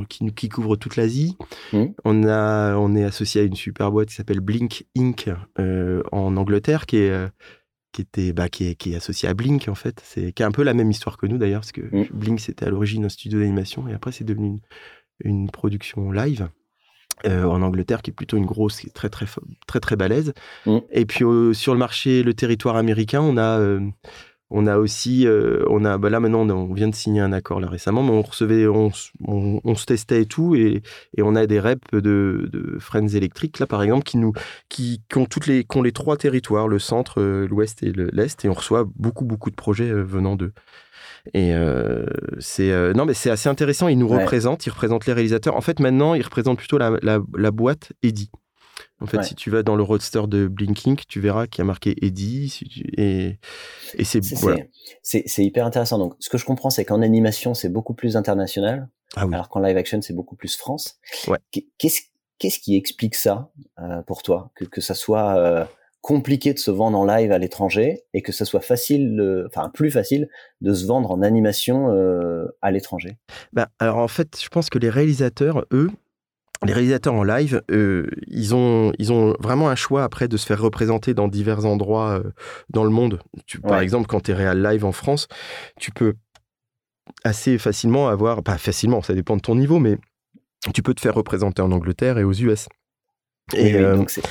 [0.09, 1.37] qui qui couvrent toute l'Asie.
[1.73, 1.85] Mm.
[2.03, 5.29] On a on est associé à une super boîte qui s'appelle Blink Inc.
[5.59, 7.27] Euh, en Angleterre qui est euh,
[7.91, 10.47] qui était bah, qui est, qui est associé à Blink en fait c'est qui a
[10.47, 12.07] un peu la même histoire que nous d'ailleurs parce que mm.
[12.11, 14.59] Blink c'était à l'origine un studio d'animation et après c'est devenu une,
[15.19, 16.49] une production live.
[17.25, 19.25] Euh, en Angleterre, qui est plutôt une grosse, qui est très très
[19.67, 20.33] très très balèze.
[20.65, 20.79] Mm.
[20.91, 23.79] Et puis sur le marché, le territoire américain, on a euh,
[24.51, 27.61] On a aussi, euh, on a, bah là maintenant, on, vient de signer un accord
[27.61, 30.83] là récemment, mais on recevait, on, se testait et tout, et,
[31.19, 34.33] on a des reps de, de Friends électriques là par exemple qui nous,
[34.69, 38.49] qui, ont toutes les, qui ont les trois territoires, le centre, l'ouest et l'est, et
[38.49, 40.53] on reçoit beaucoup beaucoup de projets venant d'eux.
[41.33, 41.53] Et
[42.39, 43.87] c'est non mais c'est assez intéressant.
[43.87, 45.55] Ils nous représentent, ils représentent les réalisateurs.
[45.55, 48.31] En fait maintenant, ils représentent plutôt la, la, la boîte Eddie.
[49.01, 51.65] En fait, si tu vas dans le roadster de Blinking, tu verras qu'il y a
[51.65, 52.61] marqué Eddie.
[52.97, 53.39] Et,
[53.95, 54.21] et c'est
[55.03, 55.97] c'est hyper intéressant.
[55.97, 59.59] Donc, ce que je comprends, c'est qu'en animation, c'est beaucoup plus international, ah alors qu'en
[59.59, 60.97] live action, c'est beaucoup plus France.
[61.27, 61.39] Ouais.
[61.77, 62.01] Qu'est-ce
[62.39, 64.51] qu'est-ce qui explique ça euh, pour toi?
[64.55, 65.65] Que, que ça soit euh,
[66.05, 69.89] compliqué de se vendre en live à l'étranger et que ça soit facile, enfin plus
[69.89, 70.29] facile
[70.61, 73.17] de se vendre en animation euh, à l'étranger
[73.53, 75.89] bah, Alors en fait, je pense que les réalisateurs, eux,
[76.63, 80.45] les réalisateurs en live, euh, ils, ont, ils ont vraiment un choix après de se
[80.45, 82.31] faire représenter dans divers endroits euh,
[82.69, 83.19] dans le monde.
[83.47, 85.27] Tu, Par exemple, quand tu es réal live en France,
[85.79, 86.13] tu peux
[87.23, 89.97] assez facilement avoir, pas facilement, ça dépend de ton niveau, mais
[90.71, 92.67] tu peux te faire représenter en Angleterre et aux US.
[93.53, 94.21] Et, euh, donc c'est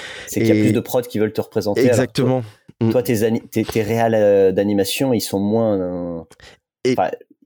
[0.40, 1.86] qu'il y a plus de prods qui veulent te représenter.
[1.86, 2.42] Exactement.
[2.90, 3.40] toi, mm.
[3.50, 6.26] tes, tes, réals d'animation, ils sont moins.
[6.84, 6.96] Et,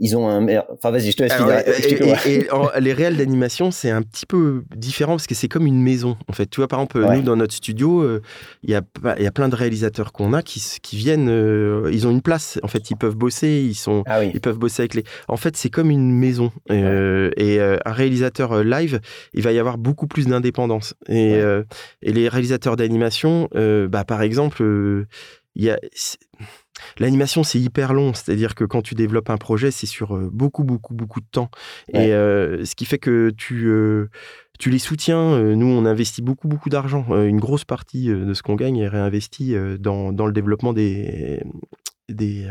[0.01, 0.66] ils ont un meilleur.
[0.72, 2.26] Enfin, vas-y, je te laisse finir.
[2.26, 6.16] Et, les réels d'animation, c'est un petit peu différent parce que c'est comme une maison.
[6.28, 8.22] En fait, tu vois, par exemple, nous, dans notre studio, euh,
[8.62, 8.82] il y, a,
[9.18, 11.28] y a plein de réalisateurs qu'on a qui, qui viennent.
[11.28, 12.59] Euh, ils ont une place.
[12.62, 13.64] En fait, ils peuvent bosser.
[13.64, 15.05] Ils, sont, ah ils peuvent bosser avec les.
[15.26, 16.53] En fait, c'est comme une maison.
[16.70, 19.01] Euh, et un réalisateur live,
[19.34, 20.94] il va y avoir beaucoup plus d'indépendance.
[21.09, 21.40] Et,
[22.03, 24.62] et, les réalisateurs d'animation, bah, par exemple,
[25.55, 25.78] il y a
[26.99, 30.64] L'animation, c'est hyper long, c'est-à-dire que quand tu développes un projet, c'est sur euh, beaucoup,
[30.64, 31.51] beaucoup, beaucoup de temps.
[31.93, 34.11] Et euh, ce qui fait que tu, euh,
[34.59, 35.39] tu les soutiens.
[35.55, 37.07] nous, on investit beaucoup, beaucoup d'argent.
[37.24, 41.43] une grosse partie de ce qu'on gagne est réinvesti dans, dans, le développement des,
[42.09, 42.49] des,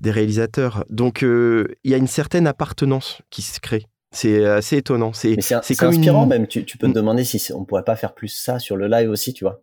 [0.00, 0.84] des réalisateurs.
[0.90, 3.86] Donc, il y a une certaine appartenance qui se crée.
[4.12, 5.12] C'est assez étonnant.
[5.14, 5.38] C'est
[5.82, 6.46] inspirant même.
[6.46, 6.94] Tu, tu, peux te mm.
[6.94, 9.62] demander si on pourrait pas faire plus ça sur le live aussi, tu vois.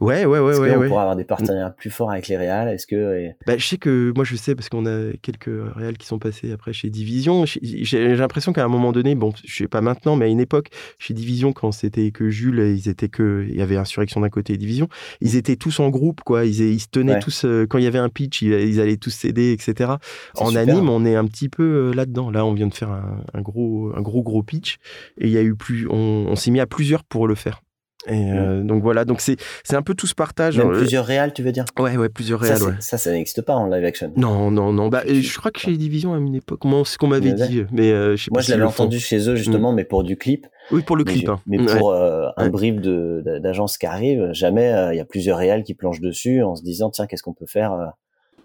[0.00, 0.76] Ouais, ouais, ouais, ouais.
[0.76, 2.68] On pourrait avoir des partenariats plus forts avec les réals.
[2.68, 6.06] Est-ce que bah, je sais que moi je sais parce qu'on a quelques réals qui
[6.06, 7.44] sont passés après chez Division.
[7.44, 10.68] J'ai l'impression qu'à un moment donné, bon, je sais pas maintenant, mais à une époque
[10.98, 14.54] chez Division quand c'était que Jules, ils étaient que il y avait Insurrection d'un côté
[14.54, 14.88] et Division,
[15.20, 16.46] ils étaient tous en groupe quoi.
[16.46, 19.10] Ils, ils se tenaient tous euh, quand il y avait un pitch, ils, allaient tous
[19.10, 19.92] s'aider, etc.
[20.36, 22.30] En anime, on est un petit peu euh, là-dedans.
[22.30, 24.78] Là, on vient de faire un, gros, un gros gros pitch
[25.18, 27.60] et il y a eu plus, on s'est mis à plusieurs pour le faire.
[28.06, 30.58] Et euh, donc voilà, donc c'est c'est un peu tout ce partage.
[30.58, 31.66] Même plusieurs réals, tu veux dire?
[31.78, 32.76] Ouais, ouais, plusieurs réals.
[32.80, 34.12] Ça, ça, n'existe pas en live action.
[34.16, 34.88] Non, non, non.
[34.88, 37.32] Bah, je crois que chez les divisions à une époque, moi, c'est ce qu'on m'avait
[37.32, 39.76] dit, mais euh, je sais Moi, je l'avais entendu chez eux justement, mm.
[39.76, 40.46] mais pour du clip.
[40.70, 41.28] Oui, pour le clip.
[41.28, 41.40] Hein.
[41.46, 45.62] Mais pour euh, un brief de d'agence qui arrive, jamais il y a plusieurs réals
[45.62, 47.92] qui planchent dessus en se disant tiens, qu'est-ce qu'on peut faire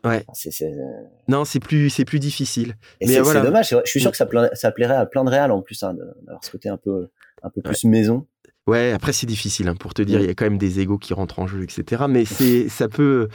[0.04, 0.24] Ouais.
[1.28, 2.76] Non, c'est plus, c'est plus difficile.
[3.00, 3.70] Et c'est dommage.
[3.70, 4.12] Je suis sûr mm.
[4.12, 6.78] que ça, ça plairait à plein de réals en plus hein, d'avoir ce côté un
[6.78, 7.08] peu,
[7.42, 8.28] un peu plus maison.
[8.68, 10.98] Ouais, après c'est difficile hein, pour te dire, il y a quand même des égos
[10.98, 12.06] qui rentrent en jeu, etc.
[12.10, 13.30] Mais c'est, ça peut.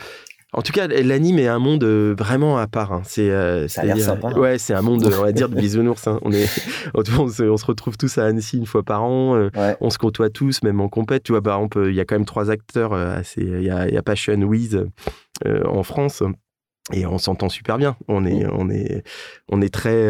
[0.53, 2.93] En tout cas, l'anime est un monde euh, vraiment à part.
[2.93, 3.03] Hein.
[3.05, 4.28] C'est, euh, ça a l'air sympa.
[4.28, 4.39] Hein.
[4.39, 6.09] Ouais, c'est un monde, on va dire, de bisounours.
[6.22, 6.49] On, est,
[6.95, 9.37] on, se, on, se, retrouve tous à Annecy une fois par an.
[9.37, 11.22] Euh, on se côtoie tous, même en compète.
[11.22, 12.93] Tu vois, par exemple, il y a quand même trois acteurs.
[12.95, 14.85] assez, il, y a, il y a Passion Wiz
[15.47, 16.24] en France.
[16.93, 17.97] Et on s'entend super bien.
[18.09, 18.51] On est, mm.
[18.53, 19.05] on est,
[19.49, 20.09] on est très,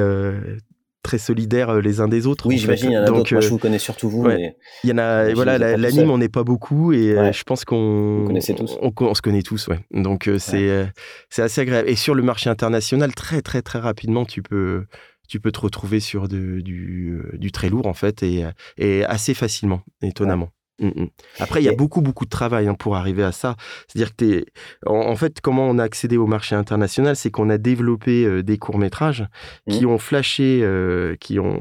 [1.03, 2.47] très solidaires euh, les uns des autres.
[2.47, 3.33] Oui, j'imagine, il y en a d'autres.
[3.33, 4.29] Moi, je euh, vous connais surtout vous.
[4.29, 8.25] Il y en a, voilà, l'anime, on n'est pas beaucoup et euh, je pense qu'on.
[8.27, 8.79] connaissait tous.
[8.81, 9.81] On, se connaît tous, ouais.
[9.91, 10.87] Donc, c'est
[11.29, 11.89] c'est assez agréable.
[11.89, 14.85] Et sur le marché international, très, très, très rapidement, tu peux.
[15.29, 18.45] Tu peux te retrouver sur de, du, du, très lourd, en fait, et,
[18.79, 20.49] et assez facilement, étonnamment.
[20.81, 21.09] Mm, mm.
[21.39, 23.57] Après, il y a beaucoup, beaucoup de travail hein, pour arriver à ça.
[23.87, 24.47] C'est-à-dire que, es...
[24.87, 28.59] En, fait, comment on a accédé au marché international, c'est qu'on a développé euh, des
[28.59, 29.27] courts-métrages
[29.69, 29.91] qui mmh.
[29.91, 31.61] ont flashé, euh, qui ont.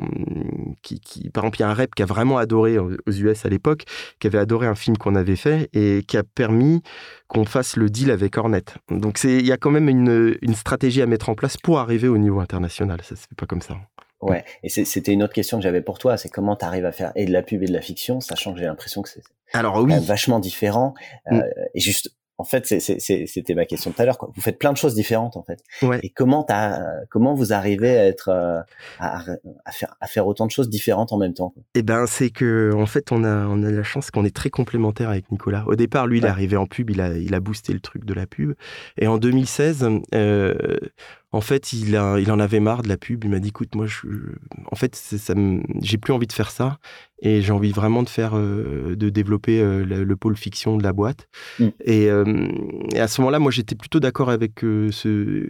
[0.81, 1.29] Qui, qui...
[1.29, 3.83] Par exemple, il y a un rep qui a vraiment adoré aux US à l'époque,
[4.19, 6.81] qui avait adoré un film qu'on avait fait et qui a permis
[7.27, 8.63] qu'on fasse le deal avec Hornet.
[8.89, 12.07] Donc, il y a quand même une, une stratégie à mettre en place pour arriver
[12.07, 12.99] au niveau international.
[13.03, 13.75] Ça se fait pas comme ça.
[14.21, 16.91] Ouais, et c'était une autre question que j'avais pour toi, c'est comment tu arrives à
[16.91, 19.21] faire et de la pub et de la fiction, sachant que j'ai l'impression que c'est
[19.53, 20.93] alors oui vachement différent.
[21.29, 21.39] Mm.
[21.39, 21.43] Euh,
[21.73, 24.17] et juste, en fait, c'était ma question tout à l'heure.
[24.33, 25.61] Vous faites plein de choses différentes en fait.
[25.81, 25.99] Ouais.
[26.03, 28.61] Et comment as, comment vous arrivez à être euh,
[28.97, 29.25] à,
[29.65, 32.71] à, faire à faire autant de choses différentes en même temps Eh ben, c'est que
[32.73, 35.65] en fait, on a on a la chance qu'on est très complémentaires avec Nicolas.
[35.67, 38.05] Au départ, lui, il est arrivé en pub, il a il a boosté le truc
[38.05, 38.53] de la pub.
[38.97, 39.85] Et en 2016,
[40.15, 40.77] euh,
[41.31, 43.23] en fait, il, a, il en avait marre de la pub.
[43.23, 44.07] Il m'a dit, écoute, moi, je,
[44.71, 45.35] en fait, ça
[45.81, 46.79] j'ai plus envie de faire ça.
[47.21, 50.93] Et j'ai envie vraiment de faire, euh, de développer euh, le, pôle fiction de la
[50.93, 51.27] boîte.
[51.59, 51.67] Mm.
[51.83, 55.45] Et, à ce moment-là, moi, j'étais plutôt d'accord avec ce.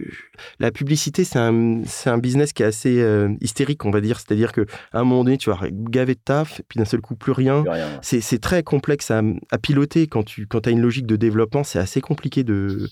[0.58, 3.02] La publicité, c'est un, un, business qui est assez
[3.40, 4.20] hystérique, on va dire.
[4.20, 7.14] C'est-à-dire qu'à un moment donné, tu vas gaver de taf, et puis d'un seul coup,
[7.14, 7.64] plus rien.
[8.02, 11.64] C'est très complexe à, à, piloter quand tu quand as une logique de développement.
[11.64, 12.88] C'est assez compliqué de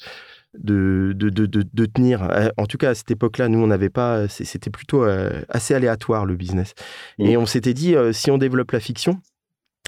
[0.55, 2.23] de, de, de, de, tenir.
[2.23, 4.29] Euh, en tout cas, à cette époque-là, nous, on n'avait pas.
[4.29, 6.75] C'était plutôt euh, assez aléatoire le business.
[7.19, 7.25] Mmh.
[7.27, 9.21] Et on s'était dit, euh, si on développe la fiction,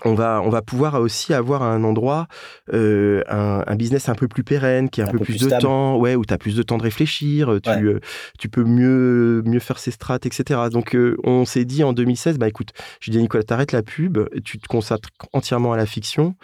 [0.04, 2.26] on va, on va pouvoir aussi avoir un endroit,
[2.72, 6.14] euh, un, business un peu plus pérenne, qui a un, peu, plus, de temps, ouais,
[6.14, 8.00] où tu as plus de temps de réfléchir, tu, euh,
[8.38, 10.60] tu peux mieux, mieux faire ses strates, etc.
[10.70, 12.70] Donc, euh, on s'est dit en 2016, bah écoute,
[13.00, 16.34] je dis à Nicolas, t'arrêtes la pub, tu te consacres entièrement à la fiction,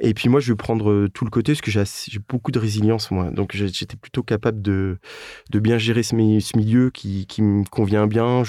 [0.00, 3.10] et puis moi, je vais prendre tout le côté, parce que j'ai beaucoup de résilience,
[3.10, 3.30] moi.
[3.30, 4.98] Donc, j'étais plutôt capable de,
[5.50, 8.42] de bien gérer ce, ce milieu qui, qui, me convient bien,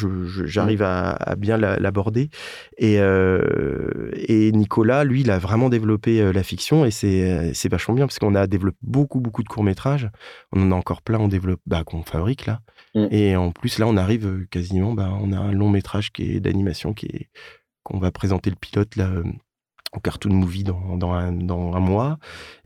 [0.45, 2.29] j'arrive à, à, bien l'aborder.
[2.77, 7.93] Et, et Nicolas, lui, il a vraiment développé euh, la fiction et euh, c'est vachement
[7.93, 10.09] bien parce qu'on a développé beaucoup, beaucoup de courts-métrages.
[10.51, 12.61] On en a encore plein, on développe, bah, qu'on fabrique là.
[12.95, 13.07] Mm.
[13.11, 16.39] Et en plus, là, on arrive euh, quasiment, bah, on a un long-métrage qui est
[16.39, 17.29] d'animation qui est
[17.83, 19.11] qu'on va présenter le pilote là
[19.93, 22.17] au Cartoon Movie dans, dans, un, dans, un, mois.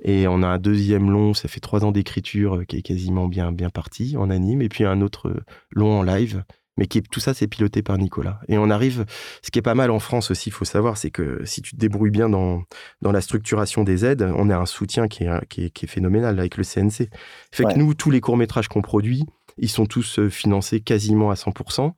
[0.02, 3.52] Et on a un deuxième long, ça fait trois ans d'écriture, qui est quasiment bien,
[3.52, 4.62] bien parti en anime.
[4.62, 6.46] Et puis un autre long en live
[6.80, 8.40] mais qui tout ça, c'est piloté par Nicolas.
[8.48, 9.06] Et on arrive,
[9.44, 11.76] ce qui est pas mal en France aussi, il faut savoir, c'est que si tu
[11.76, 12.64] te débrouilles bien dans,
[13.02, 16.56] dans la structuration des aides, on a un soutien qui est, qui est, phénoménal avec
[16.56, 17.10] le CNC.
[17.52, 19.26] Fait que nous, tous les courts-métrages qu'on produit,
[19.58, 21.92] ils sont tous euh, financés quasiment à 100%.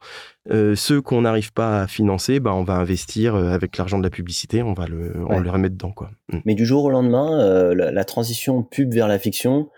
[0.49, 4.03] Euh, ceux qu'on n'arrive pas à financer, bah, on va investir euh, avec l'argent de
[4.03, 5.91] la publicité, on va le, on le remettre dedans.
[5.91, 6.09] Quoi.
[6.31, 6.39] Mm.
[6.45, 9.69] Mais du jour au lendemain, la, transition pub vers la fiction,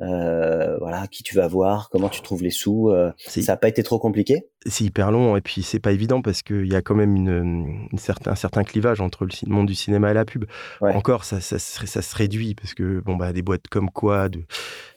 [0.00, 2.90] euh, voilà, qui tu vas voir, comment tu trouves les sous.
[2.90, 4.46] Euh, ça n'a pas été trop compliqué?
[4.66, 7.88] C'est hyper long et puis c'est pas évident parce qu'il y a quand même une,
[7.92, 10.44] une certain, un certain clivage entre le monde du cinéma et la pub.
[10.80, 14.42] Encore, ça, ça, ça, se réduit parce que bon bah des boîtes comme quoi, de,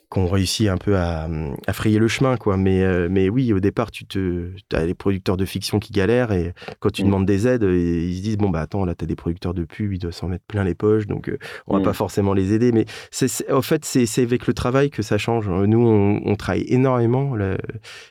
[0.10, 1.30] qu'on réussit un peu à,
[1.68, 2.58] à, frayer le chemin, quoi.
[2.58, 6.32] Mais, euh, mais oui, au départ, tu te, as les producteurs de fiction qui galèrent
[6.32, 7.06] et quand tu mm.
[7.06, 9.94] demandes des aides, ils se disent bon bah attends, là t'as des producteurs de pub,
[9.94, 11.38] ils doivent s'en mettre plein les poches, donc euh,
[11.68, 11.84] on va mm.
[11.84, 12.72] pas forcément les aider.
[12.72, 15.48] Mais c'est, en fait, c'est, avec le travail que ça change.
[15.48, 17.36] Nous, on, travaille énormément.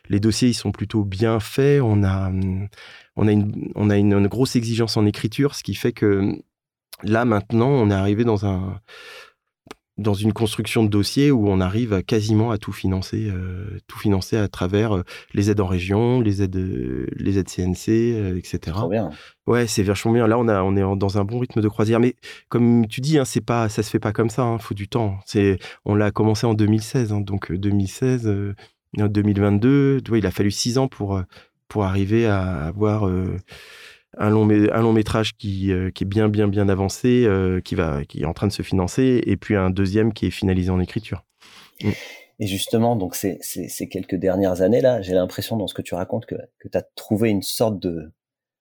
[0.09, 1.83] les dossiers, ils sont plutôt bien faits.
[1.83, 2.31] On a,
[3.17, 6.39] on a, une, on a une grosse exigence en écriture, ce qui fait que
[7.03, 8.81] là maintenant, on est arrivé dans un
[9.99, 14.37] dans une construction de dossier où on arrive quasiment à tout financer, euh, tout financer
[14.37, 15.03] à travers euh,
[15.35, 18.59] les aides en région, les aides, euh, les aides CNC, etc.
[18.67, 19.11] Trop bien.
[19.47, 20.27] Ouais, c'est vachement bien.
[20.29, 21.99] Là, on a, on est dans un bon rythme de croisière.
[21.99, 22.15] Mais
[22.49, 24.43] comme tu dis, hein, c'est pas, ça se fait pas comme ça.
[24.43, 25.19] Il hein, faut du temps.
[25.27, 28.33] C'est, on l'a commencé en 2016, hein, donc 2016,
[28.95, 30.01] 2022.
[30.15, 31.21] il a fallu six ans pour
[31.67, 33.07] pour arriver à avoir
[34.17, 37.75] un long, un long métrage qui, euh, qui est bien, bien, bien avancé, euh, qui,
[37.75, 40.71] va, qui est en train de se financer, et puis un deuxième qui est finalisé
[40.71, 41.25] en écriture.
[41.83, 41.91] Mm.
[42.41, 46.25] Et justement, donc ces, ces, quelques dernières années-là, j'ai l'impression dans ce que tu racontes
[46.25, 48.13] que, que tu as trouvé une sorte de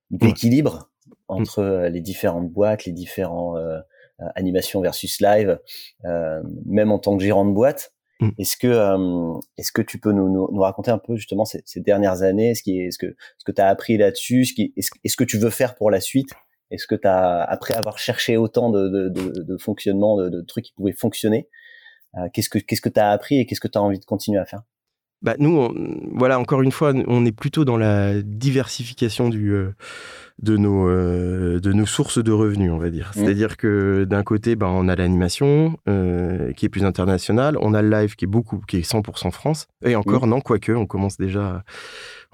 [0.10, 0.90] d'équilibre
[1.28, 3.56] entre euh, les différentes boîtes, les différents
[4.34, 5.60] animations versus live,
[6.66, 7.94] même en tant que gérant de boîte.
[8.20, 8.30] Mmh.
[8.40, 11.82] Est-ce que euh, est-ce que tu peux nous, nous, raconter un peu justement ces, ces
[11.82, 14.74] dernières années, ce qui est ce que ce que tu as appris là-dessus, ce qui
[14.76, 16.34] est-ce, est-ce que tu veux faire pour la suite?
[16.72, 20.42] Est-ce que tu as après avoir cherché autant de de, de, de fonctionnement de, de,
[20.42, 21.48] trucs qui pouvaient fonctionner,
[22.18, 24.06] euh, qu'est-ce que qu'est-ce que tu as appris et qu'est-ce que tu as envie de
[24.06, 24.64] continuer à faire?
[25.22, 25.74] Bah nous,
[26.14, 29.74] voilà, encore une fois, on est plutôt dans la diversification du, euh,
[30.40, 33.12] de, nos, euh, de nos sources de revenus, on va dire.
[33.16, 33.20] Mmh.
[33.20, 37.82] C'est-à-dire que d'un côté, bah, on a l'animation euh, qui est plus internationale, on a
[37.82, 39.68] le live qui est beaucoup, qui est 100% France.
[39.84, 40.30] Et encore, mmh.
[40.30, 41.64] non, quoique, on commence déjà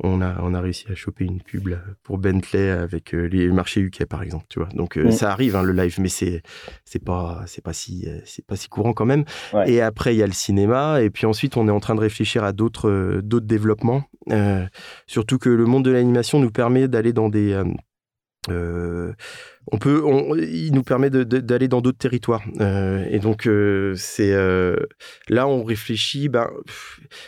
[0.01, 1.69] on a, on a réussi à choper une pub
[2.01, 4.69] pour Bentley avec euh, les marchés UK par exemple, tu vois.
[4.73, 5.11] Donc euh, mm.
[5.11, 6.41] ça arrive hein, le live, mais c'est
[6.83, 9.25] c'est pas c'est pas si c'est pas si courant quand même.
[9.67, 11.99] Et après il y a le cinéma et puis ensuite on est en train de
[11.99, 14.03] réfléchir à d'autres d'autres développements.
[15.07, 17.61] surtout que le monde de l'animation nous permet d'aller dans des
[18.49, 19.13] euh,
[19.71, 20.03] on peut,
[20.41, 22.43] il nous permet d'aller dans d'autres territoires.
[22.59, 24.33] Euh, et donc, euh, c'est
[25.29, 26.29] là, on réfléchit.
[26.29, 26.49] Ben,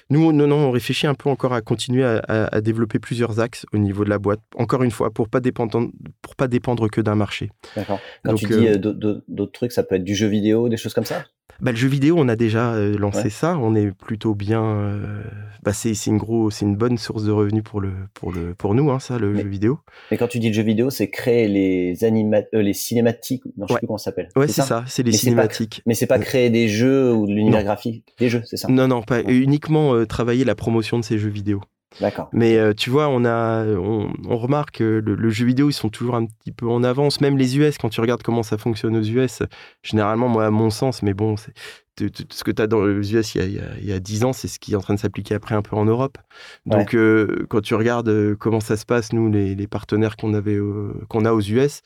[0.09, 3.77] nous, non, non, on réfléchit un peu encore à continuer à, développer plusieurs axes au
[3.77, 4.41] niveau de la boîte.
[4.55, 5.89] Encore une fois, pour pas dépendre,
[6.21, 7.49] pour pas dépendre que d'un marché.
[7.75, 7.99] D'accord.
[8.23, 11.23] Quand tu dis d'autres trucs, ça peut être du jeu vidéo, des choses comme ça?
[11.61, 13.57] Bah, le jeu vidéo, on a déjà euh, lancé ça.
[13.57, 14.63] On est plutôt bien.
[14.63, 15.23] Euh,
[15.63, 18.75] bah, c'est une gros, c'est une bonne source de revenus pour le pour le pour
[18.75, 19.79] nous, hein, ça, le jeu vidéo.
[20.11, 23.43] Mais quand tu dis le jeu vidéo, c'est créer les anima euh, les cinématiques.
[23.57, 24.29] Non, je sais plus comment ça s'appelle.
[24.35, 24.83] Ouais, c'est ça.
[24.87, 25.81] C'est les cinématiques.
[25.85, 28.03] mais c'est pas créer des jeux ou de l'univers graphique.
[28.19, 28.67] Des jeux, c'est ça?
[28.67, 31.61] Non, non, pas uniquement travailler la promotion de ces jeux vidéo.
[32.01, 32.29] D'accord.
[32.33, 36.15] Mais euh, tu vois, on, a, on, remarque que le, jeu vidéo, ils sont toujours
[36.15, 37.21] un petit peu en avance.
[37.21, 39.43] Même les US, quand tu regardes comment ça fonctionne aux US,
[39.83, 41.53] généralement, moi, à mon sens, mais bon, c'est,
[41.97, 44.33] ce que tu as dans les US il y, a, il y a 10 ans,
[44.33, 46.17] c'est ce qui est en train de s'appliquer après un peu en Europe.
[46.65, 50.33] Donc, euh, quand tu regardes euh, comment ça se passe, nous, les, les partenaires qu'on
[50.33, 50.59] avait,
[51.07, 51.81] qu'on a aux US,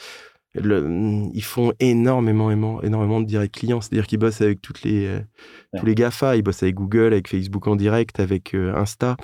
[0.55, 3.81] ils font énormément, énormément de direct clients.
[3.81, 5.19] C'est-à-dire qu'ils bossent avec toutes les,
[5.77, 9.15] tous les GAFA, ils bossent avec Google, avec Facebook en direct, avec Insta.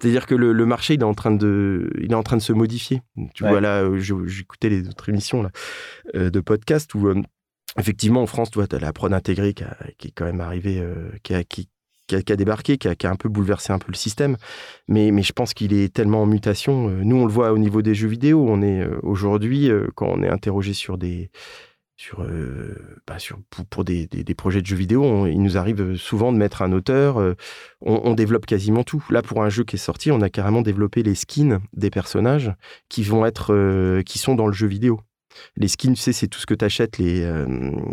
[0.00, 2.52] C'est-à-dire que le, marché, il est en train de, il est en train de se
[2.52, 3.02] modifier.
[3.34, 5.50] Tu vois là, euh, j'écoutais les autres émissions là,
[6.14, 7.22] euh, de podcast où euh,
[7.78, 10.84] effectivement en France, tu vois, as la prod intégrée qui, est quand même arrivée,
[11.22, 11.68] qui, a, qui,
[12.14, 14.36] a, débarqué, qui a, un peu bouleversé un peu le système.
[14.88, 16.88] Mais, je pense qu'il est tellement en mutation.
[16.88, 18.46] Nous, on le voit au niveau des jeux vidéo.
[18.48, 21.30] On est aujourd'hui, quand on est interrogé sur des
[22.18, 22.74] euh,
[23.06, 23.16] bah,
[23.70, 27.18] pour, des, projets de jeux vidéo, il nous arrive souvent de mettre un auteur.
[27.18, 27.34] Euh,
[27.80, 29.04] on, développe quasiment tout.
[29.10, 32.52] Là, pour un jeu qui est sorti, on a carrément développé les skins des personnages
[32.88, 35.00] qui vont être, euh, qui sont dans le jeu vidéo.
[35.56, 37.28] Les skins, tu sais, c'est tout ce que tu achètes, les,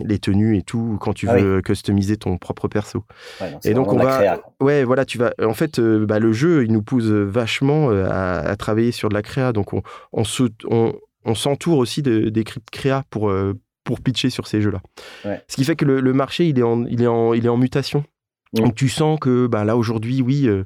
[0.03, 3.03] les tenues et tout, quand tu ah veux customiser ton propre perso.
[3.63, 4.39] et donc, on va.
[4.59, 5.33] ouais, voilà, tu vas.
[5.41, 9.53] En fait, bah, le jeu, il nous pousse vachement à, travailler sur de la créa.
[9.53, 9.81] Donc, on,
[10.13, 10.93] on,
[11.25, 13.31] on, s'entoure aussi de créa pour,
[13.83, 14.81] pour pitcher sur ces jeux-là.
[15.47, 17.57] Ce qui fait que le, marché, il est en, il est en, il est en
[17.57, 18.03] mutation.
[18.53, 20.65] Donc tu sens que bah, là, aujourd'hui, oui, euh,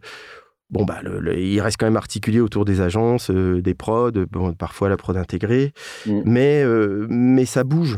[0.75, 0.99] bon, bah,
[1.37, 5.15] il reste quand même articulé autour des agences, euh, des prods, bon, parfois la prod
[5.15, 5.71] intégrée,
[6.05, 6.21] mm.
[6.25, 7.97] mais, euh, mais ça bouge.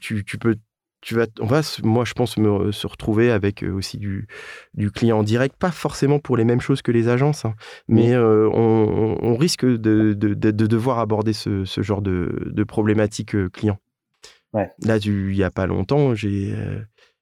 [0.00, 0.56] Tu, tu, peux
[1.02, 4.26] tu vas, on va, moi, je pense, me, se retrouver avec aussi du,
[4.72, 7.54] du client en direct, pas forcément pour les mêmes choses que les agences, hein,
[7.86, 8.50] mais mm.
[8.54, 13.78] on, risque de, de, de, devoir aborder ce, ce genre de, de problématique client.
[14.54, 16.54] Là, il n'y a pas longtemps, j'ai.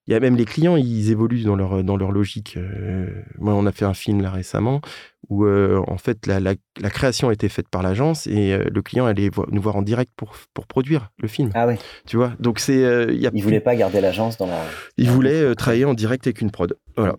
[0.03, 2.57] Euh, il y a même les clients, ils évoluent dans leur, dans leur logique.
[2.57, 4.81] Euh, moi, on a fait un film là récemment
[5.29, 6.55] où, euh, en fait, la, la,
[6.91, 10.35] création a été faite par l'agence et le client allait nous voir en direct pour,
[10.53, 11.51] pour produire le film.
[11.55, 11.75] Ah oui.
[12.07, 12.33] Tu vois?
[12.41, 12.75] Donc, c'est.
[12.75, 14.61] il ne voulait pas garder l'agence dans la.
[14.97, 16.77] Il voulait travailler en direct avec une prod.
[16.97, 17.17] Voilà.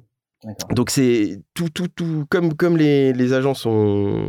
[0.72, 4.28] Donc c'est tout, tout, tout, comme, comme les, les agents sont,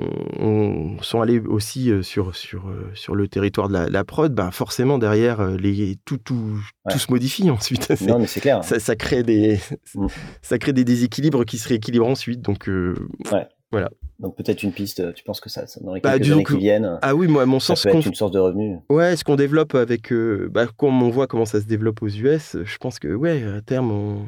[1.00, 4.98] sont allés aussi euh, sur, sur, euh, sur le territoire de la, prod, ben forcément
[4.98, 6.58] derrière, euh, les, tout, tout,
[6.90, 7.92] tout se modifie ensuite.
[8.06, 8.62] Non, mais c'est clair.
[8.64, 9.58] Ça, ça, crée des,
[9.94, 10.06] mm.
[10.42, 12.42] ça crée des déséquilibres qui se rééquilibrent ensuite.
[12.42, 13.46] Donc ouais.
[13.72, 13.90] voilà.
[14.20, 16.58] Donc peut-être une piste, tu penses que ça, ça dans les bah, quelques années qui
[16.58, 18.78] viennent Ah oui, moi, mon sens, ça peut être une source de revenus.
[18.88, 20.12] Ouais, ce qu'on développe avec,
[20.50, 23.60] bah, comme on voit comment ça se développe aux US, je pense que ouais, à
[23.60, 24.26] terme, on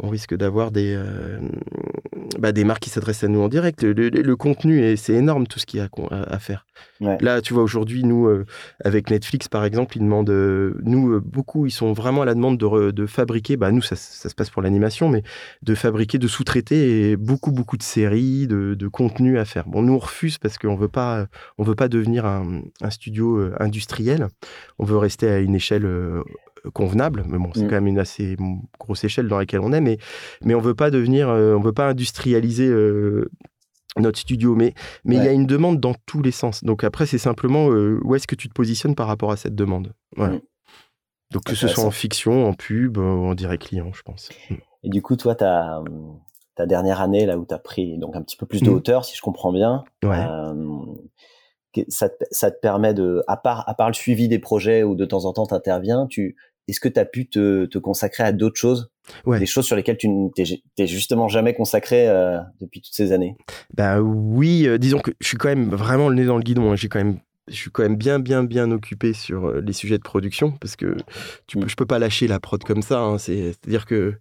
[0.00, 1.40] on risque d'avoir des, euh,
[2.38, 3.82] bah, des marques qui s'adressent à nous en direct.
[3.82, 6.66] Le, contenu, c'est énorme tout ce qu'il y a à, faire.
[7.00, 8.44] Là, tu vois, aujourd'hui, nous, euh,
[8.84, 12.58] avec Netflix, par exemple, ils demandent, euh, nous, beaucoup, ils sont vraiment à la demande
[12.58, 15.22] de, de fabriquer, bah, nous, ça, ça, se passe pour l'animation, mais
[15.62, 19.66] de fabriquer, de sous-traiter beaucoup, beaucoup de séries, de, de contenu à faire.
[19.66, 21.26] Bon, nous, on refuse parce qu'on veut pas,
[21.58, 24.28] on veut pas devenir un, un, studio industriel.
[24.78, 25.86] On veut rester à une échelle
[26.72, 27.68] convenable, mais bon, c'est mm.
[27.68, 28.36] quand même une assez
[28.78, 29.98] grosse échelle dans laquelle on est, mais,
[30.42, 33.30] mais on veut pas devenir, euh, on veut pas industrialiser euh,
[33.96, 34.74] notre studio, mais
[35.04, 36.64] mais il y a une demande dans tous les sens.
[36.64, 39.54] Donc après, c'est simplement euh, où est-ce que tu te positionnes par rapport à cette
[39.54, 39.92] demande?
[40.16, 40.34] Voilà.
[40.34, 40.40] Mm.
[41.32, 44.30] Donc que ce soit en fiction, en pub, en direct client, je pense.
[44.50, 44.54] Mm.
[44.84, 45.82] Et du coup, toi, ta,
[46.54, 49.04] ta dernière année, là où tu as pris donc un petit peu plus de hauteur,
[49.04, 49.84] si je comprends bien,
[51.88, 54.94] ça, te, ça, te, permet de, à part, à part le suivi des projets où
[54.94, 56.36] de temps en temps tu interviens, tu,
[56.68, 58.90] est-ce que tu as pu te, te, consacrer à d'autres choses?
[59.26, 60.08] Des choses sur lesquelles tu
[60.76, 63.36] t'es justement jamais consacré euh, depuis toutes ces années?
[63.74, 66.70] Bah oui, euh, disons que je suis quand même vraiment le nez dans le guidon.
[66.70, 66.76] Hein.
[66.76, 69.98] J'ai quand même je suis quand même bien, bien, bien occupé sur euh, les sujets
[69.98, 70.96] de production parce que
[71.46, 73.00] tu peux, je peux pas lâcher la prod comme ça.
[73.00, 73.18] Hein.
[73.18, 74.14] C'est-à-dire que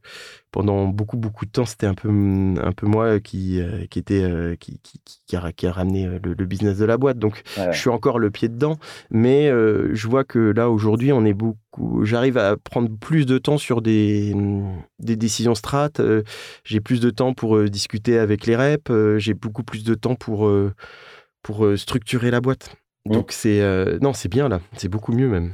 [0.51, 4.23] pendant beaucoup, beaucoup de temps, c'était un peu, un peu moi qui, euh, qui était,
[4.23, 7.19] euh, qui, qui, qui, a, qui, a, ramené le, business de la boîte.
[7.19, 8.77] Donc, je suis encore le pied dedans.
[9.11, 12.03] Mais je vois que là, aujourd'hui, on est beaucoup.
[12.03, 14.33] J'arrive à prendre plus de temps sur des,
[14.99, 16.01] des décisions strates.
[16.63, 18.91] j'ai plus de temps pour discuter avec les reps.
[19.17, 20.49] j'ai beaucoup plus de temps pour,
[21.43, 22.77] pour structurer la boîte.
[23.07, 23.11] Mmh.
[23.11, 25.53] Donc c'est euh, non, c'est bien là, c'est beaucoup mieux même.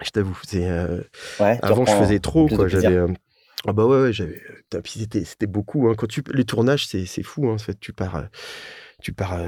[0.00, 1.02] Je t'avoue, c'est euh,
[1.38, 3.08] avant je faisais trop quoi, j'avais euh,
[3.66, 4.40] ah bah ouais, ouais j'avais
[4.84, 5.94] c'était c'était beaucoup hein.
[5.98, 8.28] quand tu les tournages c'est c'est fou hein, en fait, tu pars
[9.02, 9.40] tu pars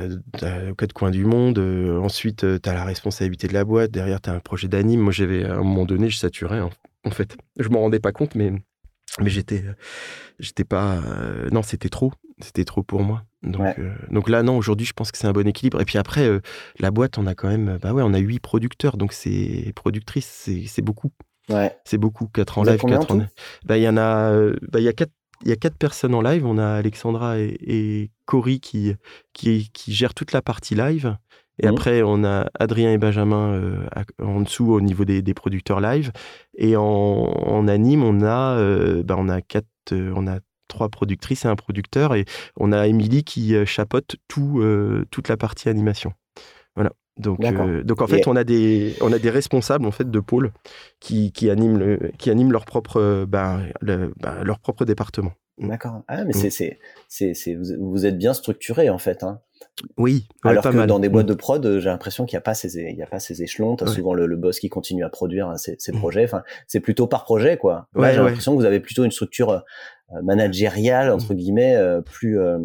[0.68, 1.58] aux quatre coins du monde,
[2.02, 5.00] ensuite tu as la responsabilité de la boîte, derrière tu as un projet d'anime.
[5.00, 7.36] Moi j'avais à un moment donné, je saturais en fait.
[7.58, 8.52] Je m'en rendais pas compte mais
[9.20, 9.64] mais j'étais
[10.38, 11.00] j'étais pas
[11.52, 13.76] non c'était trop c'était trop pour moi donc
[14.10, 15.80] donc là non aujourd'hui je pense que c'est un bon équilibre.
[15.80, 16.28] Et puis après
[16.78, 20.50] la boîte on a quand même bah ouais on a huit producteurs donc c'est productrices
[20.66, 21.10] c'est beaucoup.
[21.48, 21.74] Ouais.
[21.84, 22.28] c'est beaucoup.
[22.28, 23.26] Quatre en live quatre en
[23.64, 24.32] bah il y en a
[24.70, 25.12] bah il y a quatre
[25.42, 26.44] il y a quatre personnes en live.
[26.44, 28.94] On a Alexandra et, et Cory qui,
[29.32, 31.16] qui qui gèrent toute la partie live.
[31.62, 31.70] Et mmh.
[31.70, 33.86] après, on a Adrien et Benjamin euh,
[34.22, 36.10] en dessous au niveau des, producteurs live.
[36.56, 40.38] Et en, anime, on a, euh, bah, on a quatre, euh, on a
[40.70, 42.14] trois productrices et un producteur.
[42.14, 42.24] Et
[42.56, 44.62] on a Émilie qui chapeaute tout,
[45.10, 46.12] toute la partie animation.
[46.74, 46.92] Voilà.
[47.18, 47.40] Donc,
[47.84, 50.52] donc en fait, on a des on a des responsables en fait de pôle
[51.01, 55.32] qui, qui animent le, qui animent leur propre bah, bah, leur propre département.
[55.59, 56.02] D'accord.
[56.09, 56.51] Ah mais mmh.
[56.51, 59.22] c'est c'est vous, êtes bien structuré en fait.
[59.22, 59.40] Hein.
[59.96, 61.30] Oui, alors que dans des boîtes mm.
[61.30, 63.42] de prod, euh, j'ai l'impression qu'il n'y a pas ces, il y a pas ces
[63.42, 63.76] échelons.
[63.76, 65.98] T'as souvent le, boss qui continue à produire hein, ces, mm.
[65.98, 66.24] projets.
[66.24, 67.88] Enfin, c'est plutôt par projet, quoi.
[67.94, 69.62] j'ai l'impression que vous avez plutôt une structure
[70.12, 71.36] euh, managériale entre mm.
[71.36, 72.58] guillemets euh, plus euh,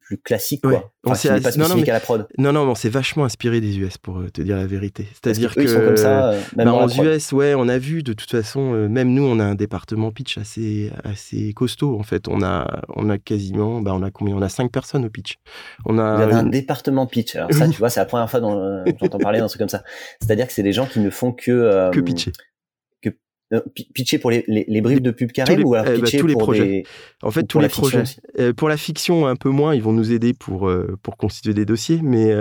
[0.00, 0.92] plus classique, quoi.
[1.04, 2.26] on s'est pas non, non, à la prod.
[2.38, 5.06] Non, non, on s'est vachement inspiré des US pour euh, te dire la vérité.
[5.12, 8.02] C'est-à-dire que, ils sont comme ça, euh, même bah, en US, ouais, on a vu
[8.02, 11.98] de toute façon, même nous, on a un département pitch assez, assez costaud.
[11.98, 14.36] En fait, on a, on a quasiment, bah, on a combien?
[14.36, 15.36] On a cinq personnes au pitch.
[15.84, 17.34] On a Vous avez un département pitch.
[17.36, 19.82] Alors ça, tu vois, c'est la première fois dont j'entends parler d'un truc comme ça.
[20.20, 22.32] C'est-à-dire que c'est des gens qui ne font que que pitcher
[23.52, 23.60] euh,
[23.94, 26.32] pitcher pour les, les, briefs de pub carré ou alors eh ben, pitcher tous les
[26.32, 26.82] pour projets.
[27.22, 28.02] en fait, tous les projets.
[28.40, 31.54] Euh, pour la fiction, un peu moins, ils vont nous aider pour, euh, pour constituer
[31.54, 32.00] des dossiers.
[32.02, 32.34] Mais,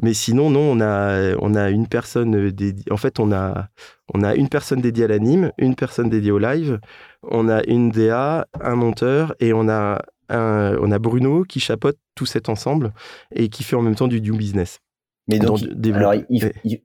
[0.00, 2.90] mais sinon, non, on a, on a une personne dédiée.
[2.90, 3.68] En fait, on a,
[4.14, 6.80] on a une personne dédiée à l'anime, une personne dédiée au live,
[7.22, 10.00] on a une DA, un monteur et on a,
[10.30, 12.94] un, on a Bruno qui chapeaute tout cet ensemble
[13.34, 14.80] et qui fait en même temps du new business.
[15.28, 15.60] Mais donc,
[15.92, 16.80] alors, il,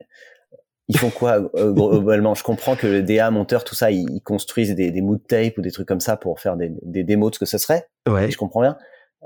[0.88, 2.36] ils font quoi euh, globalement?
[2.36, 5.62] Je comprends que le DA, monteur, tout ça, ils, construisent des, des mood tapes ou
[5.62, 7.88] des trucs comme ça pour faire des, des démos de ce que ce serait.
[8.08, 8.30] Ouais.
[8.30, 8.78] Je comprends bien.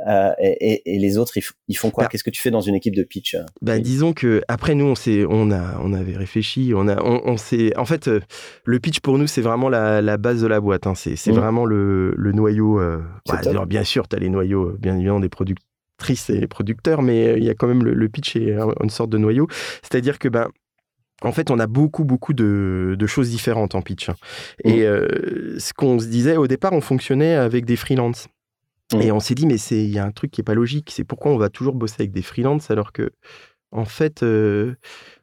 [0.08, 1.34] Euh, et, et, les autres,
[1.68, 2.04] ils, font quoi?
[2.04, 4.76] Bah Qu'est-ce que tu fais dans une équipe de pitch euh, bah, Disons que après
[4.76, 8.08] nous, on s'est, on a, on avait réfléchi, on a, on, on s'est, en fait,
[8.08, 8.20] euh,
[8.64, 10.86] le pitch pour nous, c'est vraiment la, la, base de la boîte.
[10.86, 10.94] Hein.
[10.96, 11.36] C'est, c'est mmh.
[11.36, 12.80] vraiment le, le noyau.
[13.28, 17.44] Bah, bien sûr, tu as les noyaux, bien évidemment, des productrices et producteurs, mais il
[17.44, 19.48] y a quand même le, le pitch et une sorte de noyau.
[19.82, 20.50] C'est-à-dire que ben
[21.24, 24.10] en fait, on a beaucoup, beaucoup de, choses différentes en pitch.
[24.10, 24.16] Hein.
[24.64, 24.84] Et mmh.
[24.84, 28.28] euh, ce qu'on se disait, au départ, on fonctionnait avec des freelances.
[28.94, 29.02] Mmh.
[29.02, 30.92] Et on s'est dit, mais il y a un truc qui n'est pas logique.
[30.92, 33.12] C'est pourquoi on va toujours bosser avec des freelances alors que,
[33.72, 34.76] en fait, euh,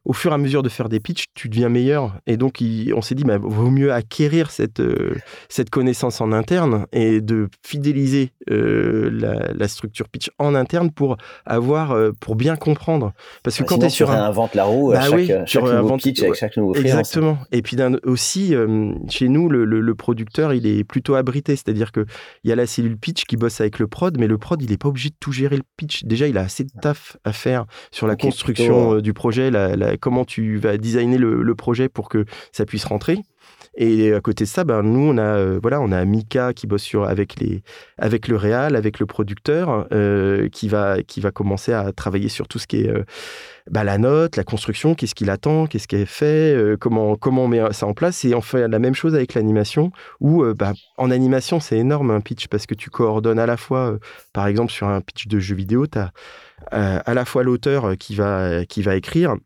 [0.04, 2.14] au fur et à mesure de faire des pitchs, tu deviens meilleur.
[2.26, 2.62] Et donc,
[2.94, 5.14] on s'est dit, bah, vaut mieux acquérir cette, euh,
[5.48, 9.10] cette connaissance en interne et de fidéliser euh,
[9.56, 11.16] la, structure pitch en interne pour
[11.46, 13.12] avoir, euh, pour bien comprendre.
[13.42, 14.30] Parce que quand tu es sur tu un...
[14.54, 17.38] la roue bah chaque, chaque nouveau pitch avec chaque nouveau Exactement.
[17.50, 18.54] Et puis aussi,
[19.08, 21.56] chez nous, le, producteur, il est plutôt abrité.
[21.56, 22.04] C'est-à-dire qu'il
[22.44, 24.76] y a la cellule pitch qui bosse avec le prod, mais le prod, il n'est
[24.76, 26.04] pas obligé de tout gérer le pitch.
[26.04, 30.24] Déjà, il a assez de taf à faire sur la construction du projet, la comment
[30.24, 33.18] tu vas designer le, projet pour que ça puisse rentrer.
[33.76, 36.66] Et à côté de ça, ben, nous, on a, euh, voilà, on a Mika qui
[36.66, 37.62] bosse sur, avec, les,
[37.98, 42.46] avec le réal, avec le producteur, euh, qui, va, qui va commencer à travailler sur
[42.46, 43.04] tout ce qui est euh,
[43.70, 47.72] bah, la note, la construction, qu'est-ce qu'il attend, qu'est-ce est fait, comment, comment on met
[47.72, 48.24] ça en place.
[48.24, 49.90] Et on fait la même chose avec l'animation,
[50.20, 53.98] où bah, en animation, c'est énorme un pitch, parce que tu coordonnes à la fois,
[54.32, 56.12] par exemple, sur un pitch de jeu vidéo, tu as
[56.70, 59.36] à la fois l'auteur qui va, qui va écrire,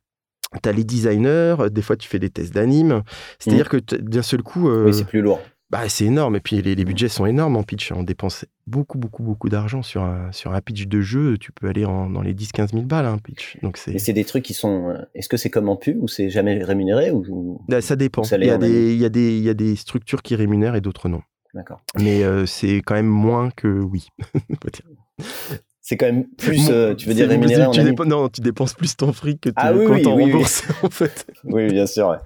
[0.62, 3.02] tu as les designers, euh, des fois tu fais des tests d'anime.
[3.38, 3.80] C'est-à-dire mmh.
[3.80, 4.68] que d'un seul coup.
[4.68, 5.40] Euh, c'est plus lourd.
[5.70, 6.36] Bah, c'est énorme.
[6.36, 7.92] Et puis les, les, budgets sont énormes en pitch.
[7.92, 11.36] On dépense beaucoup, beaucoup, beaucoup d'argent sur un, sur un pitch de jeu.
[11.36, 13.58] Tu peux aller dans les 10-15 000 balles, un hein, pitch.
[13.62, 13.92] Donc c'est...
[13.92, 14.88] Et c'est des trucs qui sont.
[14.88, 17.60] Euh, est-ce que c'est comme en pub ou c'est jamais rémunéré ou...
[17.68, 18.22] Bah, ça dépend.
[18.22, 20.74] il, y a des, il, y a des, il y a des structures qui rémunèrent
[20.74, 21.20] et d'autres non.
[21.52, 21.82] D'accord.
[21.98, 24.08] Mais c'est quand même moins que oui.
[25.88, 28.94] c'est quand même plus, euh, tu veux dire rémunéré tu, tu Non, tu dépenses plus
[28.94, 31.26] ton fric que ah, oui, quand oui, rembourses, en fait.
[31.44, 32.18] Oui, bien sûr.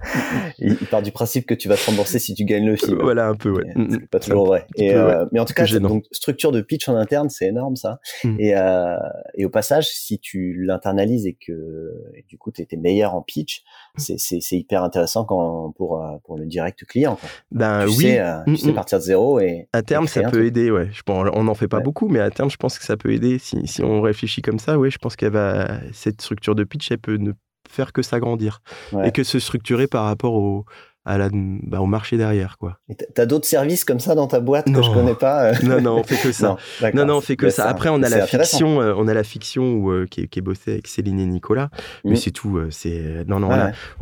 [0.59, 2.99] Il, part du principe que tu vas te rembourser si tu gagnes le film.
[3.01, 3.73] Voilà, un peu, ouais.
[3.89, 4.65] C'est pas toujours vrai.
[4.75, 8.01] Et, euh, mais en tout cas, donc, structure de pitch en interne, c'est énorme, ça.
[8.25, 8.35] Mm.
[8.37, 8.97] Et, euh,
[9.35, 11.93] et au passage, si tu l'internalises et que
[12.27, 13.63] du coup, tu étais meilleur en pitch,
[13.97, 17.15] c'est hyper intéressant quand, pour, euh, pour le direct client.
[17.15, 17.29] Quoi.
[17.51, 17.95] Ben tu oui.
[17.95, 18.73] Sais, euh, sais mm, mm.
[18.73, 19.67] partir de zéro et.
[19.73, 20.89] À terme, ça peut aider, ouais.
[20.91, 23.11] Je, bon, on n'en fait pas beaucoup, mais à terme, je pense que ça peut
[23.11, 23.39] aider.
[23.39, 25.79] Si, si on réfléchit comme ça, ouais, je pense qu'elle va.
[25.91, 27.33] Cette structure de pitch, elle peut ne
[27.69, 28.61] faire que s'agrandir
[29.03, 30.65] et que se structurer par rapport au,
[31.05, 32.79] à la, bah, au marché derrière, quoi.
[33.13, 35.97] T'as d'autres services comme ça dans ta boîte que je connais pas euh Non, non,
[35.99, 36.55] on fait que ça.
[36.93, 37.67] non, non, on fait que ça.
[37.67, 40.41] Après, on a la fiction, euh, on a la fiction euh, qui, est, qui, est,
[40.41, 41.69] bossée avec Céline et Nicolas,
[42.05, 42.15] mais mmh.
[42.15, 42.59] c'est tout.
[42.69, 43.51] C'est non, non,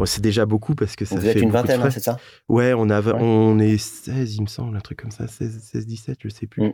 [0.05, 2.17] c'est déjà beaucoup parce que ça Vous fait êtes une vingtaine, hein, c'est ça?
[2.49, 5.87] Ouais, on a, on est 16, il me semble, un truc comme ça, 16, 16
[5.87, 6.63] 17, je sais plus.
[6.63, 6.73] Mmh.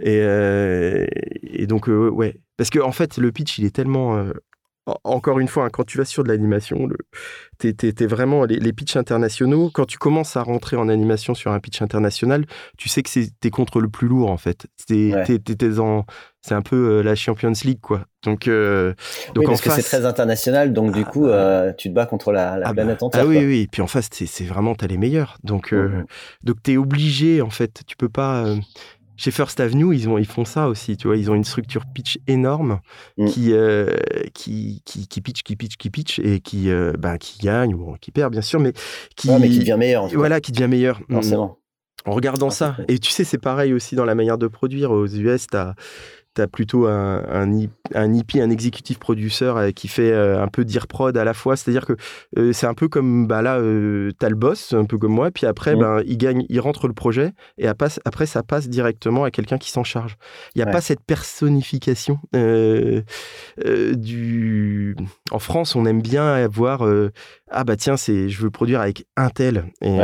[0.00, 1.06] Et,
[1.42, 4.24] et donc, ouais, parce que en fait, le pitch, il est tellement
[4.86, 6.88] encore une fois, hein, quand tu vas sur de l'animation,
[7.58, 9.70] tu es, vraiment les, pitchs internationaux.
[9.72, 12.44] Quand tu commences à rentrer en animation sur un pitch international,
[12.76, 14.66] tu sais que tu es contre le plus lourd en fait.
[14.76, 15.12] C'est
[16.54, 18.04] un peu euh, la Champions League quoi.
[18.22, 18.92] Donc, euh,
[19.34, 22.32] donc parce que c'est très international, donc du ah, coup, euh, tu te bats contre
[22.32, 23.24] la, la ah, planète bah, entière.
[23.24, 23.60] Ah oui, oui.
[23.60, 25.38] Et puis en face, c'est vraiment as les meilleurs.
[25.44, 26.04] Donc, mmh
[26.42, 27.82] donc tu es obligé en fait.
[27.86, 28.44] Tu peux pas
[29.16, 31.16] chez First Avenue, ils, ont, ils font ça aussi, tu vois.
[31.16, 32.80] Ils ont une structure pitch énorme
[33.16, 33.28] mm.
[33.48, 33.94] euh,
[34.32, 38.10] qui, qui, qui, pitch, qui pitch, qui pitch et qui, euh, qui gagne, ou qui
[38.10, 38.72] perd bien sûr, mais
[39.16, 40.08] qui, mais qui devient meilleur.
[40.08, 41.00] Voilà, qui devient meilleur.
[41.10, 41.58] Forcément.
[42.06, 42.76] En regardant ça.
[42.88, 44.90] Et tu sais, c'est pareil aussi dans la manière de produire.
[44.90, 45.74] Aux US, tu as
[46.34, 47.48] tu as plutôt un, un,
[47.94, 51.34] un IP, un exécutif producteur euh, qui fait euh, un peu dire prod à la
[51.34, 51.56] fois.
[51.56, 51.94] C'est-à-dire que
[52.38, 55.30] euh, c'est un peu comme bah là, tu as le boss, un peu comme moi,
[55.30, 59.30] puis après, ben, il gagne, il rentre le projet, et après, ça passe directement à
[59.30, 60.16] quelqu'un qui s'en charge.
[60.54, 62.18] Il n'y a pas cette personnification
[63.96, 64.96] du.
[65.30, 66.86] En France, on aime bien avoir
[67.50, 69.64] ah bah tiens, c'est je veux produire avec un tel.
[69.80, 69.96] Et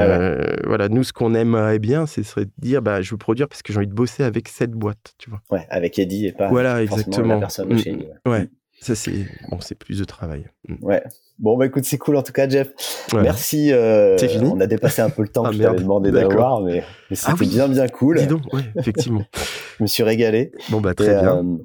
[0.67, 3.63] voilà, nous, ce qu'on aimerait bien, c'est serait de dire bah je veux produire parce
[3.63, 5.41] que j'ai envie de bosser avec cette boîte, tu vois.
[5.51, 7.35] Ouais, avec Eddie et pas voilà, exactement.
[7.35, 8.31] la personne de chez nous.
[8.31, 8.49] Ouais.
[8.81, 10.47] Ça, c'est bon, plus de travail.
[10.67, 10.85] Mm.
[10.85, 11.03] Ouais.
[11.39, 12.71] Bon, bah écoute, c'est cool en tout cas, Jeff.
[13.13, 13.73] Merci.
[13.73, 16.63] Euh, fini on a dépassé un peu le temps ah, que je t'avais demandé d'avoir,
[16.63, 18.19] mais, mais c'était ah bien, bien cool.
[18.19, 19.23] Dis donc, ouais, effectivement.
[19.79, 20.53] je me suis régalé.
[20.71, 21.39] Bon, bah très bien.
[21.39, 21.57] Euh,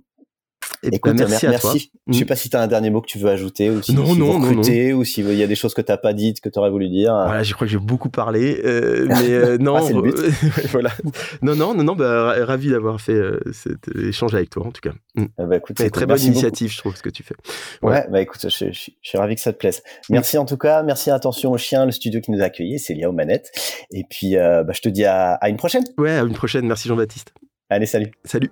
[0.91, 1.73] Écoute, merci, à toi.
[2.07, 2.27] Je sais mm.
[2.27, 4.19] pas si tu as un dernier mot que tu veux ajouter ou si, non, si
[4.19, 6.59] non, non, ou s'il y a des choses que tu n'as pas dites, que tu
[6.59, 7.13] aurais voulu dire.
[7.13, 10.15] Voilà, je crois que j'ai beaucoup parlé, euh, mais euh, non, ah, but.
[10.71, 10.91] voilà.
[11.41, 14.81] Non, non, non, non, bah, ravi d'avoir fait euh, cet échange avec toi en tout
[14.81, 14.93] cas.
[15.15, 15.25] Mm.
[15.37, 17.35] Ah bah, écoute, c'est très bonne initiative, je trouve, ce que tu fais.
[17.81, 19.81] Ouais, bah écoute, je, suis ravi que ça te plaise.
[20.09, 22.93] Merci en tout cas, merci attention au chien, le studio qui nous a accueillis, c'est
[22.93, 23.51] lié aux manettes.
[23.91, 25.83] Et puis, bah, je te dis à, à une prochaine.
[25.97, 26.67] Ouais, à une prochaine.
[26.67, 27.33] Merci Jean-Baptiste.
[27.69, 28.11] Allez, salut.
[28.23, 28.51] Salut.